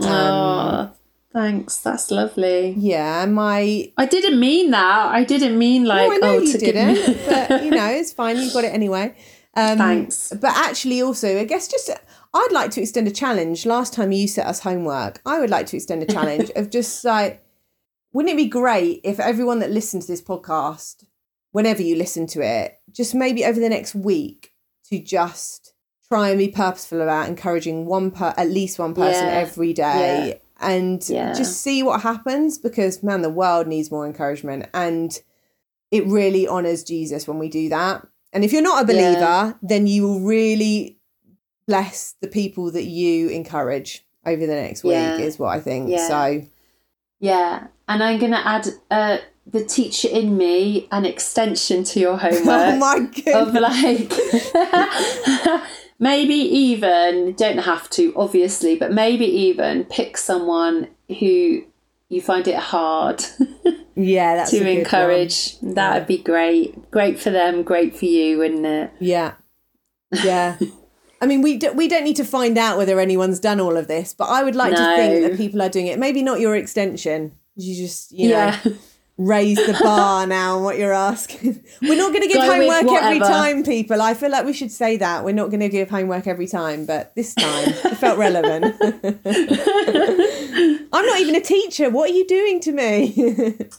Um, 0.00 0.92
thanks. 1.34 1.76
That's 1.78 2.10
lovely. 2.10 2.74
Yeah, 2.78 3.26
my 3.26 3.92
I 3.98 4.06
didn't 4.06 4.40
mean 4.40 4.70
that. 4.70 5.06
I 5.12 5.24
didn't 5.24 5.58
mean 5.58 5.84
like 5.84 6.08
no, 6.08 6.14
I 6.14 6.16
know 6.18 6.38
oh 6.38 6.40
you 6.40 6.56
didn't, 6.58 6.94
me- 6.94 7.20
but 7.26 7.64
you 7.64 7.70
know 7.70 7.88
it's 7.88 8.12
fine. 8.12 8.38
You 8.38 8.50
got 8.52 8.64
it 8.64 8.72
anyway. 8.72 9.14
Um, 9.56 9.78
Thanks. 9.78 10.32
But 10.32 10.50
actually, 10.56 11.00
also, 11.02 11.38
I 11.38 11.44
guess 11.44 11.68
just 11.68 11.90
I'd 12.32 12.48
like 12.52 12.70
to 12.72 12.80
extend 12.80 13.06
a 13.06 13.12
challenge. 13.12 13.66
Last 13.66 13.92
time 13.92 14.10
you 14.12 14.26
set 14.26 14.46
us 14.46 14.60
homework, 14.60 15.20
I 15.26 15.38
would 15.40 15.50
like 15.50 15.66
to 15.66 15.76
extend 15.76 16.02
a 16.02 16.06
challenge 16.06 16.50
of 16.56 16.70
just 16.70 17.04
like, 17.04 17.44
wouldn't 18.12 18.32
it 18.34 18.36
be 18.36 18.46
great 18.48 19.00
if 19.04 19.20
everyone 19.20 19.60
that 19.60 19.70
listens 19.70 20.06
to 20.06 20.12
this 20.12 20.22
podcast, 20.22 21.04
whenever 21.52 21.82
you 21.82 21.94
listen 21.96 22.26
to 22.28 22.40
it, 22.40 22.80
just 22.90 23.14
maybe 23.14 23.44
over 23.44 23.60
the 23.60 23.68
next 23.68 23.94
week 23.94 24.50
to 24.90 24.98
just 24.98 25.72
try 26.08 26.30
and 26.30 26.38
be 26.38 26.48
purposeful 26.48 27.00
about 27.00 27.28
encouraging 27.28 27.86
one 27.86 28.10
per 28.10 28.34
at 28.36 28.48
least 28.50 28.78
one 28.80 28.92
person 28.94 29.26
Yeah. 29.26 29.34
every 29.34 29.72
day. 29.72 30.40
And 30.64 31.06
Yeah. 31.08 31.34
just 31.34 31.60
see 31.62 31.82
what 31.82 32.00
happens 32.02 32.58
because 32.58 33.02
man, 33.02 33.22
the 33.22 33.30
world 33.30 33.66
needs 33.66 33.90
more 33.90 34.06
encouragement. 34.06 34.66
And 34.74 35.16
it 35.90 36.06
really 36.06 36.46
honors 36.48 36.82
Jesus 36.84 37.28
when 37.28 37.38
we 37.38 37.48
do 37.48 37.68
that. 37.68 38.06
And 38.32 38.44
if 38.44 38.52
you're 38.52 38.62
not 38.62 38.82
a 38.84 38.86
Yeah. 38.92 38.92
believer, 38.92 39.58
then 39.62 39.86
you 39.86 40.02
will 40.02 40.20
really 40.20 40.98
bless 41.68 42.14
the 42.20 42.28
people 42.28 42.70
that 42.72 42.84
you 42.84 43.28
encourage 43.28 44.04
over 44.26 44.46
the 44.46 44.54
next 44.54 44.84
week, 44.84 44.92
Yeah. 45.18 45.24
is 45.24 45.38
what 45.38 45.56
I 45.56 45.60
think. 45.60 45.90
Yeah. 45.90 46.08
So, 46.08 46.42
Yeah, 47.20 47.68
and 47.88 48.02
I'm 48.02 48.18
gonna 48.18 48.42
add 48.44 48.68
uh, 48.90 49.18
the 49.46 49.64
teacher 49.64 50.08
in 50.08 50.36
me 50.36 50.88
an 50.90 51.04
extension 51.06 51.84
to 51.84 52.00
your 52.00 52.16
homework. 52.24 52.44
oh 52.46 52.76
my 52.76 53.08
of 53.34 53.54
like 53.54 54.12
maybe 55.98 56.34
even 56.34 57.32
don't 57.34 57.58
have 57.58 57.88
to 57.90 58.12
obviously 58.16 58.76
but 58.76 58.92
maybe 58.92 59.24
even 59.24 59.84
pick 59.84 60.16
someone 60.16 60.88
who 61.20 61.62
you 62.08 62.20
find 62.20 62.46
it 62.48 62.56
hard 62.56 63.24
Yeah, 63.94 64.34
that's 64.36 64.50
to 64.50 64.68
encourage 64.68 65.58
that 65.60 65.94
would 65.94 66.06
be 66.06 66.18
great 66.18 66.90
great 66.90 67.18
for 67.18 67.30
them 67.30 67.62
great 67.62 67.96
for 67.96 68.06
you 68.06 68.38
wouldn't 68.38 68.66
it. 68.66 68.90
Yeah. 69.00 69.34
Yeah. 70.22 70.58
I 71.20 71.26
mean, 71.26 71.40
we, 71.40 71.56
do, 71.56 71.72
we 71.72 71.88
don't 71.88 72.04
need 72.04 72.16
to 72.16 72.24
find 72.24 72.58
out 72.58 72.76
whether 72.76 73.00
anyone's 73.00 73.40
done 73.40 73.58
all 73.58 73.78
of 73.78 73.88
this, 73.88 74.12
but 74.12 74.24
I 74.24 74.42
would 74.42 74.54
like 74.54 74.74
to 74.74 74.96
think 74.96 75.22
that 75.22 75.38
people 75.38 75.62
are 75.62 75.70
doing 75.70 75.86
it. 75.86 75.98
Maybe 75.98 76.22
not 76.22 76.38
your 76.38 76.54
extension. 76.54 77.32
You 77.56 77.74
just, 77.74 78.12
you 78.12 78.28
know, 78.28 78.34
yeah 78.34 78.60
raise 79.16 79.58
the 79.58 79.72
bar 79.82 80.26
now 80.26 80.56
on 80.56 80.64
what 80.64 80.78
you're 80.78 80.92
asking. 80.92 81.62
We're 81.82 81.96
not 81.96 82.12
going 82.12 82.22
to 82.22 82.28
give 82.28 82.38
Go 82.38 82.52
homework 82.52 82.92
every 82.92 83.20
time, 83.20 83.62
people. 83.62 84.02
I 84.02 84.14
feel 84.14 84.30
like 84.30 84.44
we 84.44 84.52
should 84.52 84.72
say 84.72 84.96
that. 84.96 85.24
We're 85.24 85.34
not 85.34 85.50
going 85.50 85.60
to 85.60 85.68
give 85.68 85.90
homework 85.90 86.26
every 86.26 86.46
time, 86.46 86.86
but 86.86 87.14
this 87.14 87.34
time 87.34 87.68
it 87.68 87.96
felt 87.96 88.18
relevant. 88.18 88.74
I'm 90.92 91.06
not 91.06 91.20
even 91.20 91.34
a 91.34 91.40
teacher. 91.40 91.90
What 91.90 92.10
are 92.10 92.14
you 92.14 92.26
doing 92.26 92.60
to 92.60 92.72
me? 92.72 93.12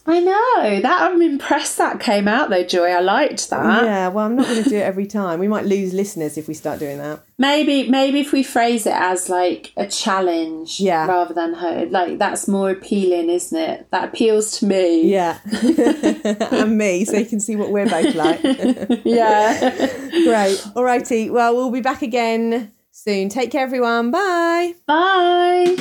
i 0.06 0.20
know 0.20 0.80
that 0.80 0.98
i'm 1.02 1.22
impressed 1.22 1.78
that 1.78 2.00
came 2.00 2.28
out 2.28 2.50
though 2.50 2.64
joy 2.64 2.88
i 2.88 3.00
liked 3.00 3.48
that 3.50 3.84
yeah, 3.84 4.08
well, 4.08 4.26
I'm 4.26 4.36
not 4.36 4.46
going 4.46 4.62
to 4.62 4.68
do 4.68 4.76
it 4.76 4.82
every 4.82 5.06
time. 5.06 5.40
We 5.40 5.48
might 5.48 5.64
lose 5.64 5.92
listeners 5.92 6.36
if 6.36 6.48
we 6.48 6.54
start 6.54 6.78
doing 6.78 6.98
that. 6.98 7.20
Maybe 7.38 7.88
maybe 7.90 8.20
if 8.20 8.32
we 8.32 8.42
phrase 8.42 8.86
it 8.86 8.94
as 8.94 9.28
like 9.28 9.72
a 9.76 9.86
challenge 9.86 10.80
Yeah. 10.80 11.06
rather 11.06 11.34
than 11.34 11.54
her 11.54 11.86
like 11.90 12.18
that's 12.18 12.48
more 12.48 12.70
appealing 12.70 13.28
isn't 13.28 13.58
it 13.58 13.86
that 13.90 14.04
appeals 14.08 14.58
to 14.58 14.66
me 14.66 15.10
Yeah. 15.10 15.38
and 16.50 16.78
me, 16.78 17.04
so 17.04 17.16
you 17.18 17.26
can 17.26 17.40
see 17.40 17.54
what 17.56 17.70
we're 17.70 17.88
both 17.88 18.14
like. 18.14 18.40
yeah 19.04 19.88
Great. 20.24 20.66
All 20.74 20.82
righty. 20.84 21.28
Well, 21.30 21.54
we'll 21.54 21.70
be 21.70 21.80
back 21.82 22.02
again 22.02 22.72
soon. 22.90 23.28
Take 23.28 23.50
care, 23.50 23.62
everyone. 23.62 24.10
Bye. 24.10 24.74
bye 24.86 25.74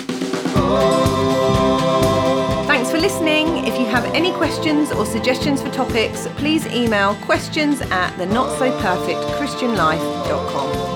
Thanks 2.68 2.92
for 2.92 2.98
listening. 2.98 3.66
If 3.66 3.80
you 3.80 3.86
have 3.86 4.04
any 4.14 4.32
questions 4.34 4.92
or 4.92 5.06
suggestions 5.06 5.62
for 5.62 5.70
topics, 5.72 6.28
please 6.36 6.66
email 6.68 7.16
questions 7.26 7.80
at 7.82 8.16
the 8.18 8.26
not 8.26 8.50
so 8.60 8.70
perfect 8.82 9.20
christianlife.com. 9.40 10.95